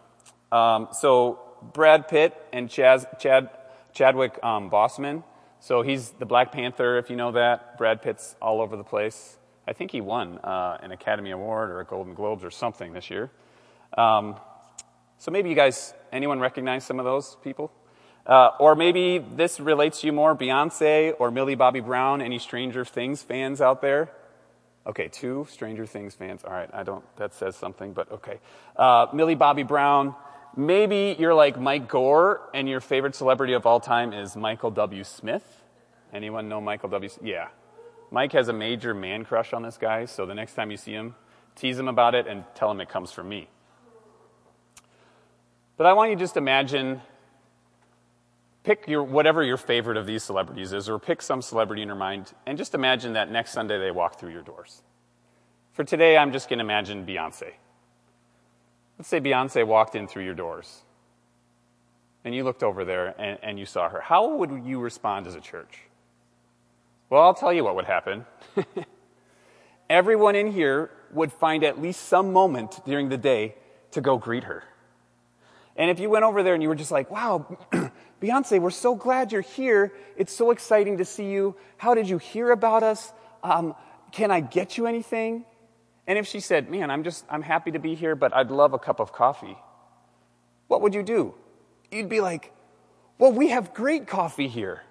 Um, 0.50 0.88
so 0.94 1.40
Brad 1.74 2.08
Pitt 2.08 2.42
and 2.54 2.70
Chaz, 2.70 3.06
Chad, 3.20 3.50
Chadwick 3.92 4.42
um, 4.42 4.70
Boseman. 4.72 5.24
So 5.60 5.82
he's 5.82 6.12
the 6.12 6.26
Black 6.26 6.54
Panther, 6.54 6.98
if 6.98 7.10
you 7.10 7.18
know 7.18 7.34
that. 7.34 7.78
Brad 7.78 8.02
Pitt's 8.02 8.38
all 8.42 8.62
over 8.62 8.78
the 8.78 8.84
place. 8.84 9.38
I 9.68 9.74
think 9.74 9.92
he 9.92 10.00
won 10.00 10.38
uh, 10.38 10.78
an 10.82 10.94
Academy 10.94 11.32
Award 11.32 11.70
or 11.70 11.82
a 11.82 11.86
Golden 11.86 12.14
Globes 12.14 12.46
or 12.46 12.50
something 12.50 12.94
this 12.94 13.10
year. 13.10 13.30
Um, 13.98 14.38
so 15.18 15.32
maybe 15.32 15.50
you 15.50 15.56
guys, 15.56 15.94
anyone 16.14 16.40
recognize 16.40 16.86
some 16.86 16.98
of 16.98 17.04
those 17.04 17.36
people? 17.44 17.74
Uh, 18.26 18.52
or 18.58 18.74
maybe 18.74 19.18
this 19.18 19.60
relates 19.60 20.00
to 20.00 20.08
you 20.08 20.14
more, 20.14 20.34
Beyonce 20.34 21.14
or 21.20 21.30
Millie 21.30 21.56
Bobby 21.56 21.82
Brown. 21.82 22.22
Any 22.22 22.40
Stranger 22.40 22.86
Things 22.86 23.22
fans 23.22 23.60
out 23.60 23.82
there? 23.82 24.10
Okay, 24.88 25.08
two 25.08 25.46
Stranger 25.50 25.86
Things 25.86 26.16
fans. 26.16 26.44
All 26.44 26.52
right, 26.52 26.70
I 26.74 26.84
don't, 26.84 27.04
that 27.18 27.34
says 27.34 27.56
something, 27.56 27.94
but 27.94 28.12
okay. 28.12 28.40
Uh, 28.76 29.08
Millie 29.14 29.36
Bobby 29.36 29.64
Brown. 29.64 30.16
Maybe 30.56 31.16
you're 31.20 31.36
like 31.36 31.60
Mike 31.60 31.88
Gore 31.88 32.42
and 32.54 32.68
your 32.68 32.80
favorite 32.80 33.16
celebrity 33.16 33.54
of 33.54 33.66
all 33.66 33.80
time 33.80 34.14
is 34.14 34.36
Michael 34.36 34.72
W. 34.72 35.04
Smith. 35.04 35.64
Anyone 36.12 36.50
know 36.50 36.60
Michael 36.60 36.90
W. 36.90 37.10
Yeah, 37.22 37.50
Mike 38.12 38.32
has 38.32 38.48
a 38.48 38.54
major 38.54 38.94
man 38.94 39.26
crush 39.26 39.54
on 39.54 39.62
this 39.62 39.78
guy, 39.78 40.06
so 40.06 40.26
the 40.26 40.34
next 40.34 40.56
time 40.56 40.72
you 40.72 40.78
see 40.78 40.94
him, 40.94 41.16
tease 41.56 41.78
him 41.78 41.88
about 41.88 42.16
it 42.16 42.26
and 42.26 42.44
tell 42.56 42.72
him 42.72 42.82
it 42.82 42.90
comes 42.90 43.12
from 43.12 43.30
me. 43.30 43.48
But 45.78 45.86
I 45.86 45.94
want 45.94 46.10
you 46.10 46.16
to 46.16 46.20
just 46.20 46.36
imagine 46.36 47.02
pick 48.64 48.88
your 48.88 49.04
whatever 49.04 49.44
your 49.44 49.58
favorite 49.58 49.98
of 49.98 50.06
these 50.06 50.24
celebrities 50.24 50.74
is, 50.74 50.90
or 50.90 51.00
pick 51.00 51.22
some 51.22 51.42
celebrity 51.42 51.82
in 51.82 51.88
your 51.88 51.98
mind, 51.98 52.34
and 52.46 52.58
just 52.58 52.76
imagine 52.76 53.14
that 53.14 53.32
next 53.32 53.52
Sunday 53.52 53.78
they 53.78 53.92
walk 53.92 54.20
through 54.20 54.32
your 54.32 54.42
doors. 54.42 54.82
For 55.74 55.84
today, 55.84 56.18
I'm 56.18 56.32
just 56.32 56.50
going 56.50 56.60
to 56.60 56.66
imagine 56.66 57.06
Beyonce. 57.06 57.54
Let's 58.98 59.08
say 59.08 59.22
Beyonce 59.22 59.66
walked 59.66 59.96
in 59.96 60.08
through 60.08 60.26
your 60.26 60.34
doors, 60.34 60.82
and 62.26 62.36
you 62.36 62.44
looked 62.44 62.64
over 62.64 62.84
there 62.84 63.16
and, 63.20 63.40
and 63.42 63.58
you 63.58 63.66
saw 63.66 63.90
her. 63.90 64.02
How 64.02 64.36
would 64.36 64.66
you 64.66 64.80
respond 64.80 65.26
as 65.26 65.36
a 65.36 65.42
church? 65.42 65.80
Well, 67.10 67.24
I'll 67.24 67.34
tell 67.34 67.54
you 67.54 67.64
what 67.64 67.76
would 67.76 67.86
happen. 67.86 68.26
Everyone 69.90 70.36
in 70.36 70.52
here 70.52 70.92
would 71.12 71.32
find 71.32 71.64
at 71.64 71.82
least 71.82 72.02
some 72.08 72.34
moment 72.34 72.82
during 72.86 73.10
the 73.10 73.18
day 73.18 73.56
to 73.92 74.02
go 74.02 74.18
greet 74.18 74.44
her. 74.44 74.64
And 75.76 75.90
if 75.90 76.00
you 76.00 76.10
went 76.10 76.26
over 76.26 76.44
there 76.44 76.54
and 76.54 76.62
you 76.62 76.70
were 76.70 76.76
just 76.76 76.92
like, 76.92 77.10
wow, 77.10 77.58
Beyonce, 78.22 78.60
we're 78.60 78.70
so 78.70 78.96
glad 78.96 79.32
you're 79.32 79.42
here. 79.42 79.94
It's 80.18 80.34
so 80.34 80.52
exciting 80.52 80.98
to 80.98 81.06
see 81.06 81.30
you. 81.30 81.56
How 81.78 81.94
did 81.94 82.10
you 82.10 82.18
hear 82.18 82.52
about 82.52 82.84
us? 82.84 83.14
Um, 83.44 83.76
can 84.12 84.32
I 84.32 84.42
get 84.42 84.78
you 84.78 84.88
anything? 84.88 85.46
And 86.06 86.18
if 86.18 86.28
she 86.28 86.40
said, 86.40 86.70
man, 86.70 86.90
I'm 86.92 87.04
just, 87.04 87.24
I'm 87.30 87.42
happy 87.42 87.72
to 87.72 87.80
be 87.80 87.96
here, 87.96 88.16
but 88.16 88.36
I'd 88.36 88.52
love 88.52 88.74
a 88.74 88.80
cup 88.80 89.00
of 89.00 89.14
coffee, 89.14 89.58
what 90.68 90.82
would 90.82 90.94
you 90.94 91.04
do? 91.04 91.34
You'd 91.92 92.10
be 92.10 92.20
like, 92.20 92.52
well, 93.18 93.32
we 93.32 93.50
have 93.50 93.74
great 93.74 94.08
coffee 94.08 94.48
here. 94.48 94.84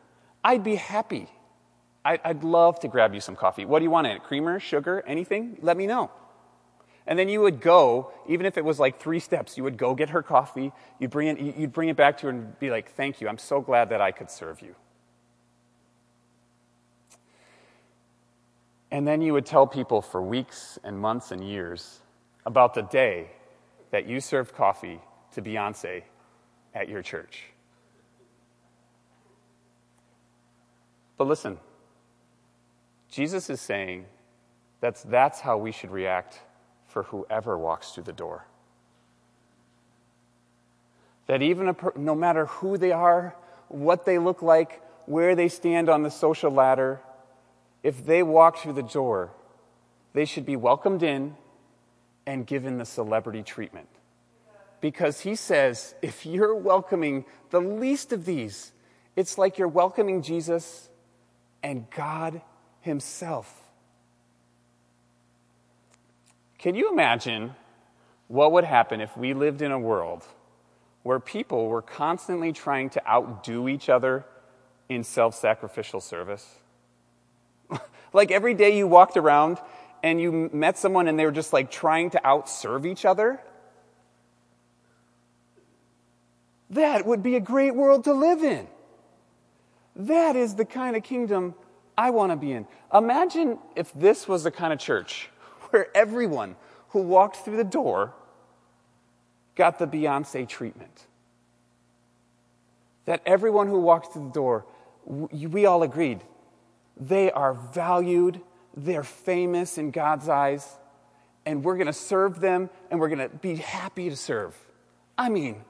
I'd 0.42 0.64
be 0.64 0.76
happy. 0.76 1.28
I'd 2.04 2.42
love 2.42 2.80
to 2.80 2.88
grab 2.88 3.12
you 3.12 3.20
some 3.20 3.36
coffee. 3.36 3.66
What 3.66 3.80
do 3.80 3.84
you 3.84 3.90
want 3.90 4.06
in 4.06 4.14
it? 4.16 4.22
Creamer, 4.22 4.60
sugar, 4.60 5.04
anything? 5.06 5.58
Let 5.60 5.76
me 5.76 5.86
know. 5.86 6.10
And 7.08 7.18
then 7.18 7.30
you 7.30 7.40
would 7.40 7.62
go, 7.62 8.12
even 8.28 8.44
if 8.44 8.58
it 8.58 8.64
was 8.66 8.78
like 8.78 9.00
three 9.00 9.18
steps, 9.18 9.56
you 9.56 9.64
would 9.64 9.78
go 9.78 9.94
get 9.94 10.10
her 10.10 10.22
coffee, 10.22 10.72
you'd 10.98 11.10
bring 11.10 11.28
it, 11.28 11.56
you'd 11.56 11.72
bring 11.72 11.88
it 11.88 11.96
back 11.96 12.18
to 12.18 12.26
her 12.26 12.30
and 12.30 12.56
be 12.58 12.70
like, 12.70 12.94
Thank 12.94 13.22
you, 13.22 13.28
I'm 13.28 13.38
so 13.38 13.62
glad 13.62 13.88
that 13.88 14.02
I 14.02 14.12
could 14.12 14.30
serve 14.30 14.60
you. 14.60 14.74
And 18.90 19.08
then 19.08 19.22
you 19.22 19.32
would 19.32 19.46
tell 19.46 19.66
people 19.66 20.02
for 20.02 20.20
weeks 20.20 20.78
and 20.84 20.98
months 20.98 21.30
and 21.30 21.42
years 21.42 22.00
about 22.44 22.74
the 22.74 22.82
day 22.82 23.30
that 23.90 24.06
you 24.06 24.20
served 24.20 24.54
coffee 24.54 25.00
to 25.32 25.40
Beyonce 25.40 26.02
at 26.74 26.90
your 26.90 27.00
church. 27.00 27.44
But 31.16 31.26
listen, 31.26 31.58
Jesus 33.10 33.48
is 33.48 33.62
saying 33.62 34.04
that's, 34.80 35.02
that's 35.04 35.40
how 35.40 35.56
we 35.56 35.72
should 35.72 35.90
react 35.90 36.40
for 36.88 37.04
whoever 37.04 37.56
walks 37.56 37.92
through 37.92 38.04
the 38.04 38.12
door. 38.12 38.46
That 41.26 41.42
even 41.42 41.68
a, 41.68 41.76
no 41.96 42.14
matter 42.14 42.46
who 42.46 42.76
they 42.78 42.92
are, 42.92 43.36
what 43.68 44.04
they 44.04 44.18
look 44.18 44.42
like, 44.42 44.82
where 45.06 45.34
they 45.34 45.48
stand 45.48 45.88
on 45.88 46.02
the 46.02 46.10
social 46.10 46.50
ladder, 46.50 47.00
if 47.82 48.04
they 48.04 48.22
walk 48.22 48.58
through 48.58 48.72
the 48.72 48.82
door, 48.82 49.30
they 50.14 50.24
should 50.24 50.46
be 50.46 50.56
welcomed 50.56 51.02
in 51.02 51.36
and 52.26 52.46
given 52.46 52.78
the 52.78 52.84
celebrity 52.84 53.42
treatment. 53.42 53.88
Because 54.80 55.20
he 55.20 55.34
says, 55.34 55.94
if 56.02 56.24
you're 56.24 56.54
welcoming 56.54 57.24
the 57.50 57.60
least 57.60 58.12
of 58.12 58.24
these, 58.24 58.72
it's 59.16 59.38
like 59.38 59.58
you're 59.58 59.68
welcoming 59.68 60.22
Jesus 60.22 60.88
and 61.62 61.90
God 61.90 62.40
Himself. 62.80 63.67
Can 66.58 66.74
you 66.74 66.90
imagine 66.90 67.54
what 68.26 68.52
would 68.52 68.64
happen 68.64 69.00
if 69.00 69.16
we 69.16 69.32
lived 69.32 69.62
in 69.62 69.70
a 69.70 69.78
world 69.78 70.24
where 71.04 71.20
people 71.20 71.68
were 71.68 71.82
constantly 71.82 72.52
trying 72.52 72.90
to 72.90 73.08
outdo 73.08 73.68
each 73.68 73.88
other 73.88 74.24
in 74.88 75.04
self 75.04 75.36
sacrificial 75.36 76.00
service? 76.00 76.56
like 78.12 78.32
every 78.32 78.54
day 78.54 78.76
you 78.76 78.88
walked 78.88 79.16
around 79.16 79.58
and 80.02 80.20
you 80.20 80.50
met 80.52 80.76
someone 80.76 81.06
and 81.06 81.18
they 81.18 81.24
were 81.24 81.32
just 81.32 81.52
like 81.52 81.70
trying 81.70 82.10
to 82.10 82.20
outserve 82.24 82.84
each 82.84 83.04
other? 83.04 83.40
That 86.70 87.06
would 87.06 87.22
be 87.22 87.36
a 87.36 87.40
great 87.40 87.74
world 87.74 88.04
to 88.04 88.12
live 88.12 88.42
in. 88.42 88.66
That 89.94 90.36
is 90.36 90.56
the 90.56 90.64
kind 90.64 90.96
of 90.96 91.02
kingdom 91.02 91.54
I 91.96 92.10
want 92.10 92.30
to 92.32 92.36
be 92.36 92.52
in. 92.52 92.66
Imagine 92.92 93.58
if 93.74 93.92
this 93.94 94.28
was 94.28 94.44
the 94.44 94.50
kind 94.50 94.72
of 94.72 94.78
church 94.78 95.30
where 95.70 95.94
everyone 95.96 96.56
who 96.90 97.00
walked 97.00 97.36
through 97.36 97.56
the 97.56 97.64
door 97.64 98.14
got 99.54 99.78
the 99.78 99.86
Beyonce 99.86 100.48
treatment. 100.48 101.06
That 103.04 103.22
everyone 103.26 103.66
who 103.66 103.80
walked 103.80 104.12
through 104.12 104.28
the 104.28 104.32
door, 104.32 104.66
we 105.04 105.66
all 105.66 105.82
agreed, 105.82 106.20
they 106.96 107.30
are 107.30 107.54
valued, 107.54 108.40
they're 108.76 109.04
famous 109.04 109.78
in 109.78 109.90
God's 109.90 110.28
eyes, 110.28 110.76
and 111.46 111.64
we're 111.64 111.76
going 111.76 111.86
to 111.86 111.92
serve 111.92 112.40
them 112.40 112.70
and 112.90 113.00
we're 113.00 113.08
going 113.08 113.30
to 113.30 113.34
be 113.36 113.56
happy 113.56 114.10
to 114.10 114.16
serve. 114.16 114.56
I 115.16 115.28
mean, 115.28 115.64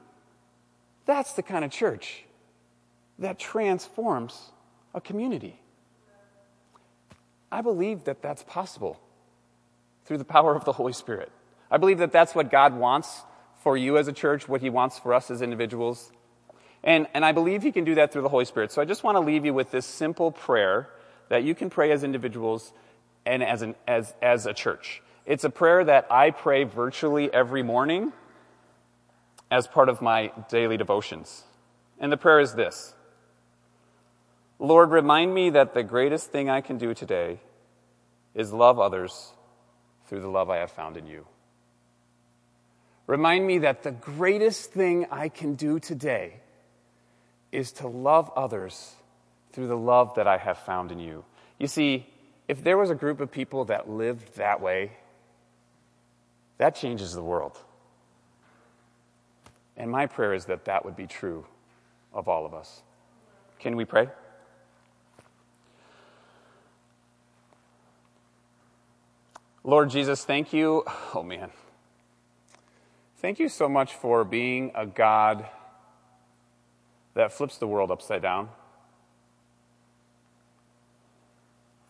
that's 1.07 1.33
the 1.33 1.43
kind 1.43 1.65
of 1.65 1.71
church 1.71 2.25
that 3.19 3.39
transforms 3.39 4.53
a 4.95 5.01
community. 5.01 5.61
I 7.51 7.63
believe 7.63 8.05
that 8.05 8.21
that's 8.21 8.43
possible 8.43 9.01
through 10.09 10.19
the 10.19 10.25
power 10.25 10.57
of 10.57 10.65
the 10.65 10.73
Holy 10.73 10.95
Spirit. 10.95 11.31
I 11.71 11.77
believe 11.77 11.99
that 11.99 12.13
that's 12.13 12.35
what 12.35 12.51
God 12.51 12.75
wants 12.75 13.23
for 13.63 13.77
you 13.77 13.99
as 13.99 14.09
a 14.09 14.13
church, 14.13 14.49
what 14.49 14.63
He 14.63 14.71
wants 14.71 14.99
for 14.99 15.13
us 15.13 15.31
as 15.31 15.43
individuals. 15.43 16.11
And, 16.83 17.07
and 17.13 17.27
I 17.27 17.33
believe 17.33 17.63
He 17.63 17.73
can 17.73 17.85
do 17.85 17.95
that 17.97 18.11
through 18.11 18.23
the 18.23 18.31
Holy 18.31 18.47
Spirit. 18.47 18.73
So 18.73 18.81
I 18.81 18.87
just 18.87 19.05
want 19.05 19.17
to 19.17 19.21
leave 19.21 19.45
you 19.45 19.53
with 19.53 19.71
this 19.71 19.85
simple 19.85 20.33
prayer 20.33 20.89
that 21.29 21.45
you 21.45 21.55
can 21.55 21.69
pray 21.69 21.93
as 21.93 22.05
individuals 22.05 22.73
and 23.27 23.43
as, 23.43 23.61
an, 23.61 23.75
as, 23.87 24.15
as 24.23 24.47
a 24.47 24.55
church. 24.55 25.03
It's 25.27 25.45
a 25.45 25.51
prayer 25.51 25.85
that 25.85 26.07
I 26.11 26.31
pray 26.31 26.65
virtually 26.65 27.31
every 27.31 27.63
morning 27.63 28.15
as 29.51 29.67
part 29.67 29.91
of 29.91 30.01
my 30.01 30.33
daily 30.49 30.79
devotions. 30.79 31.45
And 32.01 32.11
the 32.11 32.17
prayer 32.17 32.41
is 32.41 32.55
this 32.55 32.95
Lord, 34.59 34.91
remind 34.91 35.35
me 35.35 35.51
that 35.51 35.75
the 35.75 35.83
greatest 35.83 36.33
thing 36.33 36.49
I 36.49 36.63
can 36.63 36.79
do 36.79 36.95
today 36.95 37.41
is 38.35 38.55
love 38.55 38.81
others 38.81 39.35
through 40.09 40.21
the 40.21 40.29
love 40.29 40.51
I 40.51 40.57
have 40.57 40.71
found 40.71 40.97
in 40.97 41.07
you. 41.07 41.27
Remind 43.07 43.47
me 43.47 43.59
that 43.59 43.83
the 43.83 43.91
greatest 43.91 44.73
thing 44.73 45.07
I 45.11 45.29
can 45.29 45.55
do 45.55 45.79
today 45.79 46.35
is 47.53 47.73
to 47.73 47.89
love 47.89 48.31
others 48.37 48.95
through 49.53 49.69
the 49.69 49.77
love 49.77 50.15
that 50.17 50.27
I 50.27 50.37
have 50.37 50.59
found 50.59 50.93
in 50.93 50.99
you. 50.99 51.25
You 51.59 51.67
see, 51.67 52.07
if 52.49 52.63
there 52.63 52.77
was 52.77 52.91
a 52.91 52.95
group 52.95 53.21
of 53.21 53.31
people 53.31 53.67
that 53.67 53.89
lived 53.89 54.37
that 54.37 54.61
way, 54.61 54.93
that 56.59 56.75
changes 56.75 57.15
the 57.15 57.23
world. 57.23 57.59
And 59.77 59.91
my 59.91 60.07
prayer 60.07 60.35
is 60.35 60.47
that 60.47 60.67
that 60.67 60.85
would 60.85 60.97
be 60.97 61.07
true 61.07 61.47
of 62.13 62.29
all 62.29 62.45
of 62.45 62.53
us. 62.53 62.83
Can 63.59 63.77
we 63.77 63.85
pray? 63.85 64.09
Lord 69.69 69.91
Jesus, 69.91 70.25
thank 70.25 70.55
you. 70.55 70.83
Oh, 71.15 71.23
man. 71.23 71.51
Thank 73.19 73.39
you 73.39 73.51
so 73.51 73.69
much 73.69 73.93
for 73.93 74.25
being 74.25 74.73
a 74.75 74.87
God 74.87 75.45
that 77.13 77.35
flips 77.35 77.59
the 77.59 77.67
world 77.67 77.91
upside 77.91 78.23
down. 78.23 78.49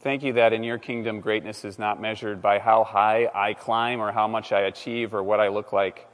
Thank 0.01 0.25
you 0.25 0.33
that 0.33 0.53
in 0.53 0.65
your 0.65 0.79
kingdom, 0.79 1.21
greatness 1.21 1.65
is 1.65 1.79
not 1.79 2.03
measured 2.03 2.43
by 2.43 2.59
how 2.59 2.83
high 2.83 3.31
I 3.33 3.55
climb 3.55 4.01
or 4.01 4.11
how 4.11 4.27
much 4.27 4.51
I 4.51 4.63
achieve 4.63 5.15
or 5.15 5.23
what 5.23 5.39
I 5.39 5.47
look 5.47 5.73
like, 5.73 6.09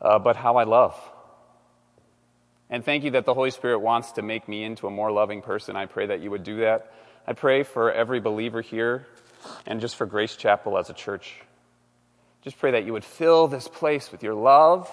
uh, 0.00 0.20
but 0.20 0.36
how 0.36 0.54
I 0.54 0.62
love. 0.62 0.96
And 2.70 2.84
thank 2.84 3.02
you 3.02 3.10
that 3.10 3.24
the 3.24 3.34
Holy 3.34 3.50
Spirit 3.50 3.80
wants 3.80 4.12
to 4.12 4.22
make 4.22 4.46
me 4.46 4.62
into 4.62 4.86
a 4.86 4.90
more 4.92 5.10
loving 5.10 5.42
person. 5.42 5.74
I 5.74 5.86
pray 5.86 6.06
that 6.06 6.20
you 6.20 6.30
would 6.30 6.44
do 6.44 6.58
that. 6.58 6.92
I 7.26 7.32
pray 7.32 7.64
for 7.64 7.90
every 7.90 8.20
believer 8.20 8.60
here 8.60 9.08
and 9.66 9.80
just 9.80 9.96
for 9.96 10.06
Grace 10.06 10.36
Chapel 10.36 10.78
as 10.78 10.90
a 10.90 10.94
church. 10.94 11.34
Just 12.42 12.58
pray 12.58 12.72
that 12.72 12.84
you 12.84 12.92
would 12.92 13.04
fill 13.04 13.48
this 13.48 13.68
place 13.68 14.12
with 14.12 14.22
your 14.22 14.34
love, 14.34 14.90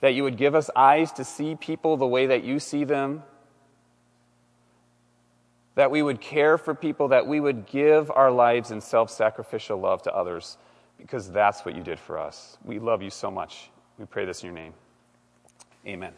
that 0.00 0.14
you 0.14 0.24
would 0.24 0.36
give 0.36 0.54
us 0.54 0.68
eyes 0.74 1.12
to 1.12 1.24
see 1.24 1.54
people 1.54 1.96
the 1.96 2.06
way 2.06 2.26
that 2.26 2.42
you 2.42 2.58
see 2.58 2.84
them, 2.84 3.22
that 5.74 5.90
we 5.90 6.02
would 6.02 6.20
care 6.20 6.58
for 6.58 6.74
people, 6.74 7.08
that 7.08 7.26
we 7.26 7.38
would 7.38 7.66
give 7.66 8.10
our 8.10 8.30
lives 8.30 8.70
in 8.70 8.80
self 8.80 9.10
sacrificial 9.10 9.78
love 9.78 10.02
to 10.02 10.12
others, 10.12 10.58
because 10.98 11.30
that's 11.30 11.64
what 11.64 11.76
you 11.76 11.82
did 11.82 12.00
for 12.00 12.18
us. 12.18 12.58
We 12.64 12.78
love 12.78 13.02
you 13.02 13.10
so 13.10 13.30
much. 13.30 13.70
We 13.98 14.06
pray 14.06 14.24
this 14.24 14.42
in 14.42 14.46
your 14.46 14.56
name. 14.56 14.74
Amen. 15.86 16.12